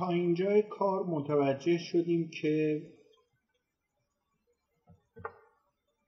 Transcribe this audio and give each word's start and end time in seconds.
تا 0.00 0.08
اینجای 0.08 0.62
کار 0.62 1.06
متوجه 1.06 1.78
شدیم 1.78 2.30
که 2.40 2.82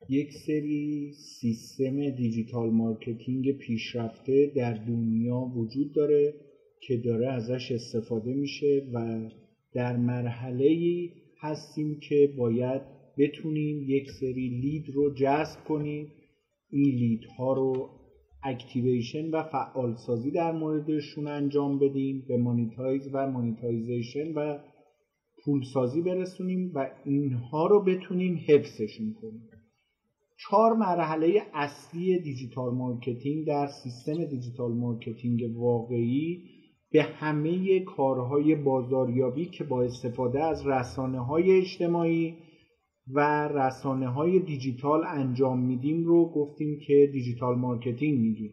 یک 0.09 0.33
سری 0.47 1.13
سیستم 1.13 2.11
digital 2.11 2.71
marketing 2.71 3.59
پیشرفته 3.59 4.53
در 4.57 4.75
دنیا 4.75 5.37
وجود 5.37 5.93
داره 5.93 6.35
که 6.81 6.97
داره 6.97 7.29
ازش 7.33 7.73
استفاده 7.73 8.35
میشه 8.35 8.91
و 8.93 9.29
در 9.73 9.97
مرحله 9.97 11.09
هستیم 11.41 12.01
که 12.01 12.35
باید 12.37 12.83
بتونیم 13.19 13.91
یک 13.91 14.11
سری 14.21 14.49
lead 14.49 14.91
رو 14.95 15.15
جذب 15.15 15.65
کنیم. 15.65 16.13
این 16.71 16.95
lead 16.95 17.25
ها 17.25 17.53
رو 17.53 17.91
activation 18.45 19.31
و 19.31 19.43
فعال 19.43 19.97
سازی 19.97 20.31
در 20.31 20.53
موردشون 20.53 21.27
انجام 21.27 21.79
بدیم 21.79 22.25
به 22.29 22.37
monetize 22.37 23.11
و 23.13 23.31
monetization 23.31 24.33
و 24.35 24.59
پول 25.45 25.63
سازی 25.75 26.03
برسونیم 26.03 26.73
و 26.75 26.91
اینها 27.05 27.67
رو 27.67 27.85
بتونیم 27.85 28.41
حفظشون 28.47 29.15
کنیم. 29.21 29.49
چهار 30.39 30.73
مرحله 30.73 31.43
اصلی 31.55 32.19
digital 32.19 32.75
marketing 32.75 33.47
در 33.47 33.67
سیستم 33.67 34.25
digital 34.25 34.73
marketing 34.73 35.57
واقعی 35.57 36.43
به 36.93 37.03
همه 37.03 37.81
کارهای 37.81 38.55
بازاریابی 38.55 39.47
که 39.47 39.65
با 39.65 39.83
استفاده 39.83 40.45
از 40.45 40.67
رسانه 40.67 41.19
های 41.19 41.59
اجتماعی 41.59 42.35
و 43.09 43.49
رسانه 43.49 44.09
های 44.09 44.39
دیجیتال 44.39 45.05
انجام 45.07 45.59
میدیم 45.59 46.05
رو 46.05 46.33
گفتیم 46.33 46.79
که 46.87 47.11
digital 47.13 47.59
marketing 47.59 48.21
میگیم. 48.21 48.53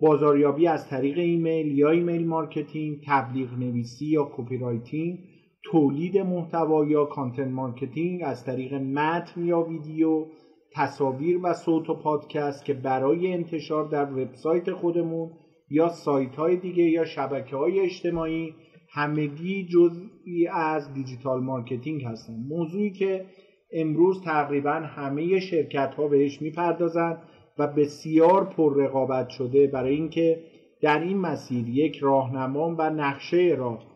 بازاریابی 0.00 0.66
از 0.66 0.88
طریق 0.88 1.18
ایمیل 1.18 1.78
یا 1.78 1.90
email 1.90 2.26
marketing 2.26 2.98
تبلیغ 3.06 3.58
نویسی 3.58 4.06
یا 4.06 4.30
copywriting 4.36 5.18
تولید 5.62 6.18
محتوا 6.18 6.84
یا 6.84 7.04
content 7.04 7.48
marketing 7.48 8.20
از 8.24 8.44
طریق 8.44 8.74
متن 8.74 9.44
یا 9.44 9.60
ویدیو 9.60 10.26
تصاویر 10.72 11.40
و 11.42 11.54
صوت 11.54 11.90
و 11.90 11.94
پادکست 11.94 12.64
که 12.64 12.74
برای 12.74 13.32
انتشار 13.32 13.88
در 13.88 14.12
وبسایت 14.12 14.72
خودمون 14.72 15.30
یا 15.70 15.88
سایت 15.88 16.36
های 16.36 16.56
دیگه 16.56 16.84
یا 16.84 17.04
شبکه 17.04 17.56
های 17.56 17.80
اجتماعی 17.80 18.54
همگی 18.92 19.66
جزئی 19.66 20.46
از 20.52 20.94
digital 20.94 21.40
marketing 21.40 22.04
هستن. 22.04 22.36
موضوعی 22.48 22.90
که 22.90 23.26
امروز 23.72 24.22
تقریبا 24.22 24.72
همه 24.72 25.40
شرکت 25.40 25.94
ها 25.94 26.08
بهش 26.08 26.42
می‌پردازند 26.42 27.18
و 27.58 27.66
بسیار 27.66 28.44
پر 28.44 28.76
رقابت 28.76 29.28
شده 29.28 29.66
برای 29.66 29.94
اینکه 29.94 30.40
در 30.82 30.98
این 30.98 31.18
مسیر 31.18 31.68
یک 31.68 31.98
راهنما 31.98 32.76
و 32.78 32.90
نقشه 32.90 33.54
راه 33.58 33.90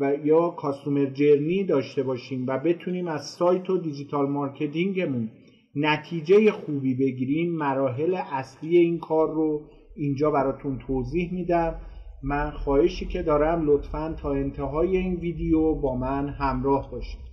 و 0.00 0.14
یا 0.24 0.48
customer 0.48 1.06
journey 1.06 1.64
داشته 1.64 2.02
باشیم 2.02 2.46
و 2.46 2.58
بتونیم 2.58 3.08
از 3.08 3.24
سایت 3.24 3.70
و 3.70 3.78
digital 3.78 4.28
marketing 4.28 5.05
مون 5.05 5.30
نتیجه 5.74 6.50
خوبی 6.50 6.94
بگیریم 6.94 7.56
مراحل 7.56 8.14
اصلی 8.32 8.76
این 8.76 8.98
کار 8.98 9.34
رو 9.34 9.62
اینجا 9.96 10.30
براتون 10.30 10.78
توضیح 10.78 11.32
میدم. 11.32 11.74
من 12.22 12.50
خواهشی 12.50 13.06
که 13.06 13.22
دارم 13.22 13.66
لطفا 13.66 14.16
تا 14.22 14.32
انتهای 14.32 14.96
این 14.96 15.14
ویدیو 15.14 15.74
با 15.74 15.96
من 15.96 16.28
همراه 16.28 16.90
باشید. 16.90 17.25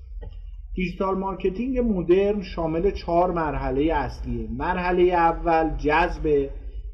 digital 0.76 1.18
marketing 1.18 1.80
مدرن 1.80 2.42
شامل 2.42 2.92
چهار 2.92 3.32
مرحله 3.32 3.94
اصلیه. 3.94 4.48
مرحله 4.52 5.04
اول 5.04 5.78
جذب 5.78 6.50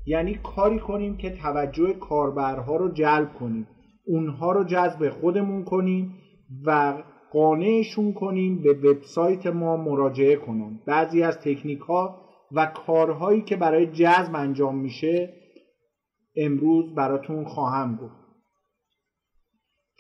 یعنی 0.05 0.39
کاری 0.43 0.79
کنیم 0.79 1.17
که 1.17 1.29
توجه 1.29 1.93
کاربرها 1.93 2.75
رو 2.75 2.91
جلب 2.91 3.33
کنیم. 3.33 3.67
اونها 4.05 4.51
رو 4.51 4.63
جذب 4.63 5.09
خودمون 5.09 5.63
کنیم 5.63 6.13
و 6.65 7.03
قانعشون 7.31 8.13
کنیم 8.13 8.63
به 8.63 8.73
وبسایت 8.73 9.47
ما 9.47 9.77
مراجعه 9.77 10.35
کنن. 10.35 10.79
بعضی 10.87 11.23
از 11.23 11.39
تکنیک 11.39 11.79
ها 11.79 12.21
و 12.51 12.65
کارهایی 12.65 13.41
که 13.41 13.55
برای 13.55 13.87
جذب 13.87 14.35
انجام 14.35 14.77
میشه 14.77 15.33
امروز 16.35 16.95
براتون 16.95 17.45
خواهم 17.45 17.95
گفت. 17.95 18.28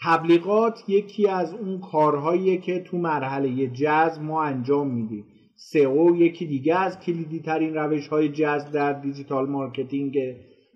تبلیغات 0.03 0.83
یکی 0.87 1.27
از 1.27 1.53
اون 1.53 1.79
کارهاییه 1.79 2.57
که 2.57 2.79
تو 2.79 2.97
مرحله 2.97 3.67
جذب 3.67 4.21
ما 4.21 4.43
انجام 4.43 4.87
میدیم. 4.87 5.25
سئو 5.55 6.15
یکی 6.15 6.45
دیگه 6.45 6.75
از 6.75 6.99
کلیدی 6.99 7.39
ترین 7.39 7.75
روش 7.75 8.07
های 8.07 8.29
جذب 8.29 8.71
در 8.71 8.93
digital 8.93 9.49
marketing 9.49 10.17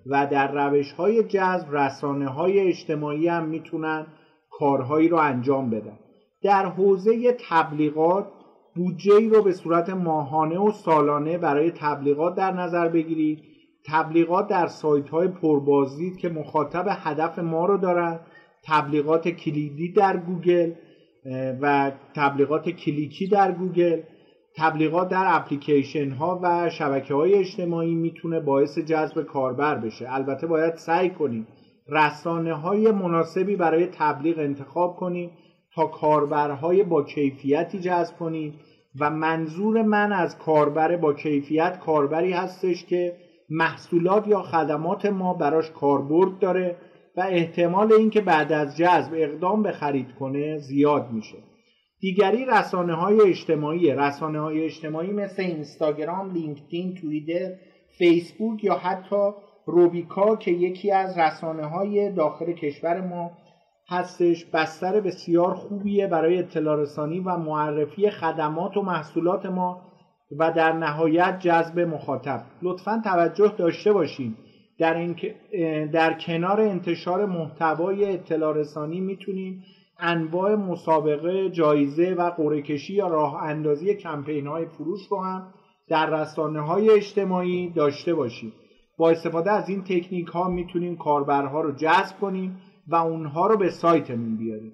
و 0.05 0.27
در 0.27 0.51
روش 0.51 0.91
های 0.91 1.23
جذب 1.23 1.75
رسانه 1.75 2.27
های 2.27 2.59
اجتماعی 2.59 3.27
هم 3.27 3.45
می‌تونن 3.45 4.07
کارهایی 4.51 5.07
رو 5.07 5.17
انجام 5.17 5.69
بدن. 5.69 5.99
در 6.43 6.65
حوزه 6.65 7.37
تبلیغات 7.49 8.27
بودجه 8.75 9.15
ای 9.15 9.29
رو 9.29 9.43
به 9.43 9.51
صورت 9.51 9.89
ماهانه 9.89 10.59
و 10.59 10.71
سالانه 10.71 11.37
برای 11.37 11.71
تبلیغات 11.71 12.35
در 12.35 12.51
نظر 12.51 12.87
بگیرید. 12.87 13.43
تبلیغات 13.87 14.47
در 14.47 14.67
سایت 14.67 15.09
های 15.09 15.27
پربازدید 15.27 16.17
که 16.17 16.29
مخاطب 16.29 16.85
هدف 16.89 17.39
ما 17.39 17.65
رو 17.65 17.77
دارن 17.77 18.19
تبلیغات 18.65 19.27
کلیدی 19.27 19.91
در 19.91 20.17
گوگل 20.17 20.71
و 21.61 21.91
تبلیغات 22.15 22.69
کلیکی 22.69 23.27
در 23.27 23.51
گوگل. 23.51 24.01
تبلیغات 24.55 25.09
در 25.09 25.25
اپلیکیشن 25.27 26.11
ها 26.11 26.39
و 26.43 26.69
شبکه 26.69 27.13
های 27.13 27.33
اجتماعی 27.33 27.95
می‌تونه 27.95 28.39
باعث 28.39 28.79
جذب 28.79 29.23
کاربر 29.23 29.75
بشه. 29.75 30.13
البته 30.13 30.47
باید 30.47 30.75
سعی 30.75 31.09
کنیم 31.09 31.47
رسانه 31.89 32.53
های 32.53 32.91
مناسبی 32.91 33.55
برای 33.55 33.85
تبلیغ 33.85 34.39
انتخاب 34.39 34.95
کنیم 34.95 35.31
تا 35.75 35.85
کاربرهای 35.85 36.83
با 36.83 37.03
کیفیتی 37.03 37.79
جذب 37.79 38.17
کنیم 38.17 38.53
و 38.99 39.09
منظور 39.09 39.81
من 39.81 40.11
از 40.11 40.37
کاربر 40.37 40.97
با 40.97 41.13
کیفیت 41.13 41.79
کاربری 41.79 42.31
هستش 42.31 42.85
که 42.85 43.15
محصولات 43.49 44.27
یا 44.27 44.41
خدمات 44.41 45.05
ما 45.05 45.33
براش 45.33 45.71
کاربرد 45.71 46.39
داره 46.39 46.75
و 47.17 47.21
احتمال 47.29 47.93
اینکه 47.93 48.21
بعد 48.21 48.51
از 48.51 48.77
جذب 48.77 49.13
اقدام 49.15 49.63
به 49.63 49.71
خرید 49.71 50.15
کنه 50.19 50.57
زیاد 50.57 51.11
میشه. 51.11 51.37
دیگری 51.99 52.45
رسانه 52.45 52.93
های 52.93 53.21
اجتماعی 53.21 53.91
رسانه 53.91 54.39
های 54.39 54.65
اجتماعی 54.65 55.11
مثل 55.11 55.43
اینستاگرام، 55.43 56.31
لینکدین، 56.31 56.93
توییتر، 56.93 57.55
فیسبوک 57.97 58.63
یا 58.63 58.73
حتی 58.73 59.31
روبیکا 59.65 60.35
که 60.35 60.51
یکی 60.51 60.91
از 60.91 61.17
رسانه 61.17 61.65
های 61.65 62.11
داخل 62.11 62.53
کشور 62.53 63.01
ما 63.01 63.31
هستش 63.89 64.45
بستر 64.45 65.01
بسیار 65.01 65.53
خوبیه 65.53 66.07
برای 66.07 66.39
اطلاع 66.39 66.81
رسانی 66.81 67.19
و 67.19 67.37
معرفی 67.37 68.09
خدمات 68.09 68.77
و 68.77 68.81
محصولات 68.81 69.45
ما 69.45 69.81
و 70.39 70.51
در 70.51 70.73
نهایت 70.73 71.39
جذب 71.39 71.79
مخاطب. 71.79 72.43
لطفا 72.61 73.01
توجه 73.03 73.53
داشته 73.57 73.93
باشید 73.93 74.37
در, 74.83 74.97
این 74.97 75.15
در 75.85 76.13
کنار 76.13 76.61
انتشار 76.61 77.25
محتوای 77.25 78.13
اطلاع 78.13 78.57
رسانی 78.57 78.99
می‌تونیم 78.99 79.63
انواع 79.99 80.55
مسابقه 80.55 81.49
جایزه 81.49 82.13
و 82.13 82.29
قرعه‌کشی 82.29 82.93
یا 82.93 83.07
راه 83.07 83.43
اندازی 83.43 83.95
کمپین 83.95 84.47
های 84.47 84.65
فروش 84.65 85.07
رو 85.09 85.23
هم 85.23 85.53
در 85.87 86.09
رسانه 86.21 86.61
های 86.61 86.89
اجتماعی 86.89 87.69
داشته 87.69 88.13
باشیم. 88.13 88.53
با 88.97 89.09
استفاده 89.09 89.51
از 89.51 89.69
این 89.69 89.83
تکنیک 89.83 90.27
ها 90.27 90.49
می‌تونیم 90.49 90.95
کاربرها 90.95 91.61
رو 91.61 91.71
جذب 91.71 92.19
کنیم 92.21 92.57
و 92.87 92.95
اونها 92.95 93.47
رو 93.47 93.57
به 93.57 93.69
سایتمون 93.69 94.37
بیاریم. 94.37 94.73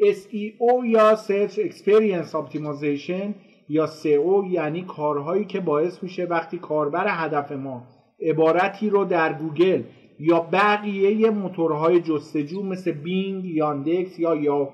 SEO 0.00 0.86
یا 0.86 1.16
Search 1.16 1.56
Experience 1.56 2.32
Optimization 2.32 3.34
یا 3.68 3.86
SEO 3.86 4.50
یعنی 4.50 4.82
کارهایی 4.82 5.44
که 5.44 5.60
باعث 5.60 6.02
میشه 6.02 6.24
وقتی 6.24 6.58
کاربر 6.58 7.06
هدف 7.08 7.52
ما 7.52 7.82
عبارتی 8.22 8.90
رو 8.90 9.04
در 9.04 9.32
گوگل 9.32 9.82
یا 10.18 10.40
بقیه 10.40 11.30
موتورهای 11.30 12.00
جستجو 12.00 12.62
مثل 12.62 12.92
بینگ، 12.92 13.44
یاندکس 13.44 14.18
یا 14.18 14.34
یا 14.34 14.68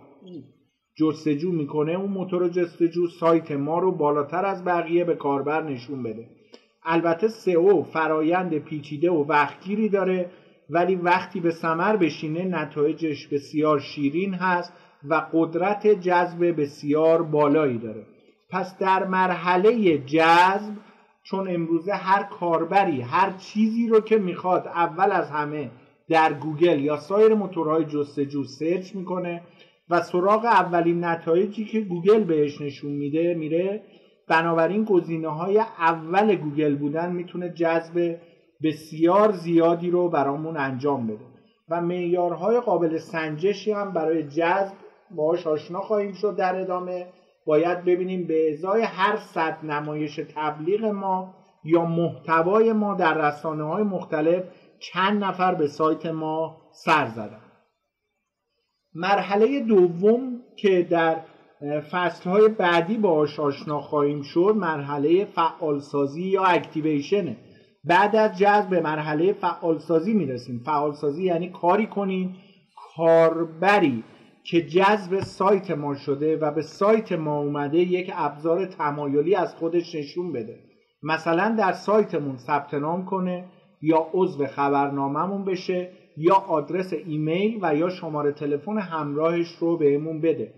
جستجو 0.99 1.53
می‌کنه 1.53 1.93
اون 1.93 2.11
موتور 2.11 2.49
جستجو 2.49 3.07
سایت 3.07 3.53
ما 3.53 3.79
رو 3.79 3.93
بالاتر 3.93 4.45
از 4.45 4.65
بقیه 4.65 5.05
به 5.05 5.15
کاربر 5.15 5.63
نشون 5.63 6.03
بده. 6.03 6.27
البته 6.85 7.29
سئو 7.29 7.83
فرایند 7.83 8.59
پیچیده 8.59 9.11
و 9.11 9.25
وقتگیری 9.29 9.89
داره 9.89 10.31
ولی 10.71 10.95
وقتی 10.95 11.41
به 11.41 11.51
سمر 11.51 11.97
بشینه 11.97 12.45
نتایجش 12.45 13.27
بسیار 13.27 13.79
شیرین 13.79 14.35
هست 14.35 14.73
و 15.09 15.27
قدرت 15.33 15.87
جذب 15.87 16.61
بسیار 16.61 17.23
بالایی 17.23 17.79
داره. 17.79 18.07
پس 18.51 18.79
در 18.79 19.05
مرحله 19.05 19.99
جذب 19.99 20.73
چون 21.31 21.55
امروزه 21.55 21.93
هر 21.93 22.23
کاربری 22.23 23.01
هر 23.01 23.33
چیزی 23.39 23.89
رو 23.89 24.01
که 24.01 24.19
می‌خواد 24.19 24.67
اول 24.67 25.13
از 25.13 25.31
همه 25.31 25.71
در 26.09 26.33
گوگل 26.33 26.81
یا 26.81 26.97
سایر 26.97 27.35
موتورهای 27.35 27.85
جستجو 27.85 28.45
search 28.45 28.95
می‌کنه 28.95 29.43
و 29.91 30.03
سراغ 30.03 30.45
اولین 30.45 31.05
نتایجی 31.05 31.65
که 31.65 31.81
گوگل 31.81 32.25
بهش 32.25 32.61
نشون 32.61 32.93
میده 32.93 33.35
میره. 33.35 33.83
بنابراین 34.29 34.85
گزینه 34.85 35.29
های 35.29 35.59
اول 35.79 36.35
گوگل 36.35 36.77
بودن 36.77 37.13
می‌تونه 37.13 37.49
جذب 37.49 38.17
بسیار 38.63 39.33
زیادی 39.33 39.91
رو 39.91 40.09
برامون 40.09 40.57
انجام 40.57 41.07
بده. 41.07 41.25
و 41.69 41.81
معیارهای 41.81 42.61
قابل 42.61 42.99
سنجشی 42.99 43.73
هم 43.73 43.93
برای 43.93 44.23
جذب 44.23 44.75
باهاش 45.11 45.47
آشنا 45.47 45.81
خواهیم 45.81 46.13
شد 46.13 46.37
در 46.37 46.61
ادامه. 46.61 47.07
باید 47.49 47.85
ببینیم 47.85 48.27
به 48.27 48.53
ازای 48.53 48.83
هر 48.83 49.17
صد 49.17 49.59
نمایش 49.65 50.21
تبلیغ 50.35 50.85
ما 50.85 51.35
یا 51.65 51.85
محتوای 51.85 52.73
ما 52.73 52.95
در 52.95 53.29
رسانه 53.29 53.65
های 53.65 53.83
مختلف 53.83 54.45
چند 54.79 55.25
نفر 55.25 55.55
به 55.55 55.67
سایت 55.67 56.07
ما 56.07 56.57
سر 56.85 57.07
زدن. 57.07 57.41
مرحله 58.95 59.61
دوم 59.61 60.41
که 60.57 60.83
در 60.83 61.17
فصلهای 61.91 62.49
بعدی 62.49 62.99
باهاش 62.99 63.41
آشنا 63.41 63.81
خواهیم 63.81 64.23
شد 64.23 64.55
مرحله 64.57 65.25
فعالسازی 65.25 66.23
یا 66.23 66.45
اکتیویشنه. 66.45 67.37
بعد 67.85 68.17
از 68.17 68.39
جذب 68.39 68.69
به 68.69 68.81
مرحله 68.81 69.33
فعالسازی 69.33 70.15
می‌رسیم. 70.15 70.63
فعالسازی 70.67 71.25
یعنی 71.25 71.49
کاری 71.49 71.87
کنیم 71.87 72.37
کاربری. 72.97 74.05
که 74.51 74.63
جذب 74.63 75.21
سایت 75.21 75.71
ما 75.71 75.95
شده 75.95 76.37
و 76.37 76.51
به 76.51 76.63
سایت 76.63 77.13
ما 77.13 77.39
اومده 77.39 77.79
یک 77.79 78.13
ابزار 78.15 78.67
تمایلی 78.67 79.35
از 79.35 79.55
خودش 79.55 79.95
نشون 79.95 80.33
بده. 80.33 80.59
مثلا 81.03 81.55
در 81.59 81.73
سایتمون 81.73 82.37
ثبت 82.37 82.75
نام 82.75 83.05
کنه 83.05 83.45
یا 83.83 84.07
عضو 84.13 84.47
خبرنامهمون 84.47 85.45
بشه 85.45 85.91
یا 86.17 86.35
آدرس 86.35 86.93
ایمیل 86.93 87.59
و 87.63 87.77
یا 87.77 87.89
شماره 87.89 88.33
تلفن 88.33 88.79
همراهش 88.79 89.49
رو 89.61 89.77
بهمون 89.77 90.21
بده. 90.21 90.53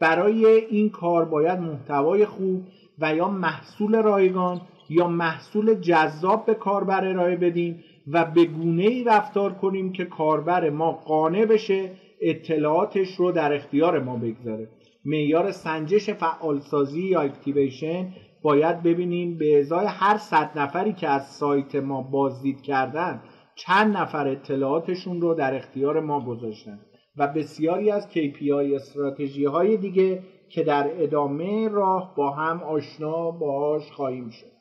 برای 0.00 0.46
این 0.46 0.90
کار 0.90 1.24
باید 1.24 1.58
محتوای 1.58 2.26
خوب 2.26 2.62
و 2.98 3.14
یا 3.14 3.28
محصول 3.28 4.02
رایگان 4.02 4.60
یا 4.88 5.08
محصول 5.08 5.74
جذاب 5.74 6.46
به 6.46 6.54
کاربر 6.54 7.08
ارائه 7.08 7.36
بدیم 7.36 7.84
و 8.06 8.24
به 8.24 8.44
گونه 8.44 8.82
ای 8.82 9.04
رفتار 9.04 9.52
کنیم 9.52 9.92
که 9.92 10.04
کاربر 10.04 10.70
ما 10.70 10.92
قانع 10.92 11.44
بشه 11.44 11.90
اطلاعاتش 12.30 13.14
رو 13.14 13.32
در 13.32 13.52
اختیار 13.52 14.00
ما 14.00 14.16
بگذاره. 14.16 14.68
معیار 15.04 15.50
سنجش 15.50 16.10
فعالسازی 16.10 17.02
یا 17.02 17.20
اکتیویشن 17.20 18.12
باید 18.42 18.82
ببینیم 18.82 19.38
به 19.38 19.58
ازای 19.58 19.86
هر 19.86 20.16
صد 20.16 20.58
نفری 20.58 20.92
که 20.92 21.08
از 21.08 21.26
سایت 21.26 21.74
ما 21.74 22.02
بازدید 22.02 22.62
کردن 22.62 23.22
چند 23.54 23.96
نفر 23.96 24.28
اطلاعاتشون 24.28 25.20
رو 25.20 25.34
در 25.34 25.54
اختیار 25.54 26.00
ما 26.00 26.24
گذاشتن 26.24 26.80
و 27.16 27.26
بسیاری 27.26 27.90
از 27.90 28.08
KPI 28.12 28.74
استراتژی 28.74 29.44
های 29.44 29.76
دیگه 29.76 30.22
که 30.48 30.62
در 30.62 30.90
ادامه 31.02 31.68
راه 31.68 32.14
با 32.16 32.30
هم 32.30 32.62
آشنا 32.62 33.30
باهاش 33.30 33.90
خواهیم 33.92 34.30
شد. 34.30 34.52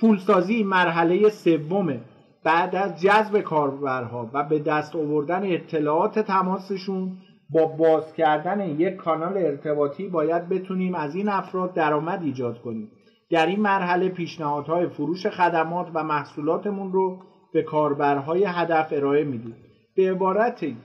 پولسازی 0.00 0.62
مرحله 0.62 1.28
سومه. 1.28 2.00
بعد 2.48 2.76
از 2.76 3.00
جذب 3.00 3.40
کاربرها 3.40 4.30
و 4.32 4.44
به 4.44 4.58
دست 4.58 4.96
آوردن 4.96 5.52
اطلاعات 5.52 6.18
تماسشون 6.18 7.16
با 7.50 7.66
باز 7.66 8.12
کردن 8.12 8.60
یک 8.60 8.96
کانال 8.96 9.36
ارتباطی 9.36 10.08
باید 10.08 10.48
بتونیم 10.48 10.94
از 10.94 11.14
این 11.14 11.28
افراد 11.28 11.74
درآمد 11.74 12.22
ایجاد 12.22 12.60
کنیم. 12.60 12.90
در 13.30 13.46
این 13.46 13.60
مرحله 13.60 14.08
پیشنهادهای 14.08 14.88
فروش 14.88 15.26
خدمات 15.26 15.90
و 15.94 16.04
محصولاتمون 16.04 16.92
رو 16.92 17.18
به 17.52 17.62
کاربرهای 17.62 18.44
هدف 18.44 18.92
ارائه 18.92 19.24
میدیم. 19.24 19.56
به 19.96 20.10
عبارتی 20.10 20.76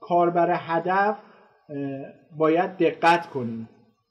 کاربر 0.00 0.56
هدف 0.58 1.16
باید 2.38 2.76
دقت 2.76 3.26
کنیم. 3.26 3.68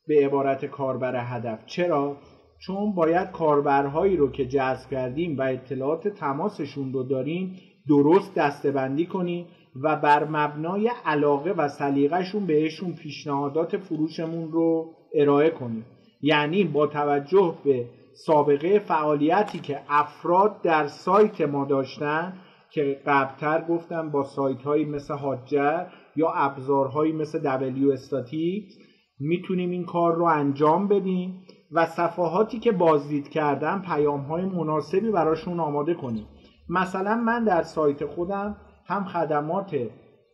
به 0.08 0.26
عبارت 0.26 0.66
کاربر 0.66 1.16
هدف. 1.16 1.66
چرا؟ 1.66 2.18
چون 2.60 2.96
باید 2.96 3.32
کاربرهایی 3.32 4.18
رو 4.18 4.32
که 4.32 4.46
جذب 4.46 4.90
کردیم 4.90 5.38
و 5.38 5.42
اطلاعات 5.42 6.08
تماسشون 6.08 6.94
رو 6.94 7.04
داریم 7.04 7.56
درست 7.88 8.36
دستبندی 8.36 9.06
کنیم 9.06 9.46
و 9.84 9.96
بر 9.96 10.24
مبنای 10.24 10.92
علاقه 11.06 11.52
و 11.52 11.68
سلیقهشون 11.68 12.46
بهشون 12.46 12.94
پیشنهادات 12.94 13.78
فروشمون 13.78 14.52
رو 14.52 14.94
ارائه 15.14 15.50
کنیم. 15.50 15.86
یعنی 16.22 16.64
با 16.64 16.88
توجه 16.88 17.56
به 17.64 17.86
سابقه 18.26 18.80
فعالیتی 18.80 19.60
که 19.60 19.80
افراد 19.90 20.62
در 20.62 20.88
سایت 20.88 21.42
ما 21.42 21.66
داشتن 21.66 22.34
که 22.70 23.02
قبلتر 23.06 23.66
گفتم 23.70 24.10
با 24.12 24.24
سایت 24.24 24.62
هایی 24.62 24.86
مثل 24.86 25.14
هاجر 25.14 25.86
یا 26.16 26.30
ابزارهایی 26.30 27.12
مثل 27.12 27.40
دبلیو 27.40 27.92
استاتیک 27.92 28.74
می‌تونیم 29.20 29.70
این 29.70 29.86
کار 29.86 30.16
رو 30.16 30.24
انجام 30.24 30.88
بدیم. 30.88 31.44
و 31.72 31.86
صفحاتی 31.86 32.60
که 32.60 32.72
بازدید 32.72 33.30
کردن 33.30 33.82
پیام 33.82 34.22
های 34.22 34.46
مناسبی 34.46 35.12
براشون 35.12 35.60
آماده 35.60 35.94
کنیم. 35.94 36.28
مثلا 36.70 37.16
من 37.16 37.44
در 37.44 37.62
سایت 37.62 38.06
خودم 38.06 38.58
هم 38.86 39.06
خدمات 39.06 39.78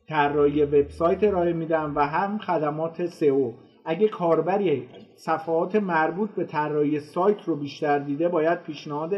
طراحی 0.10 0.64
وبسایت 0.64 1.24
ارائه 1.24 1.54
میدم 1.54 1.94
و 1.96 2.08
هم 2.08 2.38
خدمات 2.38 3.06
سئو. 3.06 3.54
اگه 3.86 4.08
کاربری 4.08 4.88
صفحات 5.16 5.76
مربوط 5.76 6.30
به 6.30 6.44
طراحی 6.44 7.00
سایت 7.00 7.44
رو 7.44 7.56
بیشتر 7.56 8.00
دیده 8.00 8.30
باید 8.30 8.64
پیشنهاد 8.64 9.14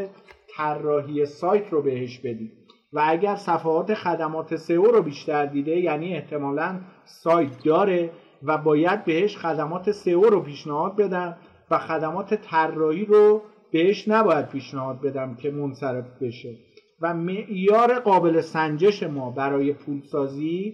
طراحی 0.57 1.25
سایت 1.25 1.73
رو 1.73 1.81
بهش 1.81 2.19
بدیم 2.19 2.51
و 2.93 3.03
اگر 3.05 3.35
صفحات 3.35 3.93
خدمات 3.93 4.55
سئو 4.55 4.83
رو 4.83 5.01
بیشتر 5.01 5.45
دیده 5.45 5.79
یعنی 5.79 6.13
احتمالا 6.13 6.79
سایت 7.03 7.63
داره 7.63 8.09
و 8.43 8.57
باید 8.57 9.05
بهش 9.05 9.37
خدمات 9.37 9.91
سئو 9.91 10.21
رو 10.21 10.41
پیشنهاد 10.41 10.95
بدم 10.95 11.37
و 11.71 11.77
خدمات 11.77 12.33
طراحی 12.33 13.05
رو 13.05 13.41
بهش 13.71 14.07
نباید 14.07 14.49
پیشنهاد 14.49 15.01
بدم 15.01 15.35
که 15.35 15.51
منصرف 15.51 16.05
بشه. 16.21 16.55
و 17.01 17.13
معیار 17.13 17.99
قابل 17.99 18.41
سنجش 18.41 19.03
ما 19.03 19.31
برای 19.31 19.73
پولسازی 19.73 20.73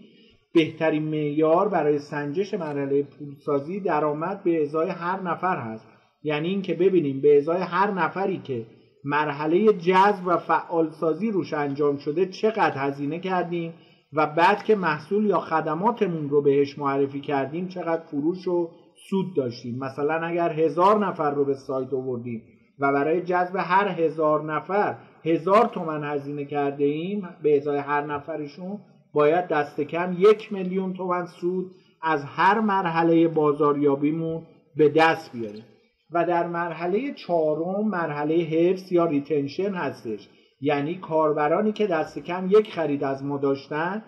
بهترین 0.54 1.04
معیار 1.04 1.70
برای 1.70 2.00
سنجش 2.00 2.54
مرحله 2.54 3.04
پولسازی 3.04 3.80
درآمد 3.80 4.44
به 4.44 4.62
ازای 4.62 4.90
هر 4.90 5.22
نفر 5.22 5.58
هست. 5.58 5.88
یعنی 6.24 6.48
اینکه 6.48 6.74
ببینیم 6.74 7.22
به 7.22 7.38
ازای 7.38 7.62
هر 7.62 7.92
نفری 7.92 8.38
که 8.38 8.66
مرحله 9.04 9.74
جذب 9.74 10.28
و 10.28 10.38
فعالسازی 10.38 11.32
روش 11.32 11.54
انجام 11.54 11.98
شده 11.98 12.26
چقدر 12.26 12.78
هزینه 12.78 13.20
کردیم 13.20 13.74
و 14.14 14.28
بعد 14.28 14.64
که 14.64 14.76
محصول 14.76 15.26
یا 15.26 15.40
خدماتمون 15.40 16.30
رو 16.30 16.42
بهش 16.42 16.78
معرفی 16.78 17.22
کردیم 17.22 17.68
چقدر 17.68 18.02
فروش 18.02 18.48
و 18.48 18.70
سود 19.10 19.36
داشتیم. 19.36 19.78
مثلا 19.80 20.14
اگر 20.14 20.52
هزار 20.52 21.06
نفر 21.06 21.32
رو 21.32 21.46
به 21.46 21.54
سایت 21.54 21.94
آوردیم 21.94 22.44
و 22.80 22.94
برای 22.94 23.22
جذب 23.22 23.56
هر 23.56 23.88
هزار 23.88 24.54
نفر 24.54 24.96
هزار 25.26 25.66
تومن 25.66 26.04
هزینه 26.04 26.46
کرده 26.46 26.84
ایم 26.84 27.30
به 27.44 27.58
ازای 27.58 27.78
هر 27.78 28.02
نفرشون 28.02 28.80
باید 29.14 29.48
دست 29.48 29.82
کم 29.82 30.16
یک 30.20 30.54
میلیون 30.54 30.94
تومن 30.94 31.26
سود 31.26 31.72
از 32.02 32.24
هر 32.24 32.60
مرحله 32.60 33.28
بازاریابیمون 33.28 34.44
به 34.76 34.90
دست 34.90 35.32
بیاریم. 35.34 35.64
و 36.12 36.26
در 36.26 36.48
مرحله 36.48 37.14
چهارم 37.14 37.88
مرحله 37.88 38.36
حفظ 38.36 38.92
یا 38.92 39.06
retention 39.06 39.74
هستش. 39.74 40.30
یعنی 40.62 40.96
کاربرانی 40.96 41.72
که 41.72 41.88
دست 41.88 42.20
کم 42.20 42.48
یک 42.50 42.74
خرید 42.74 43.04
از 43.04 43.24
ما 43.24 43.38
داشتن 43.38 44.04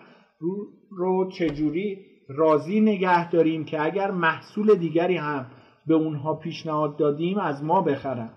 رو, 0.90 1.30
چجوری 1.30 1.98
راضی 2.28 2.80
نگه 2.80 3.30
داریم 3.30 3.64
که 3.64 3.82
اگر 3.82 4.10
محصول 4.10 4.74
دیگری 4.74 5.16
هم 5.16 5.46
به 5.86 5.94
اونها 5.94 6.34
پیشنهاد 6.34 6.96
دادیم 6.96 7.38
از 7.38 7.64
ما 7.64 7.80
بخرن. 7.80 8.28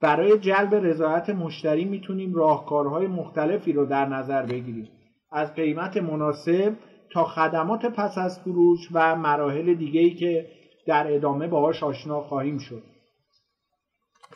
برای 0.00 0.38
جلب 0.38 0.74
رضایت 0.74 1.30
مشتری 1.30 1.84
می‌تونیم 1.84 2.34
راهکارهای 2.34 3.06
مختلفی 3.06 3.72
رو 3.72 3.86
در 3.86 4.04
نظر 4.04 4.46
بگیریم. 4.46 4.88
از 5.32 5.54
قیمت 5.54 5.96
مناسب 5.96 6.76
تا 7.10 7.24
خدمات 7.24 7.86
پس 7.86 8.18
از 8.18 8.40
فروش 8.40 8.88
و 8.92 9.16
مراحل 9.16 9.74
دیگه‌ای 9.74 10.10
که 10.10 10.46
در 10.86 11.14
ادامه 11.14 11.48
باهاش 11.48 11.82
آشنا 11.82 12.20
خواهیم 12.20 12.58
شد. 12.58 12.82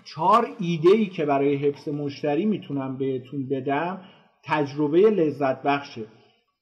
چهار 0.04 0.48
ایده 0.58 0.90
ای 0.90 1.06
که 1.06 1.24
برای 1.24 1.54
حفظ 1.54 1.88
مشتری 1.88 2.44
می‌تونم 2.44 2.96
بهتون 2.96 3.48
بدم 3.48 4.00
تجربه 4.44 5.10
لذت 5.10 5.62
بخشه. 5.62 6.06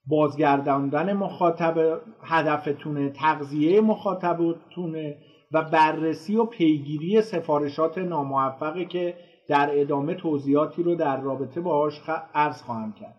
بازگرداندن 0.09 1.12
مخاطب 1.12 2.00
هدفتونه 2.23 3.11
تغذیه 3.11 3.81
مخاطبتونه 3.81 5.19
و 5.53 5.62
بررسی 5.62 6.37
و 6.37 6.45
پیگیری 6.45 7.23
سفارشات 7.23 7.99
ناموفقه 7.99 8.85
که 8.85 9.15
در 9.49 9.81
ادامه 9.81 10.15
توضیحاتی 10.15 10.83
رو 10.83 10.95
در 10.95 11.21
رابطه 11.21 11.61
باهاش 11.61 12.00
عرض 12.35 12.62
خواهم 12.62 12.93
کرد. 12.93 13.15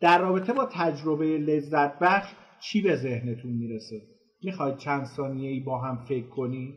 در 0.00 0.18
رابطه 0.18 0.52
با 0.52 0.64
تجربه 0.64 1.38
لذت 1.38 1.98
بخش 1.98 2.34
چی 2.60 2.82
به 2.82 2.96
ذهنتون 2.96 3.52
می‌رسه؟ 3.52 4.02
می‌خواید 4.42 4.76
چند 4.76 5.04
ثانیه 5.04 5.50
ای 5.50 5.60
با 5.60 5.78
هم 5.78 5.96
فکر 5.96 6.28
کنید 6.28 6.74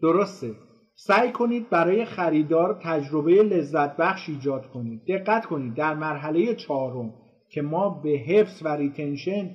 درسته. 0.00 0.65
سعی 0.98 1.32
کنید 1.32 1.70
برای 1.70 2.04
خریدار 2.04 2.80
تجربه 2.82 3.42
لذت 3.42 3.96
بخش 3.96 4.28
ایجاد 4.28 4.70
کنید. 4.70 5.04
دقت 5.08 5.46
کنید 5.46 5.74
در 5.74 5.94
مرحله 5.94 6.54
چهارم 6.54 7.14
که 7.48 7.62
ما 7.62 7.88
به 7.88 8.10
حفظ 8.10 8.62
و 8.64 8.68
ریتنشن 8.68 9.50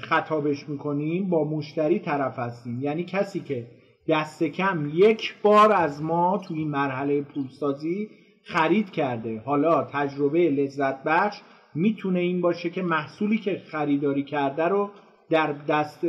خطابش 0.00 0.68
می‌کنیم 0.68 1.28
با 1.30 1.44
مشتری 1.44 1.98
طرف 1.98 2.38
هستیم. 2.38 2.80
یعنی 2.80 3.04
کسی 3.04 3.40
که 3.40 3.66
دست 4.08 4.44
کم 4.44 4.90
یک 4.94 5.34
بار 5.42 5.72
از 5.72 6.02
ما 6.02 6.38
توی 6.38 6.58
این 6.58 6.70
مرحله 6.70 7.22
پولسازی 7.22 8.08
خرید 8.44 8.90
کرده 8.90 9.40
حالا 9.40 9.84
تجربه 9.84 10.50
لذت 10.50 11.04
بخش 11.04 11.40
می‌تونه 11.74 12.20
این 12.20 12.40
باشه 12.40 12.70
که 12.70 12.82
محصولی 12.82 13.38
که 13.38 13.62
خریداری 13.66 14.22
کرده 14.22 14.64
رو 14.64 14.90
در 15.30 15.52
دست 15.52 16.06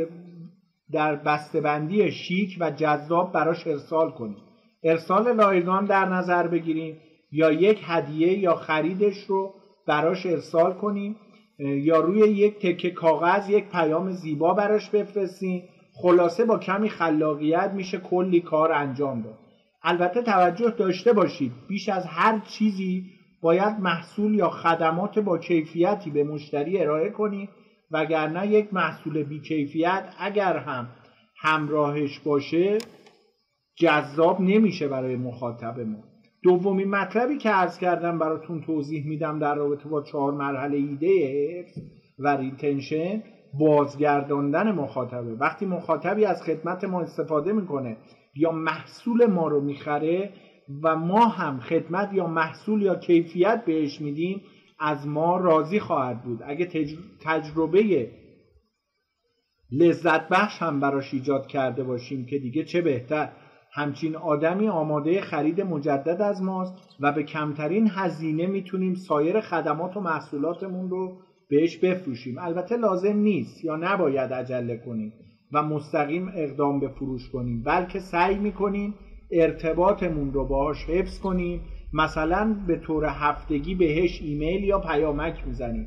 در 0.92 1.14
بسته‌بندی 1.14 2.10
شیک 2.10 2.56
و 2.60 2.70
جذاب 2.70 3.32
براش 3.32 3.66
ارسال 3.66 4.10
کنیم 4.10 4.42
ارسال 4.82 5.40
رایگان 5.40 5.84
در 5.84 6.08
نظر 6.08 6.46
بگیریم 6.46 6.96
یا 7.32 7.52
یک 7.52 7.80
هدیه 7.84 8.38
یا 8.38 8.54
خریدش 8.54 9.24
رو 9.24 9.54
براش 9.86 10.26
ارسال 10.26 10.72
کنیم 10.72 11.16
یا 11.58 12.00
روی 12.00 12.18
یک 12.18 12.58
تکه 12.58 12.90
کاغذ 12.90 13.50
یک 13.50 13.68
پیام 13.68 14.10
زیبا 14.10 14.54
براش 14.54 14.90
بفرستیم. 14.90 15.62
خلاصه 15.94 16.44
با 16.44 16.58
کمی 16.58 16.88
خلاقیت 16.88 17.72
میشه 17.74 17.98
کلی 17.98 18.40
کار 18.40 18.72
انجام 18.72 19.22
داد. 19.22 19.38
البته 19.82 20.22
توجه 20.22 20.70
داشته 20.70 21.12
باشید 21.12 21.52
بیش 21.68 21.88
از 21.88 22.06
هر 22.06 22.38
چیزی 22.38 23.04
باید 23.42 23.80
محصول 23.80 24.34
یا 24.34 24.50
خدمات 24.50 25.18
با 25.18 25.38
کیفیتی 25.38 26.10
به 26.10 26.24
مشتری 26.24 26.78
ارائه 26.78 27.10
کنید 27.10 27.48
وگرنه 27.90 28.46
یک 28.46 28.74
محصول 28.74 29.22
بیکیفیت 29.22 30.14
اگر 30.18 30.56
هم 30.56 30.88
همراهش 31.36 32.18
باشه 32.18 32.78
جذاب 33.76 34.40
نمیشه 34.40 34.88
برای 34.88 35.16
مخاطب 35.16 35.80
ما 35.80 36.04
دومین 36.42 36.90
مطلبی 36.90 37.36
که 37.36 37.50
عرض 37.50 37.78
کردم 37.78 38.18
براتون 38.18 38.60
توضیح 38.60 39.06
میدم 39.06 39.38
در 39.38 39.54
رابطه 39.54 39.88
با 39.88 40.02
چهار 40.02 40.32
مرحله 40.32 40.76
ایده 40.76 41.64
و 42.18 42.36
ریتنشن 42.36 43.22
بازگرداندن 43.58 44.70
مخاطبه. 44.70 45.34
وقتی 45.34 45.66
مخاطبی 45.66 46.24
از 46.24 46.42
خدمت 46.42 46.84
ما 46.84 47.00
استفاده 47.00 47.52
می‌کنه 47.52 47.96
یا 48.34 48.52
محصول 48.52 49.26
ما 49.26 49.48
رو 49.48 49.60
می‌خره 49.60 50.30
و 50.82 50.96
ما 50.96 51.26
هم 51.26 51.60
خدمت 51.60 52.12
یا 52.12 52.26
محصول 52.26 52.82
یا 52.82 52.96
کیفیت 52.96 53.62
بهش 53.66 54.00
میدیم 54.00 54.42
از 54.78 55.06
ما 55.06 55.36
راضی 55.36 55.78
خواهد 55.78 56.22
بود. 56.22 56.38
اگه 56.44 56.64
تجربه 57.20 58.10
لذت 59.72 60.28
بخش 60.28 60.62
هم 60.62 60.80
براش 60.80 61.14
ایجاد 61.14 61.46
کرده 61.46 61.84
باشیم 61.84 62.26
که 62.26 62.38
دیگه 62.38 62.62
چه 62.62 62.80
بهتر. 62.80 63.28
همچین 63.74 64.16
آدمی 64.16 64.68
آماده 64.68 65.20
خرید 65.20 65.60
مجدد 65.60 66.22
از 66.22 66.42
ماست 66.42 66.74
و 67.00 67.12
به 67.12 67.22
کمترین 67.22 67.88
هزینه 67.90 68.46
می‌تونیم 68.46 68.94
سایر 68.94 69.40
خدمات 69.40 69.96
و 69.96 70.00
محصولاتمون 70.00 70.90
رو 70.90 71.12
بهش 71.50 71.76
بفروشیم. 71.76 72.38
البته 72.38 72.76
لازم 72.76 73.16
نیست 73.16 73.64
یا 73.64 73.76
نباید 73.76 74.32
عجله 74.32 74.76
کنیم 74.76 75.12
و 75.52 75.62
مستقیم 75.62 76.32
اقدام 76.34 76.80
به 76.80 76.88
فروش 76.88 77.30
کنیم 77.30 77.62
بلکه 77.62 77.98
سعی 77.98 78.38
می‌کنیم 78.38 78.94
ارتباطمون 79.30 80.32
رو 80.32 80.44
باهاش 80.44 80.84
حفظ 80.88 81.18
کنیم. 81.18 81.60
مثلا 81.92 82.56
به 82.66 82.76
طور 82.76 83.04
هفتگی 83.04 83.74
بهش 83.74 84.22
ایمیل 84.22 84.64
یا 84.64 84.78
پیامک 84.78 85.46
می‌زنیم 85.46 85.86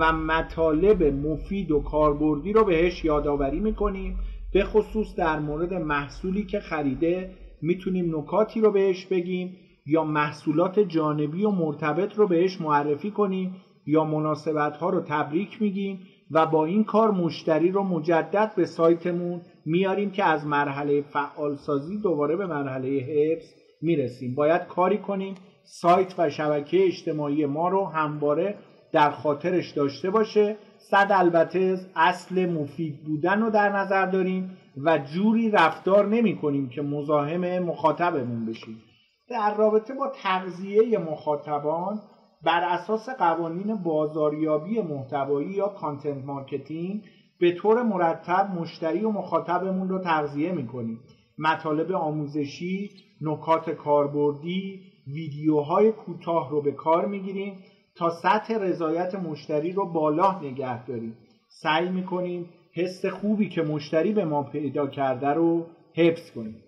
و 0.00 0.12
مطالب 0.12 1.02
مفید 1.02 1.70
و 1.70 1.80
کاربردی 1.80 2.52
رو 2.52 2.64
بهش 2.64 3.04
یادآوری 3.04 3.60
می‌کنیم 3.60 4.16
به 4.52 4.64
خصوص 4.64 5.14
در 5.16 5.38
مورد 5.38 5.74
محصولی 5.74 6.44
که 6.44 6.60
خریده 6.60 7.30
می‌تونیم 7.62 8.16
نکاتی 8.16 8.60
رو 8.60 8.70
بهش 8.70 9.06
بگیم 9.06 9.56
یا 9.86 10.04
محصولات 10.04 10.78
جانبی 10.78 11.44
و 11.44 11.50
مرتبط 11.50 12.14
رو 12.18 12.26
بهش 12.26 12.60
معرفی 12.60 13.10
کنیم 13.10 13.54
یا 13.86 14.04
مناسبت 14.04 14.76
ها 14.76 14.90
رو 14.90 15.00
تبریک 15.00 15.62
میگیم 15.62 16.00
و 16.30 16.46
با 16.46 16.64
این 16.64 16.84
کار 16.84 17.10
مشتری 17.10 17.70
رو 17.70 17.82
مجدد 17.82 18.52
به 18.56 18.66
سایتمون 18.66 19.40
میاریم 19.64 20.10
که 20.10 20.24
از 20.24 20.46
مرحله 20.46 21.00
فعالسازی 21.00 21.98
دوباره 21.98 22.36
به 22.36 22.46
مرحله 22.46 22.88
حفظ 22.88 23.54
می‌رسیم. 23.82 24.34
باید 24.34 24.66
کاری 24.66 24.98
کنیم 24.98 25.34
سایت 25.64 26.14
و 26.18 26.30
شبکه 26.30 26.86
اجتماعی 26.86 27.46
ما 27.46 27.68
رو 27.68 27.84
همواره 27.84 28.54
در 28.92 29.10
خاطرش 29.10 29.70
داشته 29.70 30.10
باشه. 30.10 30.56
صد 30.80 31.08
البته 31.10 31.78
اصل 31.96 32.52
مفید 32.52 33.04
بودن 33.04 33.40
رو 33.42 33.50
در 33.50 33.76
نظر 33.76 34.06
داریم 34.06 34.56
و 34.84 34.98
جوری 34.98 35.50
رفتار 35.50 36.06
نمی 36.06 36.36
کنیم 36.36 36.68
که 36.68 36.82
مزاحم 36.82 37.58
مخاطبمون 37.58 38.46
بشیم. 38.46 38.82
در 39.28 39.54
رابطه 39.54 39.94
با 39.94 40.12
تغذیه 40.22 40.98
مخاطبان 40.98 42.00
بر 42.44 42.64
اساس 42.64 43.08
قوانین 43.08 43.74
بازاریابی 43.74 44.80
محتوایی 44.80 45.50
یا 45.50 45.68
content 45.68 46.24
marketing 46.24 47.02
به 47.40 47.52
طور 47.52 47.82
مرتب 47.82 48.50
مشتری 48.60 49.04
و 49.04 49.10
مخاطبمون 49.10 49.88
رو 49.88 49.98
تغذیه 49.98 50.52
می‌کنیم 50.52 50.98
مطالب 51.38 51.92
آموزشی، 51.92 52.90
نکات 53.20 53.70
کاربردی، 53.70 54.80
ویدیوهای 55.06 55.92
کوتاه 55.92 56.50
رو 56.50 56.62
به 56.62 56.72
کار 56.72 57.06
می‌گیریم 57.06 57.56
تا 58.00 58.10
سطح 58.10 58.54
رضایت 58.54 59.14
مشتری 59.14 59.72
رو 59.72 59.86
بالا 59.86 60.40
نگه 60.40 60.84
داریم. 60.84 61.16
سعی 61.48 61.88
می‌کنیم 61.88 62.48
حس 62.72 63.06
خوبی 63.06 63.48
که 63.48 63.62
مشتری 63.62 64.12
به 64.12 64.24
ما 64.24 64.42
پیدا 64.42 64.86
کرده 64.86 65.28
رو 65.28 65.66
حفظ 65.94 66.30
کنیم. 66.30 66.62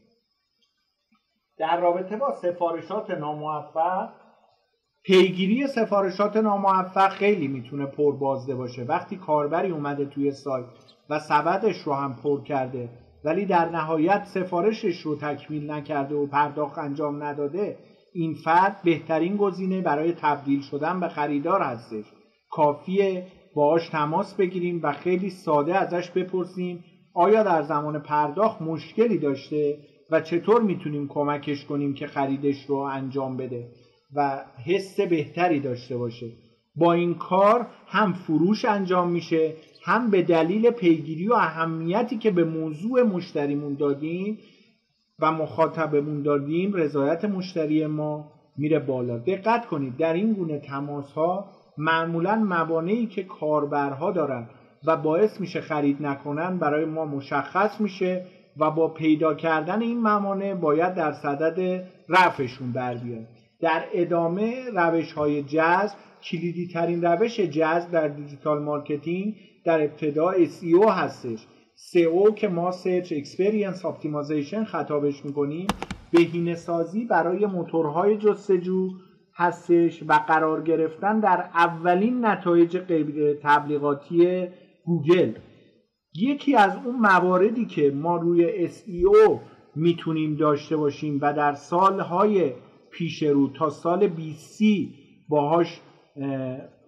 در 1.59 1.81
رابطه 1.81 2.17
با 2.17 2.33
سفارشات 2.33 3.11
ناموفق 3.11 4.09
پیگیری 5.03 5.67
سفارشات 5.67 6.37
ناموفق 6.37 7.09
خیلی 7.09 7.49
می‌تونه 7.49 7.87
پربازده 7.87 8.55
باشه. 8.55 8.83
وقتی 8.83 9.17
کاربری 9.17 9.71
اومده 9.71 10.05
توی 10.05 10.31
سایت 10.31 10.67
و 11.11 11.19
سبدش 11.19 11.79
رو 11.79 11.93
هم 11.93 12.17
پر 12.23 12.43
کرده 12.43 12.89
ولی 13.25 13.47
در 13.47 13.69
نهایت 13.69 14.25
سفارشش 14.25 15.01
رو 15.01 15.17
تکمیل 15.17 15.71
نکرده 15.71 16.15
و 16.15 16.27
پرداخت 16.27 16.79
انجام 16.79 17.23
نداده 17.23 17.77
این 18.15 18.35
فرد 18.35 18.83
بهترین 18.85 19.37
گزینه 19.37 19.81
برای 19.81 20.13
تبدیل 20.13 20.61
شدن 20.61 21.01
به 21.01 21.09
خریدار 21.09 21.63
هستش. 21.63 22.05
کافیه 22.51 23.27
باهاش 23.55 23.89
تماس 23.89 24.35
بگیریم 24.35 24.81
و 24.83 24.93
خیلی 24.93 25.31
ساده 25.31 25.77
ازش 25.77 26.11
بپرسیم 26.11 26.85
آیا 27.15 27.43
در 27.43 27.63
زمان 27.63 27.99
پرداخت 27.99 28.63
مشکلی 28.63 29.19
داشته 29.19 29.79
و 30.11 30.21
چطور 30.21 30.63
می‌تونیم 30.63 31.09
کمکش 31.09 31.65
کنیم 31.65 31.95
که 31.95 32.07
خریدش 32.07 32.65
رو 32.67 32.77
انجام 32.77 33.37
بده 33.37 33.69
و 34.17 34.45
حس 34.67 35.01
بهتری 35.01 35.61
داشته 35.61 35.97
باشه؟ 35.97 36.27
با 36.77 36.93
این 36.93 37.15
کار 37.15 37.67
هم 37.87 38.13
فروش 38.13 38.65
انجام 38.65 39.11
میشه 39.11 39.55
هم 39.85 40.11
به 40.11 40.23
دلیل 40.23 40.71
پیگیری 40.71 41.29
و 41.29 41.33
اهمیتی 41.33 42.19
که 42.19 42.31
به 42.31 42.45
موضوع 42.45 43.03
مشتریمون 43.03 43.75
دادیم 43.75 44.39
و 45.21 45.33
مخاطبمون 45.33 46.23
دادیم 46.23 46.75
رضایت 46.75 47.25
مشتری 47.25 47.87
ما 47.87 48.33
میره 48.57 48.79
بالا. 48.79 49.19
دقت 49.19 49.67
کنید 49.67 49.97
در 49.97 50.13
این 50.13 50.33
گونه 50.33 50.59
تماس 50.59 51.13
ها 51.13 51.45
معمولا 51.79 52.37
موانعی 52.37 53.07
که 53.07 53.23
کاربرها 53.23 54.11
دارن 54.11 54.47
و 54.87 54.97
باعث 54.97 55.41
میشه 55.41 55.61
خرید 55.61 56.07
نکنن 56.07 56.59
برای 56.59 56.85
ما 56.85 57.05
مشخص 57.05 57.81
میشه 57.81 58.27
و 58.57 58.71
با 58.71 58.89
پیدا 58.89 59.35
کردن 59.35 59.83
این 59.83 60.01
موانع 60.01 60.55
باید 60.55 60.95
در 60.95 61.13
صدد 61.13 61.85
رفعشون 62.09 62.73
بر 62.73 62.95
بیاد. 62.95 63.27
در 63.61 63.85
ادامه 63.93 64.71
روش 64.75 65.13
های 65.13 65.43
جذب 65.43 65.97
کلیدی 66.23 66.69
ترین 66.69 67.05
روش 67.05 67.41
جذب 67.41 67.91
در 67.91 68.09
digital 68.09 68.63
marketing 68.63 69.35
در 69.65 69.83
ابتدا 69.83 70.33
SEO 70.33 70.89
هستش. 70.89 71.47
SEO 71.91 72.35
که 72.35 72.49
ما 72.49 72.73
Search 72.73 73.09
Experience 73.09 73.83
Optimization 73.83 74.65
خطابش 74.65 75.25
می‌کنیم 75.25 75.67
بهینه 76.11 76.55
سازی 76.55 77.05
برای 77.05 77.47
موتورهای 77.47 78.17
جستجو 78.17 78.89
هستش 79.35 80.03
و 80.09 80.13
قرار 80.13 80.63
گرفتن 80.63 81.21
در 81.21 81.49
اولین 81.55 82.25
نتایج 82.25 82.79
تبلیغاتی 83.43 84.47
گوگل. 84.85 85.33
یکی 86.15 86.57
از 86.57 86.77
اون 86.85 86.97
مواردی 86.97 87.67
که 87.67 87.91
ما 87.91 88.17
روی 88.17 88.69
SEO 88.69 89.39
می‌تونیم 89.77 90.37
داشته 90.37 90.77
باشیم 90.77 91.19
و 91.23 91.33
در 91.33 91.55
سالهای 91.55 92.53
پیش 92.91 93.23
رو 93.23 93.49
تا 93.49 93.71
سال 93.71 94.07
20 94.07 94.63
باهاش 95.29 95.81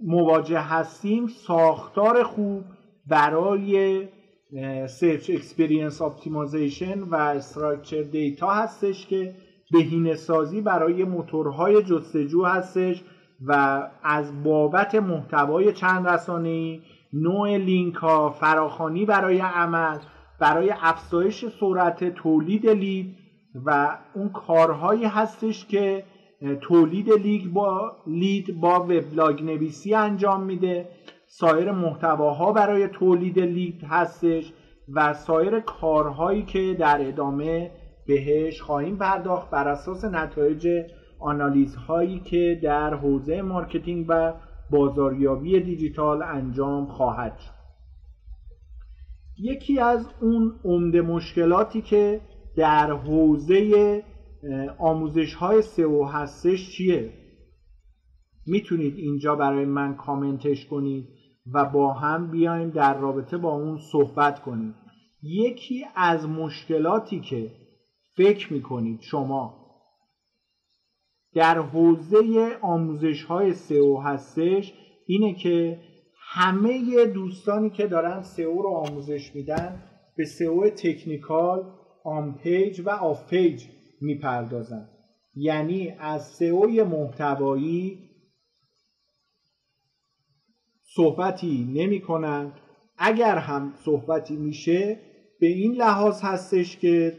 مواجه 0.02 0.58
هستیم 0.58 1.26
ساختار 1.26 2.22
خوب 2.22 2.64
برای 3.06 4.02
search 4.87 5.30
experience 5.30 6.02
optimization 6.02 7.00
و 7.00 7.14
structure 7.14 8.02
data 8.02 8.50
هستش 8.50 9.06
که 9.06 9.34
بهینه 9.73 10.14
سازی 10.14 10.61
برای 10.61 11.04
موتورهای 11.04 11.82
جستجو 11.82 12.44
هستش 12.44 13.02
و 13.46 13.82
از 14.02 14.42
بابت 14.42 14.94
محتوای 14.94 15.73
چند 15.73 16.08
رسانه‌ای 16.08 16.80
نوع 17.12 17.56
لینک 17.56 17.94
ها 17.94 18.30
فراخوانی 18.30 19.04
برای 19.04 19.40
عمل 19.40 19.99
برای 20.40 20.75
افزایش 20.82 21.44
سرعت 21.61 22.14
تولید 22.14 22.66
lead 22.66 23.14
و 23.66 23.99
اون 24.14 24.28
کارهایی 24.28 25.04
هستش 25.04 25.66
که 25.66 26.04
تولید 26.61 27.11
lead 27.11 27.46
با 27.46 27.92
lead 28.06 28.61
با 28.61 28.80
وبلاگ 28.80 29.42
نویسی 29.42 29.94
انجام 29.94 30.42
میده. 30.42 30.88
سایر 31.26 31.73
محتواها 31.73 32.52
برای 32.52 32.88
تولید 32.88 33.38
lead 33.38 33.84
هستش 33.85 34.52
و 34.88 35.12
سایر 35.12 35.61
کارهایی 35.61 36.43
که 36.43 36.76
در 36.78 37.09
ادامه 37.09 37.71
بهش 38.07 38.62
خواهیم 38.62 38.97
پرداخت 38.97 39.50
بر 39.50 39.69
اساس 39.69 40.04
نتایج 40.04 40.69
آنالیز 41.19 41.76
هایی 41.76 42.19
که 42.19 42.61
در 42.62 42.95
حوزه 42.95 43.43
marketing 43.42 44.06
و 44.09 44.33
بازاریابی 44.71 45.61
دیجیتال 45.61 46.23
انجام 46.23 46.87
خواهد 46.87 47.38
شد. 47.38 47.54
یکی 49.38 49.81
از 49.81 50.09
اون 50.21 50.52
عمده 50.64 51.02
مشکلاتی 51.02 51.83
که 51.83 52.21
در 52.57 52.93
حوزه 52.93 54.02
آموزش 54.78 55.35
های 55.35 55.62
سئو 55.62 56.04
هستش 56.04 56.71
چیه؟ 56.76 57.12
می‌تونید 58.47 58.95
اینجا 58.97 59.35
برای 59.37 59.64
من 59.64 59.95
کامنتش 59.95 60.66
کنید. 60.66 61.09
و 61.52 61.64
با 61.64 61.92
هم 61.92 62.30
بیایم 62.30 62.70
در 62.70 62.98
رابطه 62.98 63.36
با 63.36 63.52
اون 63.52 63.78
صحبت 63.78 64.42
کنید 64.42 64.74
یکی 65.22 65.84
از 65.94 66.28
مشکلاتی 66.28 67.20
که 67.20 67.50
فکر 68.16 68.52
می‌کنید 68.52 69.00
شما 69.00 69.64
در 71.34 71.58
حوزه 71.58 72.56
آموزش 72.62 73.24
های 73.24 73.52
سئو 73.52 73.96
هستش 74.00 74.74
اینه 75.06 75.34
که 75.34 75.80
همه 76.18 77.04
دوستانی 77.06 77.70
که 77.70 77.86
دارن 77.86 78.22
سئو 78.22 78.62
رو 78.62 78.68
آموزش 78.68 79.34
میدن 79.34 79.82
به 80.16 80.24
سئو 80.24 80.70
technical 80.70 81.70
on-page 82.04 82.80
و 82.84 82.90
off-page 82.90 83.64
می‌پردازن. 84.00 84.88
یعنی 85.34 85.90
از 85.98 86.26
سئو 86.26 86.84
محتوایی 86.84 88.03
صحبتی 90.96 91.68
نمی 91.74 92.00
کنن. 92.00 92.52
اگر 92.98 93.38
هم 93.38 93.72
صحبتی 93.84 94.36
میشه 94.36 95.00
به 95.40 95.46
این 95.46 95.72
لحاظ 95.72 96.20
هستش 96.22 96.76
که 96.76 97.16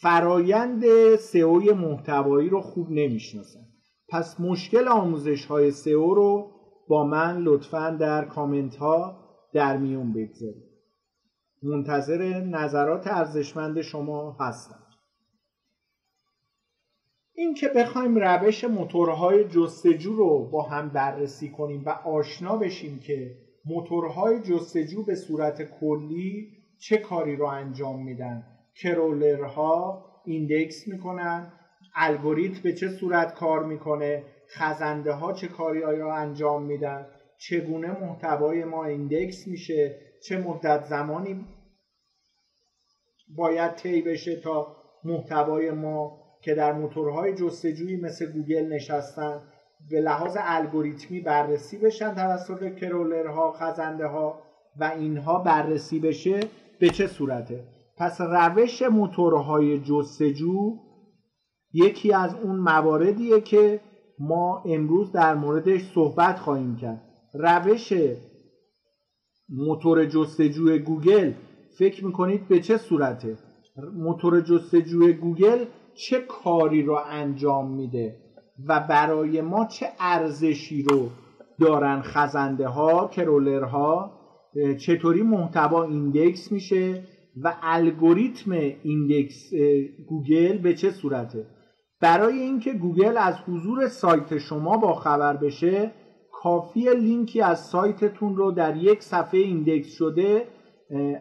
فرایند 0.00 0.84
سئو 1.16 1.74
محتوایی 1.74 2.48
رو 2.48 2.60
خوب 2.60 2.90
نمی‌شناسن. 2.90 3.66
پس 4.08 4.40
مشکل 4.40 4.88
آموزش 4.88 5.46
های 5.46 5.70
سئو 5.70 6.14
رو 6.14 6.50
با 6.88 7.04
من 7.04 7.42
لطفا 7.42 7.90
در 7.90 8.24
کامنت 8.24 8.76
ها 8.76 9.24
در 9.52 9.76
میون 9.76 10.12
بگذارید. 10.12 10.64
منتظر 11.62 12.22
نظرات 12.40 13.06
ارزشمند 13.06 13.80
شما 13.80 14.36
هستم. 14.40 14.83
این 17.36 17.54
که 17.54 17.68
بخوایم 17.68 18.16
روش 18.18 18.64
موتورهای 18.64 19.44
جستجو 19.44 20.12
رو 20.12 20.48
با 20.50 20.62
هم 20.62 20.88
بررسی 20.88 21.48
کنیم 21.50 21.82
و 21.86 21.88
آشنا 21.88 22.56
بشیم 22.56 22.98
که 22.98 23.36
موتورهای 23.64 24.40
جستجو 24.40 25.04
به 25.04 25.14
صورت 25.14 25.62
کلی 25.62 26.48
چه 26.78 26.96
کاری 26.96 27.36
رو 27.36 27.46
انجام 27.46 28.04
میدن. 28.04 28.46
crawler 28.82 30.04
ها 30.24 30.35
index 30.35 30.88
می‌کنن 30.88 31.52
الگوریتم 31.94 32.62
به 32.62 32.72
چه 32.72 32.88
صورت 32.88 33.34
کار 33.34 33.62
می‌کنه 33.62 34.22
خزنده 34.48 35.12
ها 35.12 35.32
چه 35.32 35.48
کاری 35.48 35.80
رو 35.80 36.08
انجام 36.08 36.62
میدن 36.62 37.06
چگونه 37.38 37.90
محتوای 37.90 38.64
ما 38.64 38.84
index 38.84 39.46
میشه 39.46 39.96
چه 40.28 40.38
مدت 40.38 40.84
زمانی 40.84 41.46
باید 43.36 43.74
طی 43.74 44.02
بشه 44.02 44.36
تا 44.36 44.76
محتوای 45.04 45.70
ما 45.70 46.23
که 46.44 46.54
در 46.54 46.72
موتورهای 46.72 47.34
جستجویی 47.34 47.96
مثل 47.96 48.32
گوگل 48.32 48.66
نشستن 48.72 49.40
به 49.90 50.00
لحاظ 50.00 50.36
الگوریتمی 50.40 51.20
بررسی 51.20 51.78
بشن 51.78 52.14
توسط 52.14 52.74
crawler 52.74 53.42
ها 53.42 53.52
خزنده 53.52 54.06
ها 54.06 54.42
و 54.80 54.84
اینها 54.84 55.38
بررسی 55.38 56.00
بشه 56.00 56.40
به 56.78 56.88
چه 56.88 57.06
صورته؟ 57.06 57.64
پس 57.96 58.20
روش 58.20 58.82
موتورهای 58.82 59.80
جستجو 59.80 60.76
یکی 61.72 62.12
از 62.12 62.34
اون 62.34 62.56
مواردیه 62.56 63.40
که 63.40 63.80
ما 64.18 64.62
امروز 64.66 65.12
در 65.12 65.34
موردش 65.34 65.92
صحبت 65.94 66.38
خواهیم 66.38 66.76
کرد. 66.76 67.02
روش 67.34 67.92
موتور 69.48 70.04
جستجوی 70.04 70.78
گوگل 70.78 71.32
فکر 71.78 72.04
می‌کنید 72.04 72.48
به 72.48 72.60
چه 72.60 72.76
صورته؟ 72.76 73.36
موتور 73.94 74.40
جستجوی 74.40 75.12
گوگل 75.12 75.64
چه 75.94 76.20
کاری 76.20 76.82
رو 76.82 76.98
انجام 77.10 77.70
میده 77.70 78.16
و 78.68 78.80
برای 78.80 79.40
ما 79.40 79.64
چه 79.64 79.86
ارزشی 80.00 80.82
رو 80.82 81.08
دارن 81.60 82.00
خزنده 82.02 82.68
ها 82.68 83.08
crawler 83.08 83.64
ها 83.64 84.20
چطوری 84.78 85.22
محتوا 85.22 85.84
index 85.84 86.52
میشه 86.52 87.02
و 87.42 87.56
الگوریتم 87.62 88.52
index 88.82 89.50
گوگل 90.08 90.58
به 90.58 90.74
چه 90.74 90.90
صورته؟ 90.90 91.46
برای 92.00 92.38
اینکه 92.38 92.72
گوگل 92.72 93.16
از 93.16 93.34
حضور 93.48 93.88
سایت 93.88 94.38
شما 94.38 94.76
با 94.76 94.94
خبر 94.94 95.36
بشه 95.36 95.90
کافی 96.32 96.94
لینکی 96.94 97.40
از 97.40 97.60
سایتتون 97.66 98.36
رو 98.36 98.52
در 98.52 98.76
یک 98.76 99.02
صفحه 99.02 99.40
index 99.40 99.88
شده 99.92 100.46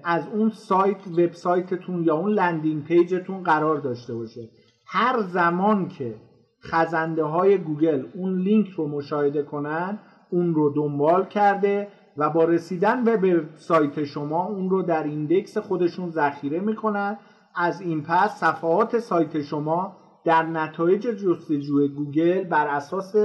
از 0.04 0.28
اون 0.34 0.50
سایت 0.50 1.08
وبسایتتون 1.08 2.04
یا 2.04 2.16
اون 2.16 2.32
landing 2.32 2.84
page 2.84 3.18
تون 3.18 3.44
قرار 3.44 3.78
داشته 3.78 4.16
باشه. 4.16 4.50
هر 4.86 5.20
زمان 5.20 5.88
که 5.88 6.16
خزنده 6.64 7.24
های 7.24 7.58
گوگل 7.58 8.06
اون 8.16 8.40
لینک 8.40 8.70
رو 8.70 8.88
مشاهده 8.88 9.44
کنن 9.44 10.00
اون 10.30 10.56
رو 10.56 10.74
دنبال 10.76 11.26
کرده 11.26 11.88
و 12.18 12.30
با 12.30 12.44
رسیدن 12.44 13.04
به 13.04 13.44
سایت 13.56 14.04
شما 14.04 14.46
اون 14.46 14.70
رو 14.70 14.82
در 14.82 15.04
index 15.04 15.58
خودشون 15.58 16.10
ذخیره 16.10 16.60
می‌کنن. 16.60 17.18
از 17.56 17.82
این 17.82 18.04
پس 18.04 18.40
صفحات 18.40 19.00
سایت 19.00 19.42
شما 19.42 19.98
در 20.26 20.44
نتایج 20.44 21.02
جستجوی 21.02 21.88
گوگل 21.88 22.44
بر 22.44 22.68
اساس 22.68 23.16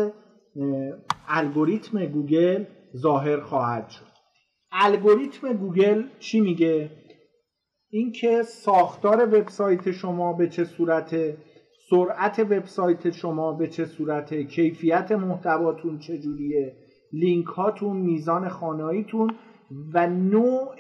الگوریتم 1.29 2.07
گوگل 2.07 2.65
ظاهر 2.97 3.41
خواهد 3.41 3.89
شد. 3.89 4.09
الگوریتم 4.73 5.53
گوگل 5.53 6.05
چی 6.19 6.41
میگه؟ 6.41 6.91
اینکه 7.91 8.43
ساختار 8.43 9.27
وبسایت 9.27 9.91
شما 9.91 10.33
به 10.33 10.49
چه 10.49 10.65
صورته؟ 10.65 11.37
سرعت 11.91 12.39
وبسایت 12.39 13.11
شما 13.11 13.53
به 13.53 13.67
چه 13.67 13.85
صورته 13.85 14.45
کیفیت 14.45 15.13
محتواتون 15.13 15.99
چجوریه 15.99 16.77
لینک 17.13 17.47
هاتون 17.47 17.97
میزان 17.97 18.49
خواناییتون 18.49 19.31
و 19.95 20.07
نوع 20.07 20.77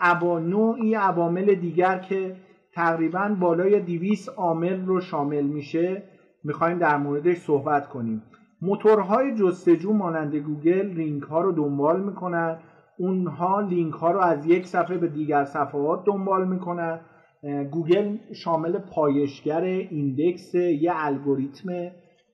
عبا 0.00 0.38
نوعی 0.38 0.94
عوامل 0.94 1.54
دیگر 1.54 1.98
که 1.98 2.36
تقریبا 2.72 3.36
بالای 3.40 3.80
200 3.80 4.28
عامل 4.28 4.86
رو 4.86 5.00
شامل 5.00 5.44
میشه. 5.44 6.02
می‌خوایم 6.44 6.78
در 6.78 6.96
موردش 6.96 7.36
صحبت 7.36 7.88
کنیم. 7.88 8.22
موتورهای 8.62 9.34
جستجو 9.34 9.92
مانند 9.92 10.36
گوگل 10.36 10.86
لینک 10.86 11.22
ها 11.22 11.40
رو 11.40 11.52
دنبال 11.52 12.02
می‌کنن. 12.02 12.58
اونها 12.98 13.60
لینک 13.60 13.94
ها 13.94 14.10
رو 14.10 14.20
از 14.20 14.46
یک 14.46 14.66
صفحه 14.66 14.98
به 14.98 15.08
دیگر 15.08 15.44
صفحات 15.44 16.04
دنبال 16.04 16.48
می‌کنن. 16.48 17.00
گوگل 17.42 18.16
شامل 18.34 18.78
پایشگر 18.78 19.60
index 19.60 20.54
یه 20.54 20.92
الگوریتم 20.94 21.90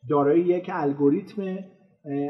دارای 0.09 0.41
یک 0.41 0.71
الگوریتم 0.73 1.59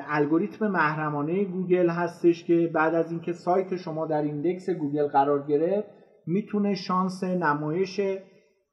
الگوریتم 0.09 0.69
محرمانه 0.69 1.45
گوگل 1.45 1.89
هستش 1.89 2.45
که 2.45 2.71
بعد 2.75 2.95
از 2.95 3.11
اینکه 3.11 3.33
سایت 3.33 3.77
شما 3.77 4.07
در 4.07 4.23
index 4.23 4.71
گوگل 4.71 5.07
قرار 5.07 5.47
گرفت 5.47 5.89
می‌تونه 6.27 6.75
شانس 6.75 7.25
نمایش 7.25 8.01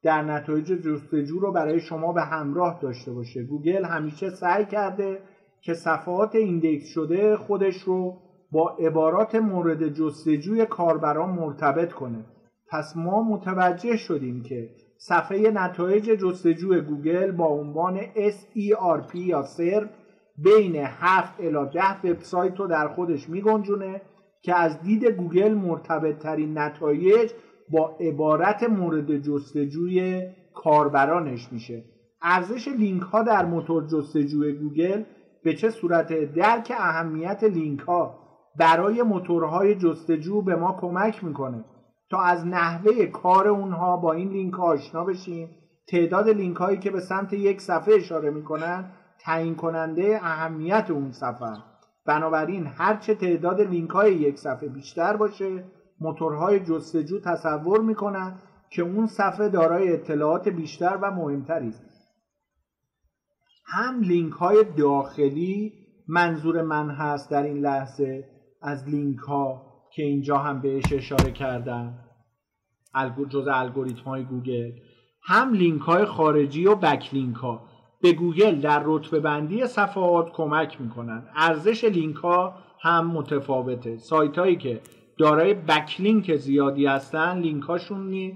در 0.03 0.21
نتایج 0.21 0.67
جستجو 0.67 1.39
رو 1.39 1.51
برای 1.51 1.79
شما 1.79 2.13
به 2.13 2.21
همراه 2.21 2.79
داشته 2.81 3.11
باشه. 3.11 3.43
گوگل 3.43 3.85
همیشه 3.85 4.29
سعی 4.29 4.65
کرده 4.65 5.19
که 5.61 5.73
صفحات 5.73 6.35
index 6.36 6.88
شده 6.87 7.37
خودش 7.37 7.75
رو 7.75 8.17
با 8.51 8.69
عبارات 8.79 9.35
مورد 9.35 9.87
جستجوی 9.87 10.65
کاربران 10.65 11.29
مرتبط 11.29 11.91
کنه. 11.91 12.25
پس 12.71 12.97
ما 12.97 13.23
متوجه 13.23 13.97
شدیم 13.97 14.43
که 14.43 14.69
صفحه 14.97 15.51
نتایج 15.51 16.03
جستجوی 16.03 16.81
گوگل 16.81 17.31
با 17.31 17.45
عنوان 17.45 17.99
SERP 18.15 19.15
یا 19.15 19.43
SERP 19.43 19.88
بین 20.38 20.75
7 20.75 21.39
الی 21.39 21.69
10 21.73 21.99
وبسایت 22.03 22.60
رو 22.60 22.67
در 22.67 22.88
خودش 22.88 23.29
میگنجونه 23.29 24.01
که 24.41 24.55
از 24.55 24.81
دید 24.81 25.05
گوگل 25.05 25.53
مرتبط 25.53 26.17
ترین 26.17 26.57
نتایج 26.57 27.31
با 27.69 27.97
عبارت 27.99 28.63
مورد 28.63 29.17
جستجوی 29.17 30.27
کاربرانش 30.53 31.47
میشه. 31.51 31.84
ارزش 32.21 32.67
لینک 32.67 33.01
ها 33.01 33.23
در 33.23 33.45
موتور 33.45 33.88
جستجوی 33.88 34.53
گوگل 34.53 35.03
به 35.43 35.53
چه 35.53 35.69
صورت؟ 35.69 36.13
درک 36.13 36.71
اهمیت 36.77 37.43
لینک 37.43 37.79
ها 37.79 38.19
برای 38.55 39.03
موتورهای 39.03 39.75
جستجو 39.75 40.41
به 40.41 40.55
ما 40.55 40.77
کمک 40.81 41.23
می‌کنه. 41.23 41.65
تا 42.12 42.21
از 42.21 42.47
نحوه 42.47 43.06
کار 43.06 43.47
اونها 43.47 43.97
با 43.97 44.13
این 44.13 44.30
لینک 44.30 44.54
ها 44.54 44.63
آشنا 44.63 45.04
بشیم. 45.04 45.50
تعداد 45.88 46.30
لینک 46.30 46.58
هایی 46.58 46.80
که 46.80 46.91
به 46.91 47.00
سمت 47.00 47.34
یک 47.34 47.62
صفحه 47.62 47.95
اشاره 47.95 48.30
می‌کنن 48.30 48.91
تعیین 49.19 49.56
کننده 49.56 50.19
اهمیت 50.24 50.88
اون 50.89 51.12
صفحه. 51.12 51.58
بنابراین 52.06 52.65
هرچه 52.65 53.15
تعداد 53.15 53.62
لینک 53.62 53.89
های 53.89 54.15
یک 54.15 54.39
صفحه 54.39 54.69
بیشتر 54.69 55.17
باشه 55.17 55.63
موتورهای 56.02 56.60
جستجو 56.60 57.19
تصور 57.19 57.82
می‌کنن 57.82 58.39
که 58.69 58.82
اون 58.82 59.08
صفحه 59.08 59.50
دارای 59.50 59.93
اطلاعات 59.93 60.50
بیشتر 60.50 61.00
و 61.02 61.12
مهمتری 61.12 61.67
است. 61.67 61.84
هم 63.65 64.02
لینک 64.02 64.34
های 64.34 64.63
داخلی 64.78 65.74
منظور 66.08 66.62
من 66.62 66.89
هست 66.89 67.32
در 67.32 67.43
این 67.43 67.58
لحظه 67.58 68.30
از 68.62 68.89
لینک 68.89 69.19
ها. 69.19 69.70
که 69.95 70.04
اینجا 70.04 70.38
هم 70.38 70.62
بهش 70.62 70.93
اشاره 70.93 71.32
کردم. 71.32 71.93
جز 73.30 73.47
الگوریتم 73.51 74.04
های 74.04 74.23
گوگل. 74.23 74.71
هم 75.23 75.54
لینک 75.54 75.82
های 75.82 76.06
خارجی 76.06 76.65
و 76.65 76.75
backlink 76.75 77.36
ها 77.36 77.67
به 78.01 78.13
گوگل 78.13 78.56
در 78.56 78.82
رتبه 78.86 79.19
بندی 79.19 79.67
صفحات 79.67 80.32
کمک 80.32 80.82
می‌کنن. 80.82 81.25
ارزش 81.36 81.84
لینک 81.84 82.15
ها 82.15 82.56
هم 82.82 83.08
متفاوته. 83.08 83.97
سایت 83.97 84.38
هایی 84.38 84.56
که 84.56 84.82
دارای 85.17 85.54
backlink 85.54 86.36
زیادی 86.36 86.86
هستن 86.86 87.39
لینک 87.39 87.63
هاشون 87.63 88.34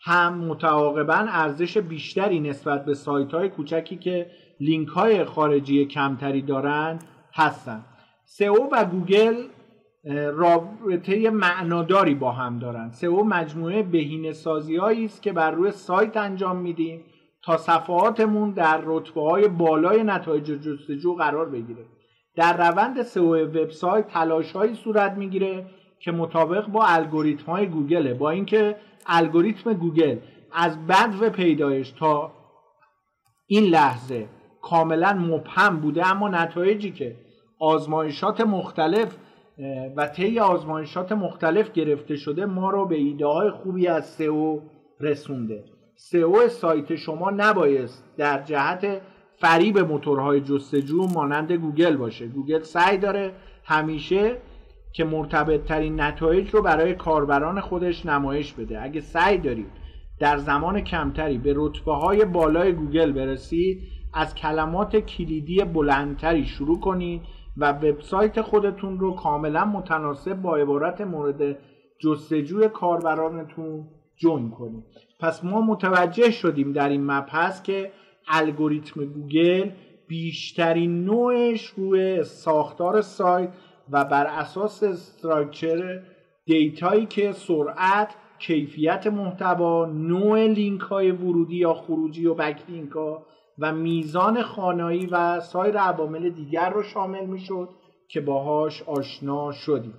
هم 0.00 0.38
متعاقبا 0.38 1.26
ارزش 1.28 1.78
بیشتری 1.78 2.40
نسبت 2.40 2.84
به 2.84 2.94
سایت 2.94 3.34
های 3.34 3.48
کوچکی 3.48 3.96
که 3.96 4.30
لینک 4.60 4.88
های 4.88 5.24
خارجی 5.24 5.84
کمتری 5.84 6.42
دارند 6.42 7.04
هستن. 7.34 7.84
سئو 8.24 8.68
و 8.72 8.84
گوگل 8.84 9.34
رابطه 10.14 11.30
معناداری 11.30 12.14
با 12.14 12.32
هم 12.32 12.58
دارن. 12.58 12.90
سئو 12.90 13.24
مجموعه 13.24 13.82
بهینه 13.82 14.32
سازی 14.32 14.76
است 14.78 15.22
که 15.22 15.32
بر 15.32 15.50
روی 15.50 15.70
سایت 15.70 16.16
انجام 16.16 16.56
میدیم 16.56 17.04
تا 17.44 17.56
صفحاتمون 17.56 18.50
در 18.50 18.80
رتبه 18.84 19.22
های 19.22 19.48
بالای 19.48 20.02
نتایج 20.02 20.44
جستجو 20.44 21.14
قرار 21.14 21.48
بگیره. 21.48 21.84
در 22.36 22.70
روند 22.70 23.02
سئو 23.02 23.36
وبسایت 23.36 24.08
تلاش 24.08 24.52
هایی 24.52 24.74
صورت 24.74 25.12
می‌گیره 25.12 25.66
که 26.00 26.12
مطابق 26.12 26.66
با 26.66 26.84
الگوریتم 26.86 27.52
های 27.52 27.66
گوگله 27.66 28.14
با 28.14 28.30
اینکه 28.30 28.76
الگوریتم 29.06 29.72
گوگل 29.72 30.16
از 30.52 30.86
بدو 30.86 31.30
پیدایش 31.30 31.90
تا 31.90 32.32
این 33.46 33.64
لحظه 33.64 34.26
کاملا 34.62 35.12
مبهم 35.12 35.76
بوده 35.76 36.10
اما 36.10 36.28
نتایجی 36.28 36.90
که 36.90 37.16
آزمایشات 37.60 38.40
مختلف 38.40 39.16
و 39.96 40.06
طی 40.06 40.40
آزمایشات 40.40 41.12
مختلف 41.12 41.72
گرفته 41.72 42.16
شده 42.16 42.46
ما 42.46 42.70
رو 42.70 42.86
به 42.86 42.96
ایده 42.96 43.26
های 43.26 43.50
خوبی 43.50 43.86
از 43.86 44.06
سئو 44.06 44.60
رسونده. 45.00 45.64
سئو 45.94 46.48
سایت 46.48 46.94
شما 46.94 47.30
نبایست 47.30 48.04
در 48.16 48.42
جهت 48.42 49.00
فریب 49.40 49.78
موتورهای 49.78 50.40
جستجو 50.40 51.06
مانند 51.06 51.52
گوگل 51.52 51.96
باشه. 51.96 52.26
گوگل 52.26 52.62
سعی 52.62 52.98
داره 52.98 53.32
همیشه 53.64 54.36
که 54.92 55.04
مرتبط 55.04 55.64
ترین 55.64 56.00
نتایج 56.00 56.50
رو 56.50 56.62
برای 56.62 56.94
کاربران 56.94 57.60
خودش 57.60 58.06
نمایش 58.06 58.52
بده. 58.52 58.82
اگه 58.82 59.00
سعی 59.00 59.38
دارید 59.38 59.70
در 60.20 60.36
زمان 60.36 60.80
کمتری 60.80 61.38
به 61.38 61.52
رتبه 61.56 61.92
های 61.92 62.24
بالای 62.24 62.72
گوگل 62.72 63.12
برسید 63.12 63.82
از 64.14 64.34
کلمات 64.34 64.96
کلیدی 64.96 65.64
بلندتری 65.64 66.44
شروع 66.44 66.80
کنید. 66.80 67.22
و 67.56 67.72
وبسایت 67.72 68.40
خودتون 68.40 68.98
رو 68.98 69.14
کاملا 69.14 69.64
متناسب 69.64 70.34
با 70.34 70.56
عبارت 70.56 71.00
مورد 71.00 71.58
جستجوی 71.98 72.68
کاربرانتون 72.68 73.88
تدوین 74.16 74.50
کنید. 74.50 74.84
پس 75.20 75.44
ما 75.44 75.60
متوجه 75.60 76.30
شدیم 76.30 76.72
در 76.72 76.88
این 76.88 77.04
مبحث 77.04 77.62
که 77.62 77.92
الگوریتم 78.28 79.04
گوگل 79.04 79.70
بیشترین 80.08 81.04
نوعش 81.04 81.66
روی 81.66 82.24
ساختار 82.24 83.00
سایت 83.00 83.48
و 83.90 84.04
بر 84.04 84.26
اساس 84.26 84.82
structure 84.82 86.02
data 86.46 86.86
یی 86.86 87.06
که 87.06 87.32
سرعت 87.32 88.14
کیفیت 88.38 89.06
محتوا 89.06 89.86
نوع 89.86 90.46
لینک 90.46 90.80
های 90.80 91.10
ورودی 91.10 91.56
یا 91.56 91.74
خروجی 91.74 92.26
و 92.26 92.34
backlink 92.34 92.90
ها 92.90 93.26
و 93.58 93.72
میزان 93.72 94.42
خوانایی 94.42 95.06
و 95.06 95.40
سایر 95.40 95.78
عوامل 95.78 96.30
دیگر 96.30 96.70
رو 96.70 96.82
شامل 96.82 97.26
می‌شد 97.26 97.68
که 98.08 98.20
باهاش 98.20 98.82
آشنا 98.82 99.52
شدیم. 99.52 99.94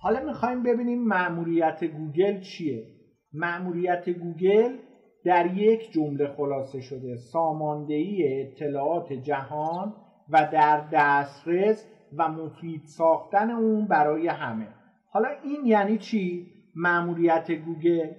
حالا 0.00 0.20
می‌خوایم 0.20 0.62
ببینیم 0.62 1.04
مأموریت 1.04 1.84
گوگل 1.84 2.40
چیه. 2.40 2.86
مأموریت 3.32 4.10
گوگل 4.10 4.76
در 5.24 5.54
یک 5.54 5.92
جمله 5.92 6.26
خلاصه 6.36 6.80
شده. 6.80 7.16
ساماندهی 7.16 8.40
اطلاعات 8.40 9.12
جهان 9.12 9.94
و 10.28 10.48
در 10.52 10.88
دسترس 10.92 11.88
و 12.16 12.28
مفید 12.28 12.82
ساختن 12.84 13.50
اون 13.50 13.86
برای 13.86 14.28
همه. 14.28 14.68
حالا 15.10 15.28
این 15.44 15.66
یعنی 15.66 15.98
چی؟ 15.98 16.46
مأموریت 16.74 17.50
گوگل 17.50 18.10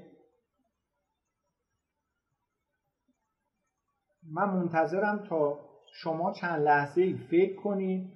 من 4.34 4.50
منتظرم 4.50 5.20
تا 5.30 5.60
شما 5.94 6.32
چند 6.32 6.62
لحظه 6.62 7.02
ای 7.02 7.14
فکر 7.14 7.56
کنید 7.56 8.10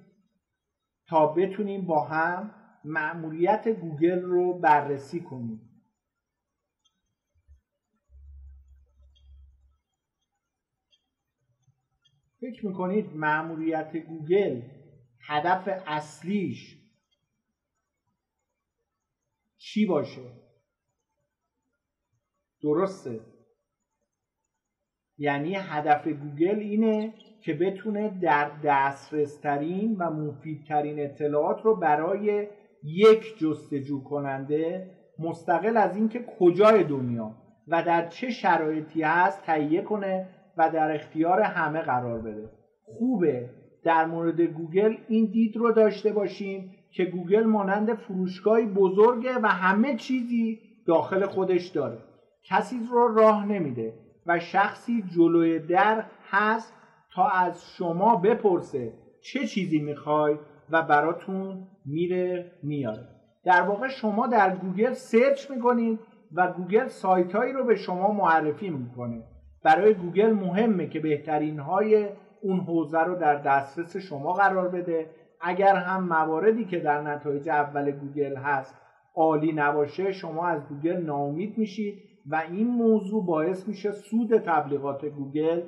تا 1.08 1.26
بتونیم 1.26 1.86
با 1.86 2.00
هم 2.02 2.50
مأموریت 2.84 3.68
گوگل 3.68 4.22
رو 4.22 4.52
بررسی 4.60 5.20
کنیم 5.20 5.60
فکر 12.40 12.66
می‌کنید 12.66 13.16
مأموریت 13.16 13.96
گوگل 13.96 14.62
هدف 15.28 15.68
اصلیش 15.86 16.78
چی 19.58 19.86
باشه؟ 19.86 20.32
درسته. 22.62 23.33
یعنی 25.18 25.54
هدف 25.54 26.08
گوگل 26.08 26.58
اینه 26.58 27.14
که 27.40 27.54
بتونه 27.54 28.18
در 28.22 28.50
دسترسترین 28.64 29.96
و 29.96 30.10
مفیدترین 30.10 31.00
اطلاعات 31.00 31.62
رو 31.62 31.76
برای 31.76 32.46
یک 32.84 33.38
جستجو 33.38 34.04
کننده 34.04 34.90
مستقل 35.18 35.76
از 35.76 35.96
اینکه 35.96 36.24
کجای 36.38 36.84
دنیا 36.84 37.34
و 37.68 37.82
در 37.82 38.08
چه 38.08 38.30
شرایطی 38.30 39.02
هست 39.02 39.42
تهیه 39.42 39.82
کنه 39.82 40.28
و 40.56 40.70
در 40.70 40.94
اختیار 40.94 41.40
همه 41.40 41.80
قرار 41.80 42.20
بده. 42.20 42.50
خوبه 42.84 43.50
در 43.84 44.06
مورد 44.06 44.40
گوگل 44.40 44.96
این 45.08 45.30
دید 45.30 45.56
رو 45.56 45.72
داشته 45.72 46.12
باشیم 46.12 46.74
که 46.90 47.04
گوگل 47.04 47.44
مانند 47.44 47.94
فروشگاهی 47.94 48.66
بزرگه 48.66 49.38
و 49.42 49.46
همه 49.46 49.96
چیزی 49.96 50.60
داخل 50.86 51.26
خودش 51.26 51.66
داره. 51.66 51.98
کسی 52.44 52.76
رو 52.90 53.14
راه 53.14 53.46
نمیده. 53.46 54.03
و 54.26 54.38
شخصی 54.38 55.04
جلوی 55.16 55.58
در 55.58 56.04
هست 56.30 56.74
تا 57.14 57.28
از 57.28 57.64
شما 57.76 58.16
بپرسه 58.16 58.92
چه 59.20 59.46
چیزی 59.46 59.78
می‌خوای 59.78 60.36
و 60.70 60.82
براتون 60.82 61.66
میره 61.86 62.52
میاره. 62.62 63.08
در 63.44 63.62
واقع 63.62 63.88
شما 63.88 64.26
در 64.26 64.56
گوگل 64.56 64.92
search 64.92 65.50
می‌کنید 65.50 65.98
و 66.34 66.52
گوگل 66.52 66.86
سایت 66.86 67.34
هایی 67.34 67.52
رو 67.52 67.64
به 67.64 67.76
شما 67.76 68.12
معرفی 68.12 68.70
می‌کنه. 68.70 69.22
برای 69.64 69.94
گوگل 69.94 70.32
مهمه 70.32 70.86
که 70.86 71.00
بهترین 71.00 71.58
های 71.58 72.08
اون 72.42 72.60
حوزه 72.60 73.00
رو 73.00 73.14
در 73.14 73.34
دسترس 73.34 73.96
شما 73.96 74.32
قرار 74.32 74.68
بده. 74.68 75.10
اگر 75.40 75.76
هم 75.76 76.04
مواردی 76.04 76.64
که 76.64 76.78
در 76.78 77.02
نتایج 77.02 77.48
اول 77.48 77.90
گوگل 77.90 78.36
هست 78.36 78.76
عالی 79.16 79.52
نباشه 79.52 80.12
شما 80.12 80.46
از 80.46 80.68
گوگل 80.68 80.96
ناامید 80.96 81.58
میشید. 81.58 82.13
و 82.26 82.42
این 82.50 82.66
موضوع 82.66 83.26
باعث 83.26 83.68
میشه 83.68 83.92
سود 83.92 84.38
تبلیغات 84.38 85.04
گوگل 85.04 85.62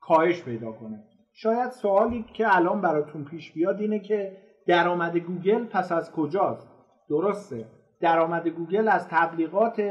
کاهش 0.00 0.42
پیدا 0.42 0.72
کنه. 0.72 1.04
شاید 1.32 1.70
سوالی 1.70 2.24
که 2.32 2.56
الان 2.56 2.80
براتون 2.80 3.24
پیش 3.24 3.52
بیاد 3.52 3.80
اینه 3.80 3.98
که 3.98 4.36
درآمد 4.66 5.16
گوگل 5.16 5.64
پس 5.64 5.92
از 5.92 6.12
کجاست؟ 6.12 6.68
درسته. 7.08 7.64
درآمد 8.00 8.48
گوگل 8.48 8.88
از 8.88 9.08
تبلیغات 9.08 9.82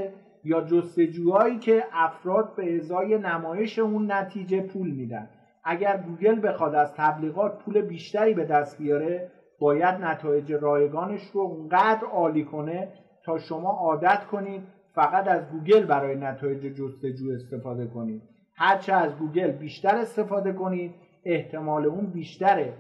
یا 0.44 0.62
جستجوهایی 0.62 1.60
که 1.60 1.84
افراد 1.92 2.56
به 2.56 2.76
ازای 2.76 3.18
نمایش 3.18 3.80
اون 3.80 4.12
نتیجه 4.12 4.62
پول 4.62 4.92
میدن. 4.92 5.30
اگر 5.64 5.98
گوگل 5.98 6.48
بخواد 6.48 6.76
از 6.76 6.94
تبلیغات 6.94 7.64
پول 7.64 7.82
بیشتری 7.82 8.34
به 8.34 8.46
دست 8.46 8.78
بیاره 8.78 9.32
باید 9.60 9.96
نتایج 9.96 10.54
رایگانش 10.54 11.22
رو 11.34 11.42
اونقدر 11.42 12.06
عالی 12.06 12.46
کنه 12.46 12.94
تا 13.26 13.38
شما 13.38 13.72
عادت 13.72 14.26
کنید 14.26 14.64
فقط 14.98 15.28
از 15.28 15.50
گوگل 15.52 15.86
برای 15.86 16.16
نتایج 16.16 16.62
جستجو 16.62 17.32
استفاده 17.32 17.88
کنید. 17.88 18.22
هرچه 18.56 18.94
از 18.94 19.18
گوگل 19.18 19.52
بیشتر 19.52 19.96
استفاده 19.96 20.54
کنید 20.54 20.96
احتمال 21.26 21.86
اون 21.86 22.06
بیشتره. 22.06 22.74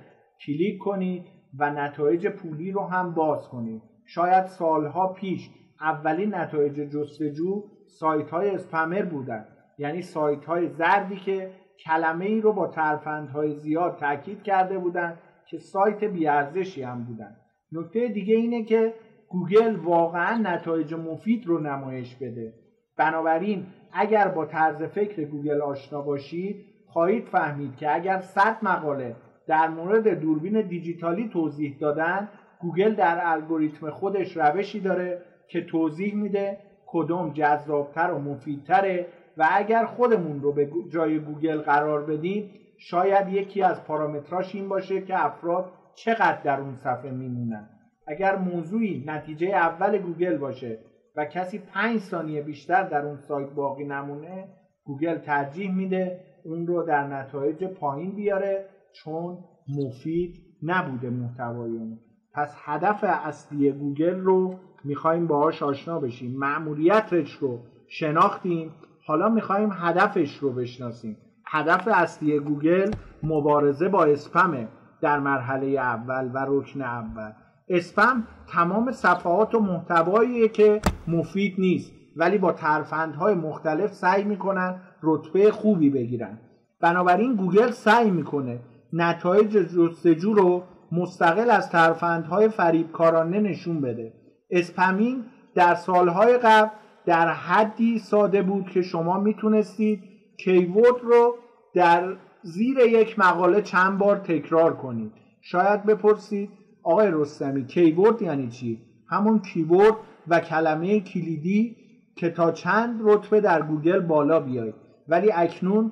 کلیک 0.45 0.79
کنید 0.79 1.25
و 1.59 1.69
نتایج 1.69 2.27
پولی 2.27 2.71
رو 2.71 2.81
هم 2.81 3.13
باز 3.13 3.47
کنید. 3.47 3.81
شاید 4.05 4.45
سالها 4.45 5.13
پیش 5.13 5.49
اولین 5.81 6.35
نتایج 6.35 6.75
جستجو 6.75 7.63
سایت 7.99 8.29
های 8.29 8.49
spammer 8.49 9.05
بودن. 9.05 9.45
یعنی 9.77 10.01
سایت 10.01 10.45
های 10.45 10.67
زردی 10.67 11.15
که 11.15 11.51
کلمه 11.85 12.25
ای 12.25 12.41
رو 12.41 12.53
با 12.53 12.67
ترفندهای 12.67 13.53
زیاد 13.53 13.97
تاکید 13.97 14.43
کرده 14.43 14.77
بودن 14.77 15.17
که 15.45 15.57
سایت 15.57 16.03
بیارزشی 16.03 16.83
هم 16.83 17.03
بودن. 17.03 17.35
نکته 17.71 18.07
دیگه 18.07 18.35
اینه 18.35 18.63
که 18.63 18.93
گوگل 19.29 19.75
واقعا 19.75 20.37
نتایج 20.37 20.93
مفید 20.93 21.47
رو 21.47 21.59
نمایش 21.59 22.15
بده. 22.15 22.53
بنابراین 22.97 23.65
اگر 23.93 24.27
با 24.27 24.45
طرز 24.45 24.83
فکر 24.83 25.23
گوگل 25.23 25.61
آشنا 25.61 26.01
باشید 26.01 26.65
خواهید 26.87 27.25
فهمید 27.25 27.75
که 27.75 27.95
اگر 27.95 28.19
100 28.19 28.57
مقاله 28.61 29.15
در 29.47 29.67
مورد 29.67 30.07
دوربین 30.07 30.61
دیجیتالی 30.61 31.29
توضیح 31.29 31.77
دادن 31.79 32.29
گوگل 32.59 32.95
در 32.95 33.21
الگوریتم 33.23 33.89
خودش 33.89 34.37
روشی 34.37 34.79
داره 34.79 35.21
که 35.47 35.61
توضیح 35.61 36.15
میده 36.15 36.57
کدوم 36.85 37.33
جذابتر 37.33 38.11
و 38.11 38.19
مفیدتره 38.19 39.07
و 39.37 39.47
اگر 39.51 39.85
خودمون 39.85 40.41
رو 40.41 40.53
به 40.53 40.69
جای 40.89 41.19
گوگل 41.19 41.61
قرار 41.61 42.05
بدیم 42.05 42.51
شاید 42.77 43.29
یکی 43.29 43.63
از 43.63 43.83
پارامتراش 43.83 44.55
این 44.55 44.69
باشه 44.69 45.01
که 45.01 45.25
افراد 45.25 45.71
چقدر 45.95 46.41
در 46.43 46.59
اون 46.59 46.75
صفحه 46.75 47.11
میمونن. 47.11 47.69
اگر 48.07 48.35
موضوعی 48.35 49.03
نتیجه 49.07 49.47
اول 49.47 49.97
گوگل 49.97 50.37
باشه 50.37 50.79
و 51.15 51.25
کسی 51.25 51.59
پنج 51.59 51.99
ثانیه 51.99 52.41
بیشتر 52.41 52.83
در 52.83 53.05
اون 53.05 53.17
سایت 53.17 53.49
باقی 53.49 53.83
نمونه 53.83 54.47
گوگل 54.83 55.17
ترجیح 55.17 55.75
میده 55.75 56.19
اون 56.45 56.67
رو 56.67 56.83
در 56.83 57.07
نتایج 57.07 57.63
پایین 57.63 58.15
بیاره 58.15 58.65
چون 58.91 59.37
مفید 59.77 60.35
نبوده 60.63 61.09
محتوای 61.09 61.71
اون. 61.71 61.99
پس 62.33 62.55
هدف 62.57 63.03
اصلی 63.03 63.71
گوگل 63.71 64.19
رو 64.19 64.55
می‌خوایم 64.83 65.27
باهاش 65.27 65.63
آشنا 65.63 65.99
بشیم. 65.99 66.39
مأموریتش 66.39 67.31
رو 67.31 67.59
شناختیم. 67.87 68.71
حالا 69.05 69.29
می‌خوایم 69.29 69.69
هدفش 69.73 70.37
رو 70.37 70.53
بشناسیم. 70.53 71.17
هدف 71.45 71.87
اصلی 71.93 72.39
گوگل 72.39 72.91
مبارزه 73.23 73.89
با 73.89 74.03
اسپمه 74.03 74.67
در 75.01 75.19
مرحله 75.19 75.67
اول 75.67 76.31
و 76.33 76.45
رکن 76.47 76.81
اول. 76.81 77.31
اسپم 77.69 78.27
تمام 78.47 78.91
صفحات 78.91 79.55
و 79.55 79.59
محتواییه 79.59 80.47
که 80.47 80.81
مفید 81.07 81.55
نیست 81.57 81.91
ولی 82.15 82.37
با 82.37 82.51
ترفندهای 82.51 83.33
مختلف 83.33 83.93
سعی 83.93 84.23
می‌کنن 84.23 84.81
رتبه 85.03 85.51
خوبی 85.51 85.89
بگیرن. 85.89 86.39
بنابراین 86.81 87.35
گوگل 87.35 87.71
سعی 87.71 88.11
می‌کنه 88.11 88.59
نتایج 88.93 89.51
جستجو 89.51 90.33
رو 90.33 90.63
مستقل 90.91 91.49
از 91.49 91.69
ترفندهای 91.69 92.49
فریبکارانه 92.49 93.39
نشون 93.39 93.81
بده. 93.81 94.13
spamming 94.51 95.23
در 95.55 95.75
سالهای 95.75 96.37
قبل 96.37 96.69
در 97.05 97.27
حدی 97.27 97.99
ساده 97.99 98.41
بود 98.41 98.69
که 98.69 98.81
شما 98.81 99.19
می‌تونستید 99.19 100.03
keyword 100.37 101.01
رو 101.03 101.35
در 101.73 102.15
زیر 102.41 102.77
یک 102.77 103.19
مقاله 103.19 103.61
چند 103.61 103.97
بار 103.97 104.17
تکرار 104.17 104.75
کنید. 104.75 105.11
شاید 105.41 105.85
بپرسید 105.85 106.49
آقای 106.87 107.11
رستمی 107.11 107.65
keyword 107.65 108.21
یعنی 108.21 108.47
چی؟ 108.49 108.81
همون 109.09 109.39
keyword 109.39 109.95
و 110.27 110.39
کلمه 110.39 110.99
کلیدی 110.99 111.75
که 112.15 112.29
تا 112.29 112.51
چند 112.51 112.99
رتبه 113.03 113.41
در 113.41 113.61
گوگل 113.61 113.99
بالا 113.99 114.39
بیاید 114.39 114.75
ولی 115.07 115.31
اکنون 115.31 115.91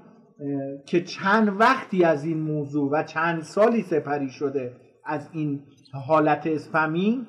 که 0.86 1.04
چند 1.04 1.62
وقتی 1.62 2.04
از 2.04 2.26
این 2.26 2.42
موضوع 2.42 2.92
و 2.92 3.04
چند 3.04 3.42
سالی 3.42 3.82
سپری 3.82 4.30
شده 4.30 4.76
از 5.06 5.30
این 5.34 5.64
حالت 6.08 6.48
spamming 6.48 7.26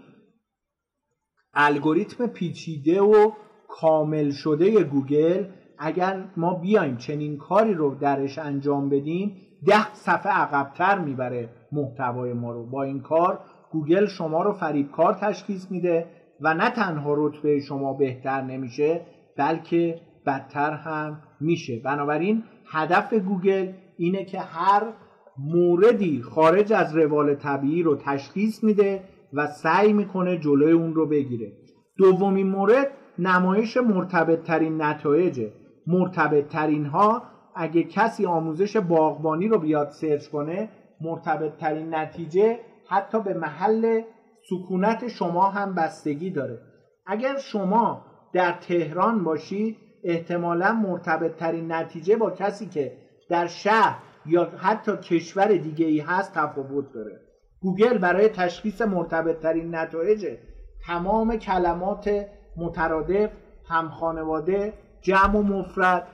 الگوریتم 1.55 2.27
پیچیده 2.27 3.01
و 3.01 3.31
کامل 3.69 4.31
شده 4.31 4.85
گوگل 4.85 5.45
اگر 5.79 6.25
ما 6.37 6.55
بیایم 6.55 6.97
چنین 6.97 7.39
کاری 7.39 7.75
رو 7.75 7.95
درش 7.95 8.39
انجام 8.39 8.89
بدیم 8.89 9.37
ده 9.67 9.95
صفحه 9.95 10.33
عقبتر 10.33 10.99
می‌بره 10.99 11.49
محتوای 11.73 12.33
ما 12.33 12.53
رو. 12.53 12.71
با 12.71 12.83
این 12.83 13.01
کار 13.01 13.41
گوگل 13.77 14.07
شما 14.07 14.43
رو 14.43 14.53
فریبکار 14.53 15.15
تشخیص 15.15 15.71
میده 15.71 16.07
و 16.41 16.55
نه 16.55 16.71
تنها 16.71 17.15
رتبه 17.17 17.61
شما 17.61 17.93
بهتر 17.93 18.43
نمیشه 18.43 19.01
بلکه 19.37 20.01
بدتر 20.27 20.71
هم 20.71 21.23
میشه. 21.41 21.81
بنابراین 21.85 22.43
هدف 22.67 23.13
گوگل 23.13 23.73
اینه 23.97 24.25
که 24.25 24.41
هر 24.41 24.83
موردی 25.39 26.23
خارج 26.23 26.73
از 26.73 26.97
روال 26.97 27.35
طبیعی 27.35 27.83
رو 27.83 27.97
تشخیص 27.97 28.65
میده 28.65 29.01
و 29.33 29.47
سعی 29.47 29.93
می‌کنه 29.93 30.39
جلوی 30.39 30.73
اون 30.73 30.95
رو 30.95 31.07
بگیره. 31.07 31.53
دومین 31.99 32.47
مورد 32.47 32.87
نمایش 33.19 33.77
مرتبط 33.77 34.43
ترین 34.43 34.83
نتایجه. 34.83 35.53
مرتبط 35.87 36.49
ترین 36.49 36.87
ها 36.87 37.23
اگه 37.57 37.83
کسی 37.83 38.27
آموزش 38.27 38.77
باغبانی 38.77 39.49
رو 39.49 39.59
بیاد 39.59 39.89
سرچ 39.91 40.29
کنه 40.29 40.69
مرتبط 41.01 41.57
ترین 41.57 41.95
نتیجه 41.95 42.59
حتی 42.89 43.21
به 43.21 43.35
محل 43.35 44.03
سکونت 44.51 45.09
شما 45.09 45.51
هم 45.51 45.75
بستگی 45.75 46.31
داره. 46.31 46.59
اگر 47.07 47.39
شما 47.39 48.05
در 48.33 48.53
تهران 48.53 49.25
باشید 49.25 49.77
احتمالا 50.05 50.73
مرتبط 50.73 51.37
ترین 51.37 51.73
نتیجه 51.73 52.17
با 52.17 52.31
کسی 52.31 52.67
که 52.67 52.93
در 53.29 53.47
شهر 53.47 53.99
یا 54.27 54.51
حتی 54.59 54.97
کشور 54.97 55.47
دیگه 55.47 55.87
ای 55.87 56.01
هست 56.01 56.35
تفاوت 56.35 56.93
داره. 56.93 57.21
گوگل 57.61 57.99
برای 57.99 58.29
تشخیص 58.29 58.83
مرتبط 58.83 59.41
ترین 59.41 59.75
نتایج 59.75 60.27
تمام 60.87 61.37
کلمات 61.37 62.27
مترادف 62.57 63.31
هم 63.69 63.89
خانواده 63.89 64.73
جمع 65.03 65.37
و 65.37 65.43
مفرد 65.43 66.07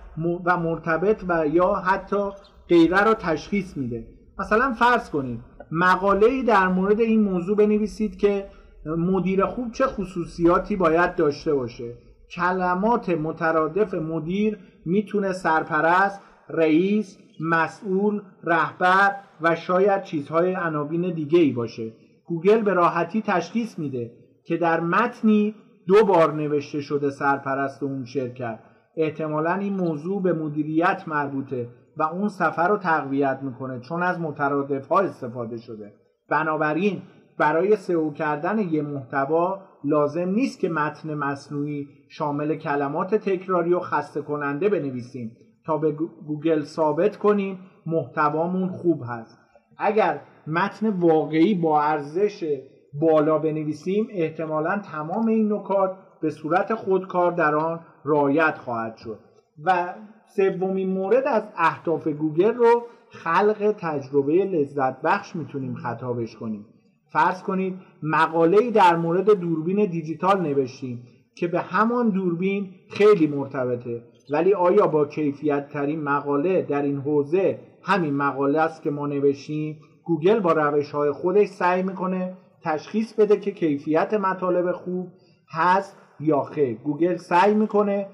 و 0.44 0.56
مرتبط 0.56 1.24
و 1.28 1.46
یا 1.46 1.74
حتی 1.74 2.30
غیره 2.68 3.04
را 3.04 3.14
تشخیص 3.14 3.76
میده. 3.76 4.06
مثلا 4.38 4.74
فرض 4.74 5.10
کنید 5.10 5.40
مقاله 5.74 6.42
در 6.42 6.68
مورد 6.68 7.00
این 7.00 7.22
موضوع 7.22 7.56
بنویسید 7.56 8.16
که 8.16 8.46
مدیر 8.86 9.46
خوب 9.46 9.72
چه 9.72 9.86
خصوصیاتی 9.86 10.76
باید 10.76 11.14
داشته 11.14 11.54
باشه. 11.54 11.94
کلمات 12.30 13.08
مترادف 13.08 13.94
مدیر 13.94 14.58
می‌تونه 14.86 15.32
سرپرست 15.32 16.20
رئیس 16.48 17.18
مسئول 17.40 18.22
رهبر 18.44 19.16
و 19.40 19.56
شاید 19.56 20.02
چیزهای 20.02 20.54
عناوین 20.54 21.14
دیگه 21.14 21.38
ای 21.38 21.52
باشه. 21.52 21.92
گوگل 22.26 22.60
به 22.60 22.74
راحتی 22.74 23.22
تشخیص 23.22 23.78
میده 23.78 24.10
که 24.44 24.56
در 24.56 24.80
متنی 24.80 25.54
دو 25.86 26.04
بار 26.04 26.32
نوشته 26.32 26.80
شده 26.80 27.10
سرپرست 27.10 27.82
اون 27.82 28.04
شرکت. 28.04 28.58
احتمالا 28.96 29.54
این 29.54 29.72
موضوع 29.72 30.22
به 30.22 30.32
مدیریت 30.32 31.02
مربوطه. 31.06 31.68
و 31.96 32.02
اون 32.02 32.28
سفر 32.28 32.68
رو 32.68 32.76
تقویت 32.76 33.38
می‌کنه 33.42 33.80
چون 33.80 34.02
از 34.02 34.20
مترادف 34.20 34.88
ها 34.88 35.00
استفاده 35.00 35.56
شده. 35.56 35.92
بنابراین 36.28 37.02
برای 37.38 37.76
سئو 37.76 38.12
کردن 38.12 38.58
یه 38.58 38.82
محتوا 38.82 39.60
لازم 39.84 40.28
نیست 40.28 40.60
که 40.60 40.68
متن 40.68 41.14
مصنوعی 41.14 41.88
شامل 42.08 42.54
کلمات 42.56 43.14
تکراری 43.14 43.74
و 43.74 43.80
خسته 43.80 44.22
کننده 44.22 44.68
بنویسیم. 44.68 45.36
تا 45.66 45.78
به 45.78 45.92
گوگل 46.26 46.62
ثابت 46.62 47.16
کنیم 47.16 47.58
محتوامون 47.86 48.68
خوب 48.68 49.02
هست. 49.06 49.38
اگر 49.78 50.20
متن 50.46 50.88
واقعی 50.88 51.54
با 51.54 51.82
ارزش 51.82 52.60
بالا 53.00 53.38
بنویسیم 53.38 54.06
احتمالا 54.10 54.78
تمام 54.78 55.26
این 55.26 55.52
نکات 55.52 55.96
به 56.20 56.30
صورت 56.30 56.74
خودکار 56.74 57.32
در 57.32 57.54
آن 57.54 57.80
رعایت 58.04 58.58
خواهد 58.58 58.96
شد. 58.96 59.18
و 59.64 59.94
سومین 60.36 60.88
مورد 60.88 61.24
از 61.26 61.42
اهداف 61.56 62.08
گوگل 62.08 62.54
رو 62.54 62.82
خلق 63.10 63.74
تجربه 63.78 64.44
لذت 64.44 65.02
بخش 65.02 65.36
می‌تونیم 65.36 65.74
خطابش 65.74 66.36
کنیم. 66.36 66.66
فرض 67.12 67.42
کنید 67.42 67.74
مقاله 68.02 68.70
در 68.70 68.96
مورد 68.96 69.30
دوربین 69.30 69.90
دیجیتال 69.90 70.40
نوشتیم 70.40 71.02
که 71.34 71.48
به 71.48 71.60
همان 71.60 72.08
دوربین 72.08 72.70
خیلی 72.88 73.26
مرتبطه 73.26 74.02
ولی 74.30 74.54
آیا 74.54 74.86
با 74.86 75.06
کیفیت 75.06 75.68
ترین 75.68 76.02
مقاله 76.02 76.62
در 76.62 76.82
این 76.82 76.98
حوزه 76.98 77.58
همین 77.82 78.14
مقاله 78.14 78.60
است 78.60 78.82
که 78.82 78.90
ما 78.90 79.06
نوشتیم؟ 79.06 79.80
گوگل 80.04 80.40
با 80.40 80.52
روش 80.52 80.90
های 80.90 81.10
خودش 81.10 81.48
سعی 81.48 81.82
می‌کنه 81.82 82.36
تشخیص 82.64 83.14
بده 83.14 83.36
که 83.36 83.50
کیفیت 83.50 84.14
مطالب 84.14 84.72
خوب 84.72 85.08
هست 85.50 85.96
یا 86.20 86.42
خیر. 86.42 86.76
گوگل 86.76 87.16
سعی 87.16 87.54
می‌کنه 87.54 88.06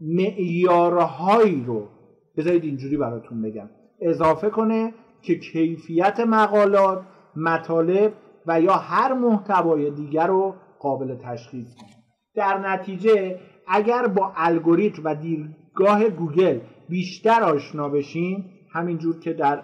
معیارهایی 0.00 1.64
رو 1.66 1.88
بذارید 2.36 2.64
اینجوری 2.64 2.96
براتون 2.96 3.42
بگم. 3.42 3.70
اضافه 4.00 4.50
کنه 4.50 4.94
که 5.22 5.38
کیفیت 5.38 6.20
مقالات 6.20 7.02
مطالب 7.36 8.12
و 8.46 8.60
یا 8.60 8.74
هر 8.74 9.14
محتوای 9.14 9.90
دیگر 9.90 10.26
رو 10.26 10.54
قابل 10.78 11.16
تشخیص 11.16 11.74
کنه 11.74 11.88
در 12.34 12.58
نتیجه 12.58 13.40
اگر 13.68 14.06
با 14.06 14.32
الگوریتم 14.36 15.02
و 15.04 15.14
دیدگاه 15.14 16.08
گوگل 16.08 16.58
بیشتر 16.88 17.42
آشنا 17.42 17.88
بشیم 17.88 18.50
همینجور 18.72 19.20
که 19.20 19.32
در 19.32 19.62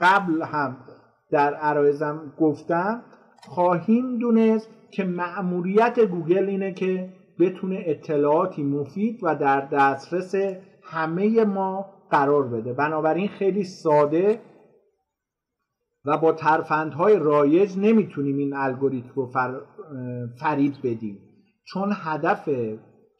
قبل 0.00 0.42
هم 0.42 0.76
در 1.30 1.54
عرایضم 1.54 2.32
گفتم 2.38 3.02
خواهیم 3.48 4.18
دونست 4.18 4.68
که 4.90 5.04
مأموریت 5.04 6.00
گوگل 6.00 6.48
اینه 6.48 6.72
که 6.72 7.12
بتونه 7.40 7.82
اطلاعاتی 7.86 8.62
مفید 8.62 9.20
و 9.22 9.36
در 9.36 9.60
دسترس 9.60 10.34
همه 10.82 11.44
ما 11.44 11.86
قرار 12.10 12.48
بده. 12.48 12.72
بنابراین 12.72 13.28
خیلی 13.28 13.64
ساده 13.64 14.40
و 16.04 16.18
با 16.18 16.32
ترفندهای 16.32 17.16
رایج 17.16 17.78
نمی‌تونیم 17.78 18.36
این 18.36 18.56
الگوریتم 18.56 19.12
رو 19.14 19.26
فر... 19.26 19.60
فریب 20.40 20.74
بدیم. 20.82 21.18
چون 21.64 21.92
هدف 21.94 22.48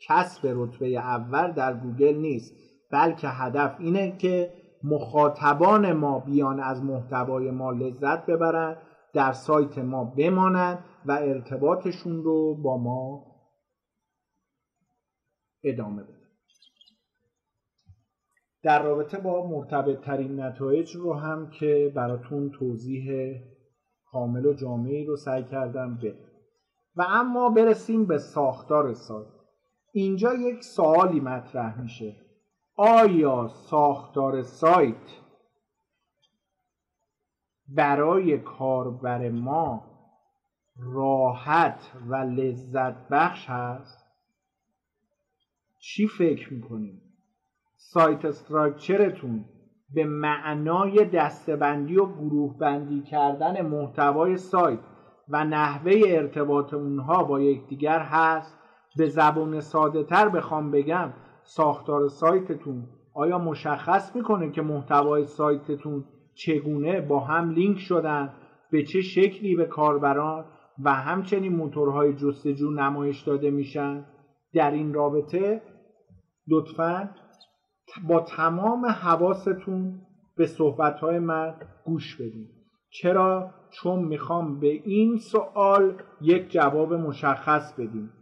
کسب 0.09 0.47
رتبه 0.55 0.87
اول 0.87 1.53
در 1.53 1.73
گوگل 1.73 2.15
نیست 2.15 2.55
بلکه 2.93 3.29
هدف 3.29 3.77
اینه 3.79 4.17
که 4.19 4.53
مخاطبان 4.85 5.93
ما 5.93 6.19
بیان 6.19 6.61
از 6.61 6.85
محتوای 6.85 7.51
ما 7.51 7.71
لذت 7.71 8.27
ببرن 8.27 8.77
در 9.15 9.33
سایت 9.33 9.79
ما 9.79 10.05
بمانند 10.05 10.79
و 11.07 11.13
ارتباطشون 11.13 12.23
رو 12.23 12.55
با 12.63 12.77
ما 12.77 13.30
ادامه 15.65 16.03
بدن 16.03 16.21
در 18.63 18.83
رابطه 18.83 19.19
با 19.19 19.47
مرتبط 19.47 20.01
ترین 20.01 20.41
نتایج 20.41 20.97
رو 20.97 21.15
هم 21.15 21.51
که 21.51 21.93
براتون 21.95 22.51
توضیح 22.51 23.35
کامل 24.05 24.47
و 24.47 24.55
جامعی 24.55 25.05
رو 25.05 25.17
سعی 25.17 25.45
کردم 25.45 25.97
بدم. 25.97 26.31
و 26.97 27.03
اما 27.09 27.49
برسیم 27.49 28.07
به 28.07 28.19
ساختار 28.19 28.95
سایت 28.95 29.29
اینجا 29.93 30.35
یک 30.35 30.65
سوالی 30.65 31.21
مطرح 31.21 31.81
میشه. 31.81 32.17
آیا 32.77 33.49
ساختار 33.49 34.43
سایت 34.43 35.21
برای 37.69 38.39
کاربر 38.39 39.31
ما 39.31 39.85
راحت 40.77 41.93
و 42.09 42.15
لذت 42.15 43.09
بخش 43.09 43.47
هست؟ 43.51 44.00
چی 45.83 46.07
فکر 46.07 46.53
می‌کنیم 46.53 47.03
سایت 47.77 48.25
استراکچرتون 48.25 49.45
به 49.95 50.05
معنای 50.05 51.05
دستبندی 51.05 51.97
و 51.97 52.07
گروه 52.07 52.59
بندی 52.59 53.03
کردن 53.03 53.67
محتوای 53.67 54.37
سایت 54.37 54.79
و 55.29 55.45
نحوه 55.45 55.93
ارتباط 56.07 56.75
اونها 56.75 57.25
با 57.25 57.41
یکدیگر 57.41 57.99
هست؟ 57.99 58.59
به 58.97 59.07
زبون 59.07 59.61
ساده 59.61 60.05
تر 60.05 60.29
بخوام 60.29 60.71
بگم 60.71 61.13
ساختار 61.43 62.09
سایتتون 62.09 62.87
آیا 63.15 63.39
مشخص 63.39 64.17
می‌کنه 64.17 64.51
که 64.51 64.63
محتوای 64.63 65.25
سایتتون 65.25 66.05
چگونه 66.35 67.01
با 67.01 67.21
هم 67.21 67.51
لینک 67.51 67.79
شدن؟ 67.79 68.35
به 68.71 68.83
چه 68.83 69.01
شکلی 69.01 69.57
به 69.57 69.65
کاربران 69.65 70.45
و 70.85 70.95
همچنین 70.95 71.57
موتورهای 71.57 72.15
جستجو 72.15 72.71
نمایش 72.71 73.23
داده 73.23 73.51
میشن؟ 73.51 74.05
در 74.55 74.71
این 74.71 74.95
رابطه 74.95 75.63
لطفا 76.49 77.11
با 78.09 78.21
تمام 78.21 78.87
حواستون 78.87 80.01
به 80.37 80.47
صحبتهای 80.47 81.19
من 81.19 81.55
گوش 81.85 82.17
بدید 82.17 82.51
چرا؟ 82.91 83.51
چون 83.71 83.99
می‌خوام 84.05 84.61
به 84.61 84.67
این 84.67 85.17
سوال 85.17 86.03
یک 86.21 86.51
جواب 86.51 86.95
مشخص 86.95 87.73
بدیم 87.73 88.13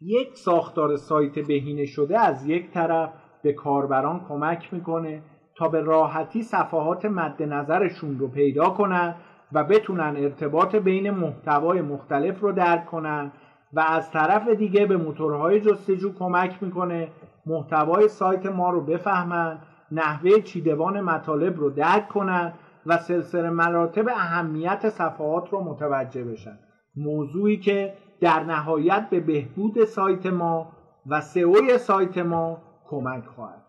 یک 0.00 0.36
ساختار 0.36 0.96
سایت 0.96 1.38
بهینه 1.38 1.86
شده 1.86 2.18
از 2.18 2.46
یک 2.46 2.70
طرف 2.70 3.12
به 3.42 3.52
کاربران 3.52 4.24
کمک 4.28 4.74
می‌کنه 4.74 5.22
تا 5.56 5.68
به 5.68 5.80
راحتی 5.80 6.42
صفحات 6.42 7.04
مد 7.04 7.42
نظرشون 7.42 8.18
رو 8.18 8.28
پیدا 8.28 8.70
کنن 8.70 9.14
و 9.52 9.64
بتونن 9.64 10.16
ارتباط 10.16 10.76
بین 10.76 11.10
محتوای 11.10 11.82
مختلف 11.82 12.40
رو 12.40 12.52
درک 12.52 12.86
کنن 12.86 13.32
و 13.72 13.80
از 13.80 14.10
طرف 14.10 14.48
دیگه 14.48 14.86
به 14.86 14.96
موتورهای 14.96 15.60
جستجو 15.60 16.12
کمک 16.12 16.62
می‌کنه. 16.62 17.08
محتوای 17.46 18.08
سایت 18.08 18.46
ما 18.46 18.70
رو 18.70 18.80
بفهمن 18.80 19.58
نحوه 19.92 20.40
چیدوان 20.40 21.00
مطالب 21.00 21.58
رو 21.58 21.70
درک 21.70 22.08
کنن 22.08 22.52
و 22.86 22.98
سلسله 22.98 23.50
مراتب 23.50 24.08
اهمیت 24.08 24.88
صفحات 24.88 25.48
رو 25.50 25.64
متوجه 25.64 26.24
بشن. 26.24 26.58
موضوعی 26.96 27.56
که 27.56 27.94
در 28.20 28.44
نهایت 28.44 29.10
به 29.10 29.20
بهبود 29.20 29.84
سایت 29.84 30.26
ما 30.26 30.72
و 31.06 31.20
سئو 31.20 31.78
سایت 31.78 32.18
ما 32.18 32.62
کمک 32.88 33.26
خواهد. 33.26 33.62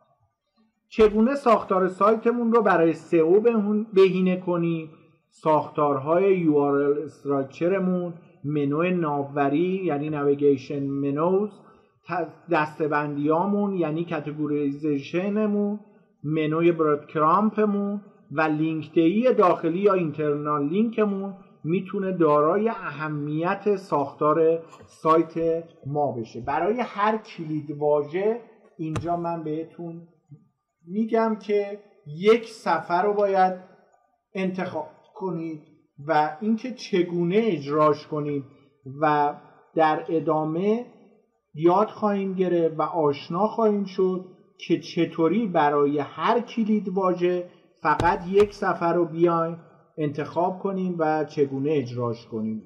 چگونه 0.89 1.35
ساختار 1.35 1.87
سایتمون 1.87 2.51
رو 2.51 2.61
برای 2.61 2.93
سئو 2.93 3.41
بهینه 3.93 4.39
کنیم؟ 4.39 4.89
ساختارهای 5.29 6.45
URL 6.45 7.03
structure 7.03 7.86
مون 7.86 8.13
منو 8.43 8.83
ناوبری 8.83 9.81
یعنی 9.85 10.09
navigation 10.09 10.83
menus 10.83 11.49
دسته‌بندیامون 12.51 13.73
یعنی 13.73 14.03
categorization 14.03 15.48
مون 15.48 15.79
منوی 16.23 16.71
breadcrumb 16.71 17.71
مون 17.71 18.01
و 18.31 18.41
لینکدهی 18.41 19.33
داخلی 19.33 19.79
یا 19.79 19.93
internal 19.93 20.69
link 20.69 21.06
مون 21.06 21.33
می‌تونه 21.63 22.11
دارای 22.11 22.69
اهمیت 22.69 23.75
ساختار 23.75 24.59
سایت 24.85 25.63
ما 25.85 26.11
بشه. 26.11 26.41
برای 26.41 26.79
هر 26.79 27.17
کلید 27.17 27.71
واژه 27.71 28.41
اینجا 28.77 29.17
من 29.17 29.43
بهتون 29.43 30.07
میگم 30.87 31.35
که 31.35 31.79
یک 32.07 32.45
سفر 32.45 33.03
رو 33.03 33.13
باید 33.13 33.53
انتخاب 34.33 34.89
کنید. 35.15 35.72
و 36.07 36.37
اینکه 36.41 36.71
چگونه 36.71 37.39
اجراش 37.43 38.07
کنید 38.07 38.43
و 39.01 39.35
در 39.75 40.05
ادامه 40.09 40.85
یاد 41.53 41.87
خواهیم 41.87 42.33
گرفت 42.33 42.75
و 42.79 42.81
آشنا 42.81 43.47
خواهیم 43.47 43.85
شد 43.85 44.25
که 44.57 44.79
چطوری 44.79 45.47
برای 45.47 45.99
هر 45.99 46.39
کلید 46.39 46.89
واژه 46.89 47.45
فقط 47.81 48.27
یک 48.27 48.53
سفر 48.53 48.93
رو 48.93 49.05
بیایم 49.05 49.59
انتخاب 49.97 50.59
کنیم 50.59 50.95
و 50.99 51.23
چگونه 51.23 51.71
اجراش 51.71 52.27
کنیم. 52.27 52.63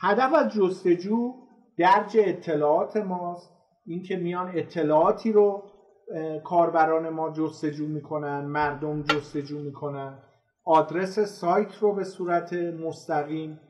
هدف 0.00 0.32
از 0.34 0.52
جستجو 0.52 1.34
درج 1.78 2.16
اطلاعات 2.18 2.96
ماست. 2.96 3.50
اینکه 3.86 4.16
میان 4.16 4.50
اطلاعاتی 4.54 5.32
رو 5.32 5.62
کاربران 6.44 7.08
ما 7.08 7.30
جستجو 7.30 7.86
می‌کنن 7.86 8.40
مردم 8.40 9.02
جستجو 9.02 9.58
می‌کنن. 9.58 10.18
آدرس 10.66 11.18
سایت 11.18 11.74
رو 11.76 11.94
به 11.94 12.04
صورت 12.04 12.52
مستقیم 12.52 13.60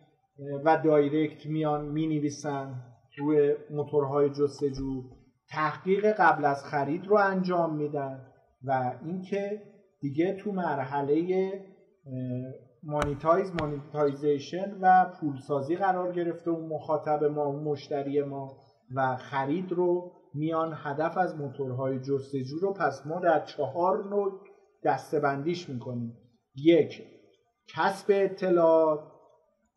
و 0.65 0.77
direct 0.85 1.47
میان 1.47 1.85
می‌نویسن 1.85 2.75
روی 3.19 3.55
موتورهای 3.71 4.31
جستجو. 4.31 5.03
تحقیق 5.49 6.13
قبل 6.13 6.45
از 6.45 6.65
خرید 6.65 7.07
رو 7.07 7.17
انجام 7.17 7.77
میدن 7.77 8.27
و 8.65 8.93
اینکه 9.05 9.63
دیگه 10.01 10.33
تو 10.33 10.53
مرحله 10.53 11.53
monetize 12.83 13.53
monetization 13.61 14.79
و 14.81 15.13
پولسازی 15.21 15.77
قرار 15.77 16.13
گرفته 16.13 16.51
اون 16.51 16.69
مخاطب 16.69 17.25
ما 17.25 17.45
اون 17.45 17.63
مشتری 17.63 18.23
ما 18.23 18.57
و 18.95 19.17
خرید 19.17 19.73
رو 19.73 20.13
میان 20.35 20.75
هدف 20.77 21.19
از 21.19 21.37
موتورهای 21.37 22.01
جستجو 22.01 22.59
رو. 22.59 22.73
پس 22.73 23.07
ما 23.07 23.21
در 23.21 23.45
چهار 23.45 24.09
نوع 24.11 24.33
دستبندیش 24.85 25.69
می‌کنیم. 25.69 26.17
یک 26.57 27.03
کسب 27.67 28.07
اطلاعات 28.09 29.01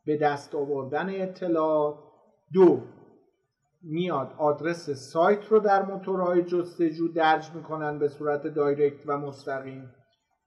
به 0.05 0.17
دست 0.17 0.55
آوردن 0.55 1.21
اطلاعات. 1.21 1.99
دو 2.53 2.81
میاد 3.81 4.33
آدرس 4.37 4.89
سایت 4.89 5.45
رو 5.47 5.59
در 5.59 5.85
موتورهای 5.85 6.43
جستجو 6.43 7.07
درج 7.07 7.51
می‌کنن 7.51 7.99
به 7.99 8.07
صورت 8.07 8.47
دایرکت 8.47 9.03
و 9.05 9.17
مستقیم. 9.17 9.93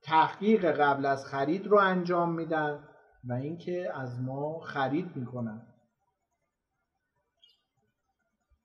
تحقیق 0.02 0.64
قبل 0.64 1.06
از 1.06 1.26
خرید 1.26 1.66
رو 1.66 1.78
انجام 1.78 2.34
میدن 2.34 2.88
و 3.24 3.32
اینکه 3.32 3.92
از 3.94 4.20
ما 4.20 4.60
خرید 4.60 5.16
می‌کنن. 5.16 5.66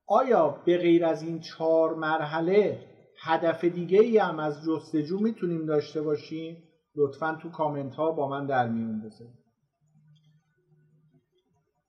آیا 0.08 0.50
به 0.50 0.78
غیر 0.78 1.06
از 1.06 1.24
این 1.24 1.40
چهار 1.40 1.96
مرحله 1.96 2.88
هدف 3.22 3.64
دیگه 3.64 4.00
ای 4.00 4.18
هم 4.18 4.40
از 4.40 4.66
جستجو 4.66 5.20
می‌تونیم 5.20 5.66
داشته 5.66 6.02
باشیم؟ 6.02 6.65
لطفا 6.98 7.38
تو 7.42 7.50
کامنت 7.50 7.96
ها 7.96 8.12
با 8.12 8.28
من 8.28 8.46
در 8.46 8.68
میون 8.68 9.02
بذارید. 9.02 9.46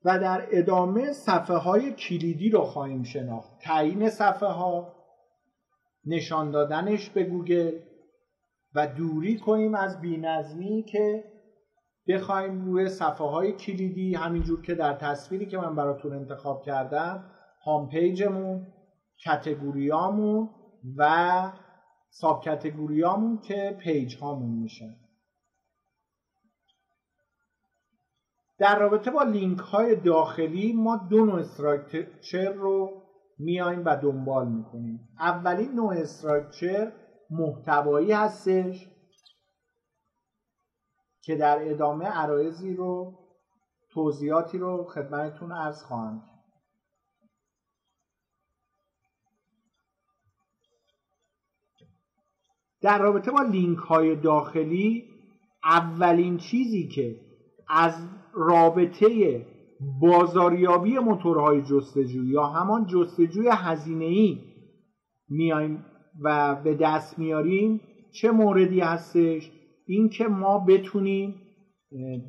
و 0.04 0.18
در 0.18 0.46
ادامه 0.50 1.12
صفحه 1.12 1.56
های 1.56 1.92
کلیدی 1.92 2.50
رو 2.50 2.60
خواهیم 2.60 3.02
شناخت. 3.02 3.58
تعیین 3.60 4.10
صفحه 4.10 4.48
ها 4.48 4.96
نشان 6.04 6.50
دادنش 6.50 7.10
به 7.10 7.24
گوگل 7.24 7.72
و 8.74 8.86
دوری 8.86 9.38
کنیم 9.38 9.74
از 9.74 10.00
بینظمی 10.00 10.82
که 10.82 11.24
بخوایم 12.08 12.64
روی 12.64 12.88
صفحه 12.88 13.26
های 13.26 13.52
کلیدی 13.52 14.14
همینجور 14.14 14.62
که 14.62 14.74
در 14.74 14.94
تصویری 14.94 15.46
که 15.46 15.58
من 15.58 15.76
براتون 15.76 16.12
انتخاب 16.12 16.62
کردم 16.62 17.24
home 17.64 17.88
page 17.88 18.33
مون 18.33 18.66
category 19.24 20.08
یامون 20.08 20.50
و 20.96 21.52
subcategory 22.20 22.42
یامون 22.42 23.38
که 23.38 23.76
page 23.80 24.16
هامون 24.16 24.50
میشن 24.50 24.96
در 28.58 28.78
رابطه 28.78 29.10
با 29.10 29.22
لینک 29.22 29.58
های 29.58 29.96
داخلی 29.96 30.72
ما 30.72 30.96
دو 30.96 31.24
نوع 31.24 31.40
structure 31.40 32.52
رو 32.52 33.02
میایم 33.38 33.84
و 33.84 33.96
دنبال 33.96 34.48
می‌کنیم. 34.48 35.08
اولین 35.20 35.72
نوع 35.72 35.94
structure 35.96 36.92
محتوایی 37.30 38.12
هستش 38.12 38.88
که 41.22 41.36
در 41.36 41.70
ادامه 41.70 42.06
عرایضی 42.06 42.74
رو 42.74 43.18
توضیحاتی 43.90 44.58
رو 44.58 44.84
خدمتتون 44.84 45.52
عرض 45.52 45.82
خواهم 45.82 46.35
در 52.86 52.98
رابطه 52.98 53.30
با 53.30 53.42
لینک 53.42 53.78
های 53.78 54.16
داخلی 54.16 55.04
اولین 55.64 56.36
چیزی 56.36 56.88
که 56.88 57.16
از 57.68 58.08
رابطه 58.34 59.40
بازاریابی 60.00 60.98
موتورهای 60.98 61.62
جستجو 61.62 62.24
یا 62.24 62.46
همان 62.46 62.86
جستجوی 62.86 63.48
هزینه 63.52 64.04
ای 64.04 64.38
میایم 65.28 65.84
و 66.22 66.54
به 66.64 66.74
دست 66.74 67.18
میاریم 67.18 67.80
چه 68.12 68.30
موردی 68.30 68.80
هستش؟ 68.80 69.50
اینکه 69.86 70.24
ما 70.24 70.58
بتونیم 70.58 71.34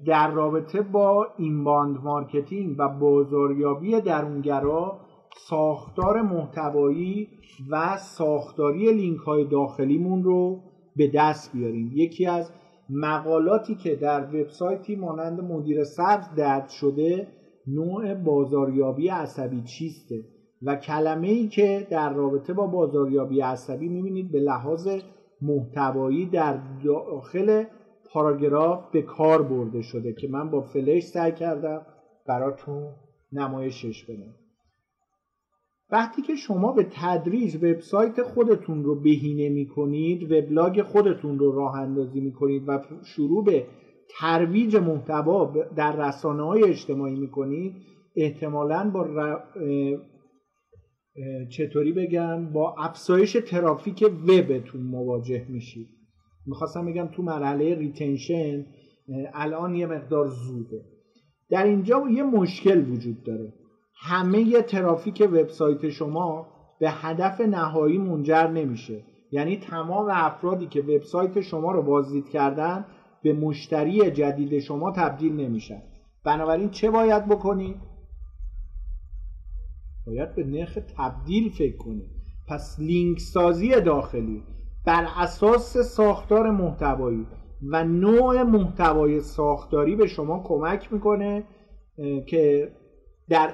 در 0.05 0.31
رابطه 0.31 0.81
با 0.81 1.27
inbound 1.37 1.97
marketing 2.03 2.75
و 2.79 2.87
بازاریابی 2.87 4.01
درونگرا 4.01 4.99
ساختار 5.37 6.21
محتوایی 6.21 7.29
و 7.69 7.97
ساختاری 7.97 8.91
لینک 8.91 9.19
های 9.19 9.45
داخلیمون 9.45 10.23
رو 10.23 10.59
به 10.95 11.07
دست 11.07 11.53
بیاریم. 11.53 11.91
یکی 11.93 12.25
از 12.25 12.51
مقالاتی 12.89 13.75
که 13.75 13.95
در 13.95 14.23
وبسایتی 14.23 14.95
مانند 14.95 15.41
مدیر 15.41 15.83
سبز 15.83 16.35
درج 16.35 16.69
شده 16.69 17.27
نوع 17.67 18.13
بازاریابی 18.13 19.09
عصبی 19.09 19.61
چیسته 19.61 20.23
و 20.61 20.75
کلمه 20.75 21.27
ای 21.27 21.47
که 21.47 21.87
در 21.89 22.13
رابطه 22.13 22.53
با 22.53 22.67
بازاریابی 22.67 23.41
عصبی 23.41 23.89
می‌بینید 23.89 24.31
به 24.31 24.39
لحاظ 24.39 24.87
محتوایی 25.41 26.25
در 26.25 26.59
داخل 26.83 27.63
پاراگراف 28.11 28.91
به 28.91 29.01
کار 29.01 29.43
برده 29.43 29.81
شده 29.81 30.13
که 30.13 30.27
من 30.27 30.49
با 30.49 30.61
فلش 30.61 31.03
سعی 31.03 31.31
کردم 31.31 31.81
براتون 32.27 32.93
نمایشش 33.31 34.05
بدم. 34.05 34.46
وقتی 35.91 36.21
که 36.21 36.35
شما 36.35 36.71
به 36.71 36.87
تدریج 36.91 37.55
وبسایت 37.55 38.21
خودتون 38.21 38.83
رو 38.83 39.01
بهینه 39.01 39.49
می‌کنید 39.49 40.31
وبلاگ 40.31 40.81
خودتون 40.81 41.39
رو 41.39 41.51
راه 41.51 41.75
اندازی 41.75 42.19
می‌کنید 42.19 42.63
و 42.67 42.79
شروع 43.03 43.43
به 43.43 43.65
ترویج 44.19 44.75
محتوا 44.75 45.53
در 45.75 46.07
رسانه 46.07 46.43
های 46.43 46.63
اجتماعی 46.63 47.15
می‌کنید 47.15 47.75
احتمالا 48.15 48.91
با 48.93 49.39
چطوری 51.51 51.91
بگم؟ 51.91 52.53
با 52.53 52.75
افزایش 52.77 53.37
ترافیک 53.47 54.03
وبتون 54.27 54.81
مواجه 54.81 55.45
میشید. 55.49 55.87
می‌خواستم 56.45 56.85
بگم 56.85 57.07
تو 57.07 57.23
مرحله 57.23 57.75
retention 57.75 58.65
الان 59.33 59.75
یه 59.75 59.87
مقدار 59.87 60.27
زوده. 60.27 60.85
در 61.49 61.63
اینجا 61.63 62.03
یه 62.11 62.23
مشکل 62.23 62.91
وجود 62.91 63.23
داره. 63.23 63.53
همه 63.99 64.61
ترافیک 64.61 65.29
وبسایت 65.31 65.89
شما 65.89 66.47
به 66.79 66.89
هدف 66.91 67.41
نهایی 67.41 67.97
منجر 67.97 68.47
نمیشه. 68.47 69.03
یعنی 69.31 69.57
تمام 69.57 70.07
افرادی 70.11 70.67
که 70.67 70.81
وبسایت 70.81 71.41
شما 71.41 71.71
رو 71.71 71.81
بازدید 71.81 72.29
کردن 72.29 72.85
به 73.23 73.33
مشتری 73.33 74.11
جدید 74.11 74.59
شما 74.59 74.91
تبدیل 74.91 75.35
نمیشن. 75.35 75.81
بنابراین 76.23 76.69
چه 76.69 76.91
باید 76.91 77.25
بکنید 77.25 77.77
باید 80.07 80.35
به 80.35 80.43
نرخ 80.43 80.77
تبدیل 80.97 81.49
فکر 81.49 81.77
کنید 81.77 82.09
پس 82.47 82.75
لینک 82.79 83.19
سازی 83.19 83.81
داخلی 83.81 84.43
بر 84.85 85.07
اساس 85.15 85.77
ساختار 85.77 86.51
محتوایی 86.51 87.27
و 87.61 87.83
نوع 87.83 88.43
محتوای 88.43 89.19
ساختاری 89.19 89.95
به 89.95 90.07
شما 90.07 90.43
کمک 90.43 90.93
می‌کنه 90.93 91.43
که 92.27 92.71
در 93.29 93.53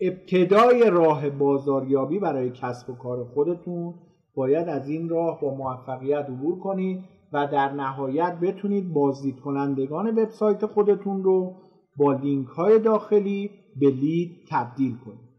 ابتدای 0.00 0.90
راه 0.90 1.30
بازاریابی 1.30 2.18
برای 2.18 2.50
کسب 2.50 2.90
و 2.90 2.94
کار 2.94 3.24
خودتون 3.24 3.94
باید 4.34 4.68
از 4.68 4.88
این 4.88 5.08
راه 5.08 5.40
با 5.40 5.54
موفقیت 5.54 6.24
عبور 6.28 6.58
کنید 6.58 7.04
و 7.32 7.46
در 7.46 7.72
نهایت 7.72 8.38
بتونید 8.42 8.92
بازدید 8.92 9.40
کنندگان 9.40 10.18
وبسایت 10.18 10.66
خودتون 10.66 11.24
رو 11.24 11.54
با 11.96 12.12
لینک 12.12 12.48
های 12.48 12.78
داخلی 12.78 13.50
به 13.80 13.86
lead 13.90 14.30
تبدیل 14.50 14.96
کنید. 15.04 15.30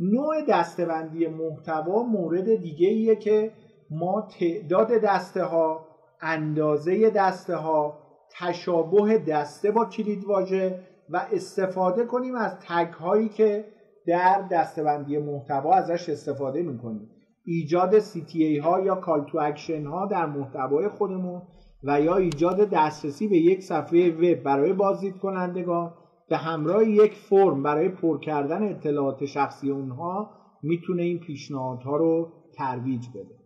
نوع 0.00 0.34
دسته‌بندی 0.48 1.26
محتوا 1.26 2.02
مورد 2.02 2.54
دیگه 2.54 2.88
ایه 2.88 3.16
که 3.16 3.52
ما 3.90 4.28
تعداد 4.38 4.88
دسته 4.92 5.44
ها 5.44 5.86
اندازه 6.20 7.10
دسته 7.10 7.56
ها 7.56 7.98
تشابه 8.30 9.18
دسته 9.18 9.70
با 9.70 9.84
کلید 9.84 10.24
واژه 10.24 10.80
و 11.10 11.26
استفاده 11.32 12.04
کنیم 12.04 12.34
از 12.34 12.58
تگ 12.60 12.92
هایی 12.92 13.28
که 13.28 13.64
در 14.08 14.42
دسته‌بندی 14.50 15.18
محتوا 15.18 15.74
ازش 15.74 16.08
استفاده 16.08 16.62
می‌کنیم. 16.62 17.10
ایجاد 17.44 18.00
CTA 18.00 18.62
ها 18.62 18.80
یا 18.80 18.94
call 18.94 19.24
to 19.24 19.38
action 19.38 19.86
ها 19.86 20.06
در 20.06 20.26
محتوای 20.26 20.88
خودمون 20.88 21.42
و 21.84 22.00
یا 22.00 22.16
ایجاد 22.16 22.70
دسترسی 22.70 23.28
به 23.28 23.36
یک 23.36 23.62
صفحه 23.62 24.10
وب 24.10 24.42
برای 24.42 24.72
بازدید 24.72 25.18
کنندگان 25.18 25.94
به 26.28 26.36
همراه 26.36 26.88
یک 26.88 27.14
فرم 27.14 27.62
برای 27.62 27.88
پر 27.88 28.20
کردن 28.20 28.62
اطلاعات 28.62 29.24
شخصی 29.24 29.70
اونها 29.70 30.30
می‌تونه 30.62 31.02
این 31.02 31.18
پیشنهادها 31.18 31.96
رو 31.96 32.32
ترویج 32.56 33.08
بده. 33.08 33.38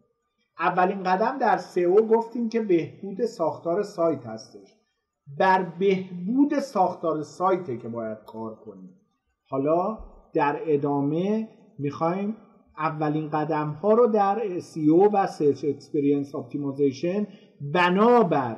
اولین 0.59 1.03
قدم 1.03 1.39
در 1.39 1.57
سئو 1.57 2.07
گفتیم 2.07 2.49
که 2.49 2.61
بهبود 2.61 3.25
ساختار 3.25 3.83
سایت 3.83 4.27
هستش. 4.27 4.77
بر 5.39 5.63
بهبود 5.79 6.59
ساختار 6.59 7.23
سایت 7.23 7.81
که 7.81 7.89
باید 7.89 8.19
کار 8.27 8.55
کنیم. 8.55 8.91
حالا 9.49 9.99
در 10.35 10.61
ادامه 10.67 11.49
می‌خوایم 11.79 12.37
اولین 12.79 13.31
قدم 13.31 13.69
ها 13.69 13.93
رو 13.93 14.07
در 14.07 14.61
SEO 14.61 15.11
و 15.13 15.27
Search 15.27 15.61
Experience 15.61 16.31
Optimization 16.33 17.27
بنابر 17.75 18.57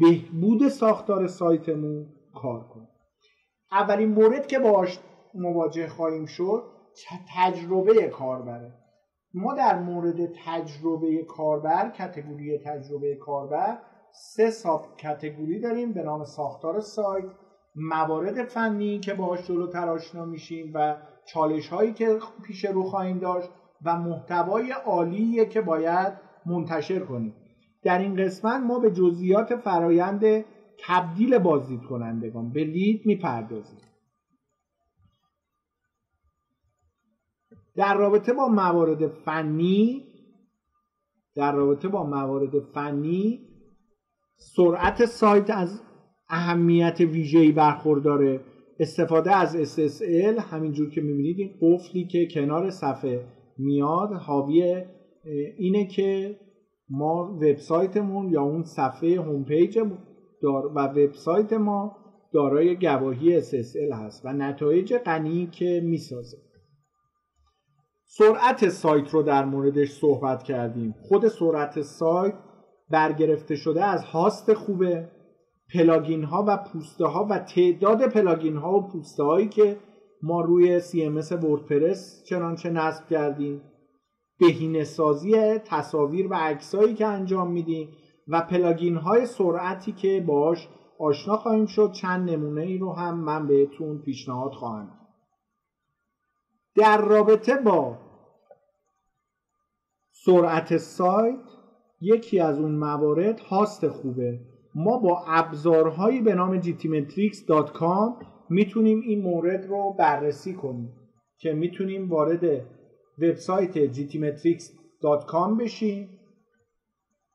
بهبود 0.00 0.68
ساختار 0.68 1.26
سایتمون 1.26 2.06
کار 2.34 2.68
کنیم. 2.68 2.88
اولین 3.72 4.08
مورد 4.08 4.46
که 4.46 4.58
باش 4.58 4.98
مواجه 5.34 5.88
خواهیم 5.88 6.26
شد 6.26 6.62
تجربه 7.36 8.08
کاربره. 8.08 8.74
ما 9.34 9.54
در 9.54 9.78
مورد 9.78 10.32
تجربه 10.46 11.24
کاربر 11.24 11.90
کتگوری 11.90 12.58
تجربه 12.58 13.14
کاربر 13.16 13.78
سه 14.12 14.50
ساب 14.50 14.96
کتگوری 14.96 15.60
داریم 15.60 15.92
به 15.92 16.02
نام 16.02 16.24
ساختار 16.24 16.80
سایت 16.80 17.24
موارد 17.78 18.44
فنی 18.44 18.98
که 18.98 19.14
باهاش 19.14 19.46
جلوتر 19.46 19.88
آشنا 19.88 20.24
میشیم 20.24 20.70
و 20.74 20.96
چالش 21.26 21.68
هایی 21.68 21.92
که 21.92 22.18
پیش 22.42 22.64
رو 22.64 22.82
خواهیم 22.82 23.18
داشت 23.18 23.50
و 23.84 23.98
محتوای 23.98 24.70
عالیه 24.70 25.44
که 25.44 25.60
باید 25.60 26.12
منتشر 26.46 26.98
کنیم. 26.98 27.34
در 27.82 27.98
این 27.98 28.16
قسمت 28.16 28.62
ما 28.62 28.78
به 28.78 28.90
جزئیات 28.90 29.56
فرایند 29.56 30.44
تبدیل 30.78 31.38
بازدید 31.38 31.82
کنندگان 31.82 32.52
به 32.52 32.64
لید 32.64 33.06
می‌پردازیم. 33.06 33.78
در 37.76 37.94
رابطه 37.94 38.32
با 38.32 38.48
موارد 38.48 39.08
فنی 39.08 40.04
در 41.34 41.52
رابطه 41.52 41.88
با 41.88 42.04
موارد 42.04 42.60
فنی 42.60 43.40
سرعت 44.36 45.04
سایت 45.04 45.50
از 45.50 45.80
اهمیت 46.28 47.00
ویژه‌ای 47.00 47.52
برخورداره. 47.52 48.40
استفاده 48.80 49.36
از 49.36 49.76
SSL 49.76 50.40
همینجور 50.40 50.90
که 50.90 51.00
می‌بینید 51.00 51.38
این 51.38 51.54
قفلی 51.60 52.04
که 52.04 52.26
کنار 52.26 52.70
صفحه 52.70 53.24
میاد 53.58 54.12
حاوی 54.12 54.84
اینه 55.58 55.86
که 55.86 56.36
ما 56.90 57.38
وبسایتمون 57.42 58.32
یا 58.32 58.42
اون 58.42 58.62
صفحه 58.62 59.20
home 59.20 59.44
page 59.44 59.78
دار 60.42 60.66
و 60.66 60.78
وبسایت 60.78 61.52
ما 61.52 61.96
دارای 62.32 62.76
گواهی 62.76 63.42
SSL 63.42 63.92
هست 63.92 64.24
و 64.24 64.32
نتایج 64.32 64.94
غنی 64.94 65.46
که 65.46 65.80
می‌سازه. 65.84 66.36
سرعت 68.04 68.68
سایت 68.68 69.10
رو 69.10 69.22
در 69.22 69.44
موردش 69.44 69.90
صحبت 69.90 70.42
کردیم. 70.42 70.94
خود 71.02 71.28
سرعت 71.28 71.82
سایت 71.82 72.34
برگرفته 72.90 73.56
شده 73.56 73.84
از 73.84 74.04
هاست 74.04 74.54
خوبه. 74.54 75.10
پلاگین 75.74 76.24
ها 76.24 76.44
و 76.48 76.56
پوسته 76.56 77.06
ها 77.06 77.26
و 77.30 77.38
تعداد 77.38 78.06
پلاگین 78.08 78.56
ها 78.56 78.72
و 78.72 78.88
پوسته 78.88 79.22
هایی 79.22 79.48
که 79.48 79.76
ما 80.22 80.40
روی 80.40 80.80
CMS 80.80 81.32
وردپرس 81.32 82.24
چنانچه 82.24 82.70
نصب 82.70 83.06
کردیم 83.06 83.62
بهینه 84.40 84.84
سازی 84.84 85.58
تصاویر 85.58 86.26
و 86.26 86.34
عکسایی 86.34 86.94
که 86.94 87.06
انجام 87.06 87.50
میدیم 87.52 87.88
و 88.28 88.40
پلاگین 88.40 88.96
های 88.96 89.26
سرعتی 89.26 89.92
که 89.92 90.24
باش 90.26 90.68
آشنا 90.98 91.36
خواهیم 91.36 91.66
شد 91.66 91.92
چند 91.92 92.30
نمونه 92.30 92.60
ای 92.60 92.78
رو 92.78 92.92
هم 92.92 93.18
من 93.18 93.46
بهتون 93.46 93.98
پیشنهاد 93.98 94.52
خواهم 94.52 94.98
در 96.74 97.00
رابطه 97.00 97.56
با 97.56 97.98
سرعت 100.24 100.76
سایت 100.76 101.40
یکی 102.00 102.40
از 102.40 102.58
اون 102.58 102.74
موارد 102.74 103.40
هاست 103.40 103.88
خوبه. 103.88 104.40
ما 104.80 104.96
با 104.96 105.24
ابزارهایی 105.26 106.20
به 106.20 106.34
نام 106.34 106.62
gtmetrix.com 106.62 108.24
می‌تونیم 108.48 109.00
این 109.00 109.22
مورد 109.22 109.66
رو 109.66 109.94
بررسی 109.98 110.54
کنیم 110.54 110.92
که 111.38 111.52
می‌تونیم 111.52 112.08
وارد 112.08 112.44
وبسایت 113.18 113.92
gtmetrix.com 113.92 115.60
بشیم. 115.60 116.08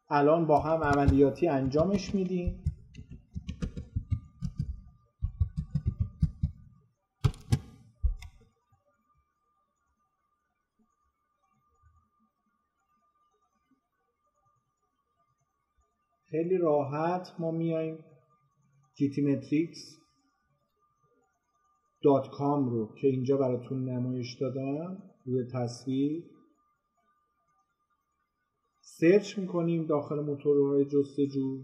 الان 0.10 0.46
با 0.46 0.60
هم 0.60 0.84
عملیاتی 0.84 1.48
انجامش 1.48 2.16
میدیم. 2.16 2.63
خیلی 16.34 16.58
راحت 16.58 17.28
ما 17.40 17.52
میایم 17.52 18.06
جیتیمتریکس 18.96 19.98
دات 22.04 22.30
کام 22.30 22.70
رو 22.70 22.96
که 23.02 23.08
اینجا 23.08 23.38
براتون 23.38 23.90
نمایش 23.90 24.38
دادم 24.42 25.04
روی 25.26 25.44
تصویر. 25.54 26.24
سرچ 28.82 29.38
می‌کنیم 29.38 29.86
داخل 29.86 30.20
موتورهای 30.20 30.86
جستجو. 30.86 31.64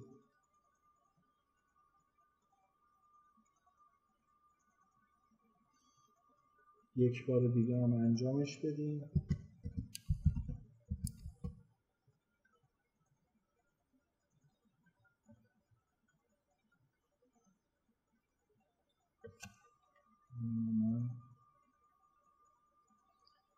یک 6.96 7.26
بار 7.28 7.48
دیگه 7.48 7.78
هم 7.78 7.94
انجامش 7.94 8.58
بدیم. 8.58 9.02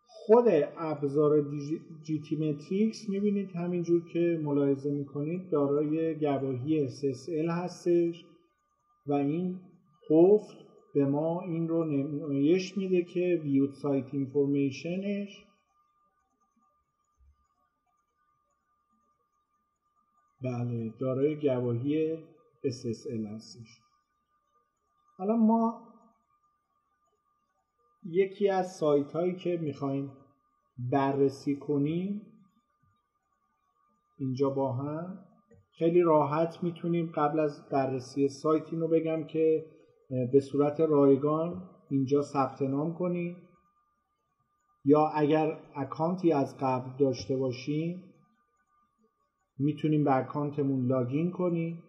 خود 0.08 0.46
ابزار 0.78 1.42
جیتی 2.04 2.36
می‌بینید 3.10 3.52
همینجور 3.56 4.06
که 4.14 4.40
ملاحظه 4.44 4.92
می‌کنید 4.92 5.50
دارای 5.50 6.16
گواهی 6.16 6.90
SSL 6.90 7.50
هستش 7.50 8.26
و 9.08 9.14
این 9.14 9.60
قفل 10.10 10.56
به 10.94 11.06
ما 11.06 11.42
این 11.42 11.68
رو 11.68 11.84
نمایش 11.84 12.78
میده 12.78 13.04
که 13.04 13.42
ویو 13.44 13.72
سایت 13.72 14.14
اینفورمیشنش 14.14 15.46
بله 20.44 20.94
دارای 21.00 21.36
گواهی 21.36 22.18
SSL 22.66 23.26
هستش. 23.36 23.82
حالا 25.18 25.36
ما 25.36 25.91
یکی 28.06 28.50
از 28.50 28.76
سایت 28.76 29.12
هایی 29.12 29.36
که 29.36 29.58
می‌خوایم 29.58 30.12
بررسی 30.78 31.56
کنیم 31.56 32.22
اینجا 34.18 34.50
با 34.50 34.74
هم 34.74 35.26
خیلی 35.72 36.02
راحت 36.02 36.64
می‌تونیم 36.64 37.12
قبل 37.16 37.40
از 37.40 37.70
بررسی 37.70 38.28
سایت 38.28 38.74
اینو 38.74 38.88
بگم 38.88 39.24
که 39.24 39.66
به 40.32 40.40
صورت 40.40 40.80
رایگان 40.80 41.70
اینجا 41.90 42.22
ثبت 42.22 42.62
نام 42.62 42.94
کنیم. 42.94 43.48
یا 44.86 45.08
اگر 45.08 45.58
اکانتی 45.76 46.32
از 46.32 46.58
قبل 46.60 46.90
داشته 46.98 47.36
باشیم 47.38 48.04
می‌تونیم 49.60 50.04
به 50.04 50.16
اکانتمون 50.16 50.88
لاگین 50.88 51.32
کنیم. 51.32 51.84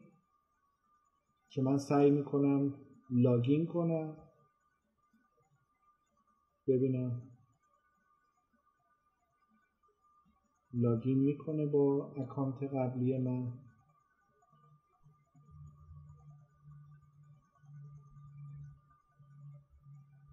که 1.50 1.62
من 1.62 1.78
سعی 1.78 2.10
می‌کنم 2.10 2.74
لاگین 3.10 3.66
کنم. 3.66 4.16
ببینم. 6.68 7.22
لاگین 10.74 11.18
می‌کنه 11.18 11.66
با 11.66 12.12
اکانت 12.16 12.62
قبلی 12.62 13.18
من. 13.18 13.52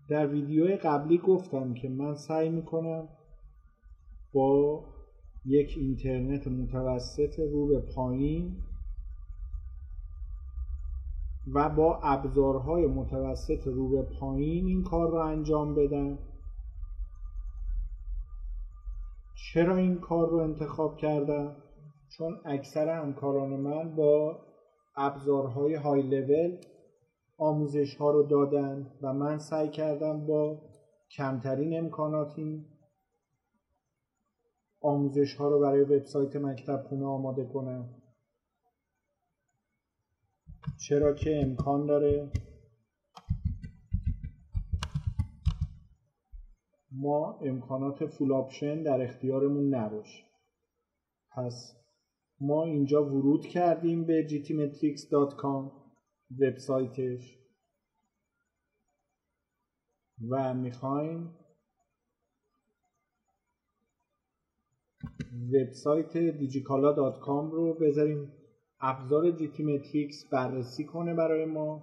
در 0.10 0.28
ویدیو 0.28 0.78
قبلی 0.84 1.18
گفتم 1.18 1.74
که 1.74 1.90
من 1.90 2.16
سعی 2.16 2.50
می‌کنم 2.50 3.10
با 4.34 4.84
یک 5.46 5.74
اینترنت 5.78 6.48
متوسط 6.48 7.40
رو 7.40 7.68
به 7.68 7.80
پایین 7.80 8.56
و 11.54 11.70
با 11.70 12.00
ابزارهای 12.04 12.88
متوسط 12.88 13.68
رو 13.68 13.90
به 13.90 14.20
پایین 14.20 14.66
این 14.66 14.84
کار 14.84 15.10
رو 15.10 15.18
انجام 15.18 15.76
بدم 15.76 16.20
چرا 19.54 19.76
این 19.76 20.00
کار 20.00 20.30
رو 20.30 20.38
انتخاب 20.38 20.98
کردم 20.98 21.56
چون 22.18 22.38
اکثر 22.46 22.90
همکاران 22.90 23.50
من 23.50 23.96
با 23.96 24.40
ابزارهای 24.96 25.76
های 25.76 26.02
لول 26.02 26.58
آموزش 27.38 27.96
ها 27.96 28.12
رو 28.12 28.24
دادن 28.24 28.92
و 29.02 29.14
من 29.14 29.38
سعی 29.38 29.70
کردم 29.70 30.26
با 30.26 30.62
کمترین 31.18 31.78
امکانات 31.78 32.34
این 32.36 32.66
آموزش 34.82 35.36
ها 35.36 35.50
رو 35.50 35.60
برای 35.60 35.82
وبسایت 35.82 36.36
مکتب 36.36 36.84
خونه 36.90 37.06
آماده 37.06 37.46
کنم. 37.46 37.99
چرا 40.78 41.14
که 41.14 41.42
امکان 41.42 41.86
داره 41.86 42.32
ما 46.92 47.40
امکانات 47.42 48.06
فول 48.06 48.32
آپشن 48.32 48.84
در 48.84 49.02
اختیارمون 49.02 49.76
نباشه. 49.76 50.24
پس 51.32 51.76
ما 52.40 52.64
اینجا 52.64 53.06
ورود 53.06 53.46
کردیم 53.46 54.06
به 54.06 54.28
gtmetrix.com 54.30 55.72
وبسایتش 56.40 57.40
و 60.30 60.54
می‌خوایم 60.54 61.36
وبسایت 65.54 66.18
کام 67.20 67.52
رو 67.52 67.74
بذاریم 67.74 68.39
ابزار 68.82 69.32
جیتی 69.32 69.64
بررسی 70.32 70.86
کنه 70.86 71.14
برای 71.14 71.46
ما 71.46 71.82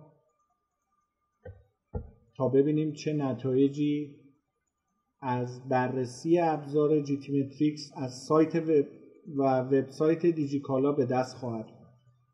تا 2.37 2.49
ببینیم 2.49 2.93
چه 2.93 3.13
نتایجی 3.13 4.11
از 5.21 5.69
بررسی 5.69 6.39
ابزار 6.39 7.01
جیتی 7.01 7.33
از 7.97 8.13
سایت 8.13 8.55
وب 8.55 8.87
و 9.37 9.61
وبسایت 9.61 10.27
دیجیکالا 10.27 10.93
به 10.93 11.05
دست 11.05 11.37
خواهد 11.37 11.67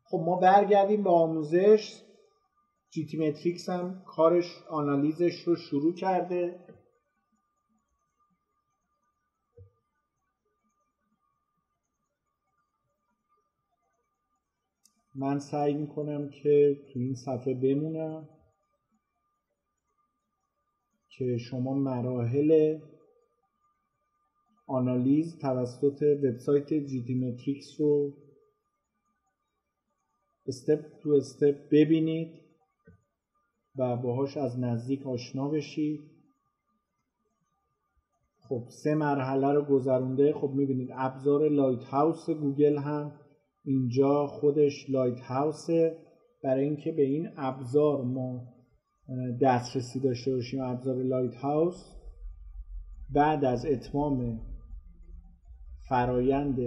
خب 0.03 0.19
ما 0.25 0.35
برگردیم 0.35 1.03
به 1.03 1.09
آموزش. 1.09 2.01
جیتی 2.89 3.17
هم 3.69 4.03
کارش 4.05 4.63
آنالیزش 4.69 5.41
رو 5.41 5.55
شروع 5.55 5.93
کرده. 5.93 6.59
من 15.15 15.39
سعی 15.39 15.73
می‌کنم 15.73 16.29
که 16.29 16.77
تو 16.93 16.99
این 16.99 17.15
صفحه 17.15 17.53
بمونم 17.53 18.29
که 21.09 21.37
شما 21.37 21.73
مراحل 21.73 22.79
آنالیز 24.67 25.37
توسط 25.39 26.01
وبسایت 26.23 26.73
GTmetrix 26.73 27.79
رو 27.79 28.13
step 30.47 30.99
to 30.99 31.09
step 31.09 31.69
ببینید 31.71 32.41
و 33.75 33.95
باهاش 33.95 34.37
از 34.37 34.59
نزدیک 34.59 35.07
آشنا 35.07 35.49
بشید. 35.49 36.01
خب 38.39 38.63
سه 38.69 38.95
مرحله 38.95 39.51
رو 39.51 39.61
گذرونده. 39.61 40.33
خب 40.33 40.49
می‌بینید 40.49 40.89
ابزار 40.93 41.49
Lighthouse 41.49 42.29
گوگل 42.29 42.77
هم 42.77 43.22
اینجا 43.65 44.27
خودش 44.27 44.89
Lighthouse 44.89 45.19
ه 45.19 45.97
برای 46.43 46.63
اینکه 46.63 46.91
به 46.91 47.01
این 47.01 47.29
ابزار 47.37 48.03
ما 48.03 48.53
دسترسی 49.41 49.99
داشته 49.99 50.31
باشیم 50.31 50.61
ابزار 50.61 51.03
Lighthouse 51.03 51.95
بعد 53.09 53.45
از 53.45 53.65
اتمام 53.65 54.41
فرایند 55.89 56.57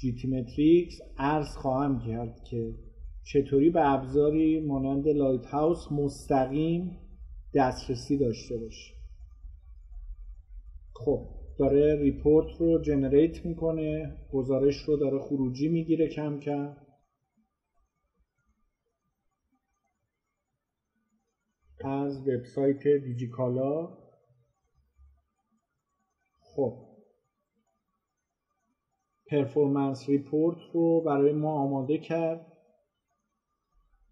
GTmetrix 0.00 1.00
عرض 1.18 1.56
خواهم 1.56 1.98
کرد 1.98 2.44
که 2.44 2.74
چطوری 3.24 3.70
به 3.70 3.92
ابزاری 3.92 4.60
مانند 4.60 5.08
Lighthouse 5.08 5.92
مستقیم 5.92 6.98
دسترسی 7.54 8.18
داشته 8.18 8.56
باشه 8.56 8.94
خب 10.92 11.41
داره 11.58 11.96
report 12.00 12.46
رو 12.58 12.78
generate 12.78 13.44
می‌کنه 13.44 14.18
گزارش 14.32 14.76
رو 14.76 14.96
داره 14.96 15.18
خروجی 15.18 15.68
می‌گیره 15.68 16.06
کم 16.08 16.38
کم. 16.38 16.76
از 21.84 22.28
وبسایت 22.28 22.86
دیجیکالا. 22.86 23.98
خب. 26.40 26.78
performance 29.26 30.08
report 30.08 30.58
رو 30.72 31.00
برای 31.00 31.32
ما 31.32 31.52
آماده 31.62 31.98
کرد. 31.98 32.46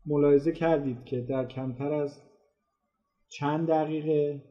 ملاحظه 0.06 0.52
کردید 0.52 1.04
که 1.04 1.20
در 1.20 1.44
کمتر 1.44 1.92
از 1.92 2.22
چند 3.28 3.68
دقیقه 3.68 4.49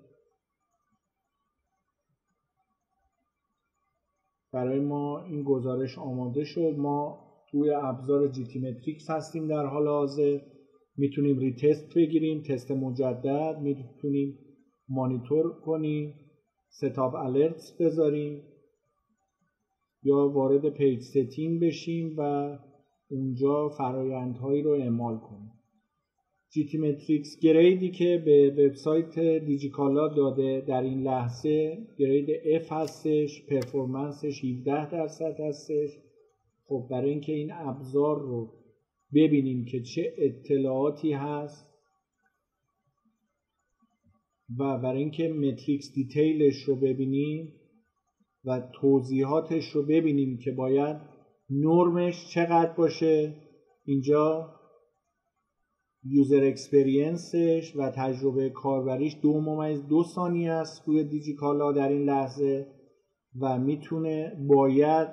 برای 4.53 4.79
ما 4.79 5.19
این 5.19 5.43
گزارش 5.43 5.97
آماده 5.97 6.43
شد. 6.43 6.73
ما 6.77 7.17
توی 7.51 7.69
ابزار 7.69 8.27
GTmetrix 8.27 9.09
هستیم 9.09 9.47
در 9.47 9.65
حال 9.65 9.87
حاضر. 9.87 10.39
می‌تونیم 10.97 11.37
retest 11.37 11.95
بگیریم 11.95 12.41
تست 12.41 12.71
مجدد. 12.71 13.57
می‌تونیم 13.61 14.35
مانیتور 14.89 15.59
کنیم 15.59 16.15
setup 16.69 17.15
alerts 17.15 17.71
بذاریم 17.79 18.41
یا 20.03 20.29
وارد 20.29 20.69
page 20.69 21.01
setting 21.01 21.59
بشیم 21.59 22.15
و 22.17 22.57
اونجا 23.11 23.69
فرایندهایی 23.69 24.61
رو 24.61 24.71
اعمال 24.71 25.17
کنیم. 25.17 25.58
GTmetrix 26.53 26.77
grade 26.77 27.39
ی 27.39 27.91
که 27.91 28.23
به 28.25 28.49
وبسایت 28.49 29.19
دیجیکالا 29.19 30.07
داده 30.07 30.63
در 30.67 30.81
این 30.81 31.03
لحظه. 31.03 31.77
grade 31.97 32.27
F 32.63 32.71
هستش 32.71 33.45
performance 33.49 34.30
ش 34.30 34.45
17 34.45 34.91
درصد 34.91 35.39
هستش. 35.39 35.89
خب 36.65 36.87
برای 36.91 37.09
اینکه 37.09 37.33
این 37.33 37.51
ابزار 37.53 38.19
رو 38.19 38.53
ببینیم 39.13 39.65
که 39.65 39.81
چه 39.81 40.13
اطلاعاتی 40.17 41.13
هست 41.13 41.65
و 44.59 44.77
برای 44.77 44.99
اینکه 44.99 45.27
metrics 45.27 45.93
detail 45.93 46.46
ش 46.46 46.63
رو 46.63 46.75
ببینیم 46.75 47.53
و 48.45 48.61
توضیحاتش 48.81 49.65
رو 49.65 49.83
ببینیم 49.83 50.37
که 50.37 50.51
باید 50.51 50.97
نرمش 51.49 52.29
چقدر 52.33 52.73
باشه. 52.73 53.35
اینجا 53.85 54.58
user 56.03 56.43
experience 56.43 57.51
ش 57.51 57.73
و 57.75 57.91
تجربه 57.95 58.49
کاربریش 58.49 59.15
دو 59.21 59.41
ممیز 59.41 59.87
دو 59.87 60.03
ثانیه 60.03 60.51
است 60.51 60.87
روی 60.87 61.03
دیجیکالا 61.03 61.71
در 61.71 61.89
این 61.89 62.03
لحظه 62.03 62.67
و 63.41 63.59
می‌تونه 63.59 64.45
باید 64.47 65.07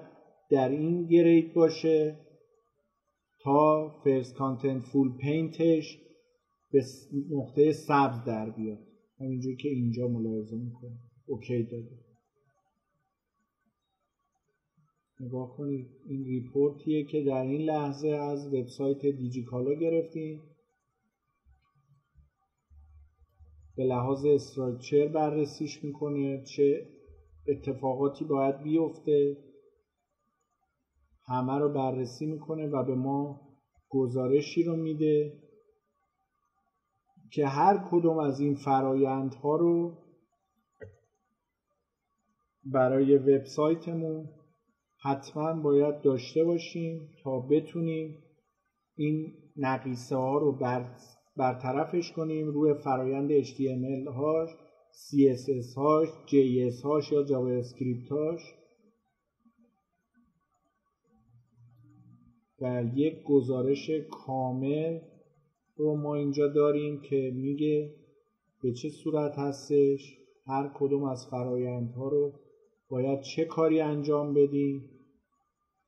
در 0.51 0.69
این 0.69 1.07
grade 1.07 1.55
باشه 1.55 2.19
تا 3.41 3.89
First 4.05 4.35
Contentful 4.35 4.85
Paint 4.85 5.17
ش 5.17 5.99
به 6.73 6.83
نقطه 7.31 7.73
سبز 7.73 8.25
در 8.27 8.51
بیاد. 8.51 8.79
همینجور 9.21 9.57
که 9.57 9.69
اینجا 9.69 10.09
ملاحظه 10.09 10.57
می‌کنه 10.57 10.99
okay 11.27 11.63
داده. 11.63 12.07
نگاه 15.21 15.57
کنید 15.57 15.87
این 16.09 16.25
report 16.25 16.85
یه 16.85 17.05
که 17.05 17.25
در 17.25 17.43
این 17.43 17.61
لحظه 17.61 18.09
از 18.09 18.55
وبسایت 18.55 19.07
دیجیکالا 19.07 19.75
گرفتیم. 19.75 20.43
به 23.77 23.85
لحاظ 23.85 24.25
استراکچر 24.25 25.07
بررسیش 25.07 25.85
می‌کنه 25.85 26.45
چه 26.45 26.89
اتفاقاتی 27.49 28.25
باید 28.25 28.63
بیفته. 28.63 29.37
همه 31.29 31.59
رو 31.59 31.69
بررسی 31.69 32.27
می‌کنه 32.27 32.67
و 32.67 32.83
به 32.83 32.95
ما 32.95 33.41
گزارشی 33.89 34.65
رو 34.65 34.77
میده 34.77 35.33
که 37.33 37.47
هر 37.47 37.89
کدوم 37.91 38.19
از 38.19 38.41
این 38.41 38.55
فرایندها 38.55 39.57
رو 39.57 39.99
برای 42.65 43.17
وبسایتمون 43.17 44.29
حتما 45.03 45.53
باید 45.63 46.03
داشته 46.03 46.45
باشیم 46.45 47.09
تا 47.23 47.39
بتونیم 47.39 48.23
این 48.95 49.35
نقیصه 49.57 50.17
ها 50.17 50.39
رو 50.39 50.53
بر 50.53 50.97
برطرفش 51.37 52.13
کنیم 52.13 52.47
روی 52.47 52.75
فرایند 52.75 53.43
HTML 53.43 54.09
هاش 54.09 54.51
CSS 54.93 55.75
هاش 55.77 56.09
JS 56.27 56.83
هاش 56.85 57.13
یا 57.13 57.23
جاوا 57.23 57.49
اسکریپت 57.49 58.09
هاش. 58.09 58.41
و 62.61 62.85
یک 62.95 63.23
گزارش 63.23 63.91
کامل 64.11 65.01
رو 65.77 65.97
ما 65.97 66.15
اینجا 66.15 66.49
داریم 66.49 67.01
که 67.01 67.33
میگه 67.35 67.95
به 68.63 68.73
چه 68.73 68.89
صورت 68.89 69.39
هستش 69.39 70.19
هر 70.47 70.71
کدوم 70.75 71.05
از 71.05 71.27
فرایندها 71.27 72.09
رو 72.09 72.33
باید 72.89 73.21
چه 73.21 73.45
کاری 73.45 73.81
انجام 73.81 74.35
بدیم. 74.35 74.91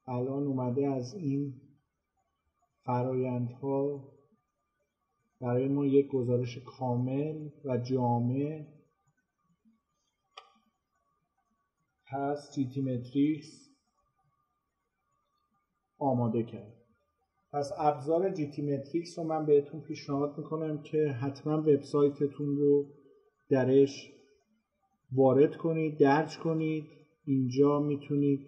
الان 0.07 0.46
اومده 0.46 0.86
از 0.86 1.14
این 1.14 1.55
فرایندها 2.84 4.18
برای 5.41 5.68
ما 5.68 5.86
یک 5.86 6.09
گزارش 6.09 6.59
کامل 6.59 7.49
و 7.64 7.78
جامع 7.78 8.66
پس 12.07 12.55
جیتی 12.55 12.80
متریکس 12.80 13.68
آماده 15.99 16.43
کرد. 16.43 16.74
پس 17.53 17.70
ابزار 17.78 18.30
جیتی 18.30 18.62
متریکس 18.62 19.18
رو 19.18 19.24
من 19.24 19.47
بهتون 19.47 19.80
پیشنهاد 19.80 20.39
می‌کنم 20.39 20.82
که 20.82 21.09
حتما 21.09 21.59
وبسایتتون 21.59 22.57
رو 22.57 22.86
درش 23.51 24.12
وارد 25.12 25.57
کنید 25.57 25.99
درج 25.99 26.39
کنید 26.39 26.84
اینجا 27.24 27.80
می‌تونید 27.80 28.41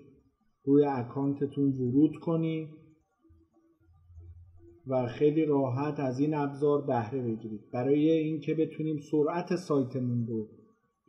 روی 0.65 0.85
اکانتتون 0.85 1.73
ورود 1.73 2.17
کنید. 2.17 2.80
و 4.87 5.07
خیلی 5.07 5.45
راحت 5.45 6.01
از 6.01 6.21
این 6.21 6.35
ابزار 6.35 6.81
بهره 6.87 7.23
بگیرید. 7.23 7.71
برای 7.73 8.11
اینکه 8.11 8.55
بتونیم 8.55 8.99
سرعت 9.11 9.57
سایتمون 9.57 10.27
رو 10.27 10.49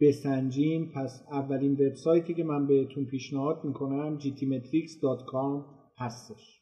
بسنجیم 0.01 0.91
پس 0.95 1.23
اولین 1.31 1.73
وبسایتی 1.73 2.33
که 2.33 2.43
من 2.43 2.67
بهتون 2.67 3.05
پیشنهاد 3.05 3.63
می‌کنم 3.63 4.19
gtmetrics.com 4.19 5.65
هستش. 5.97 6.61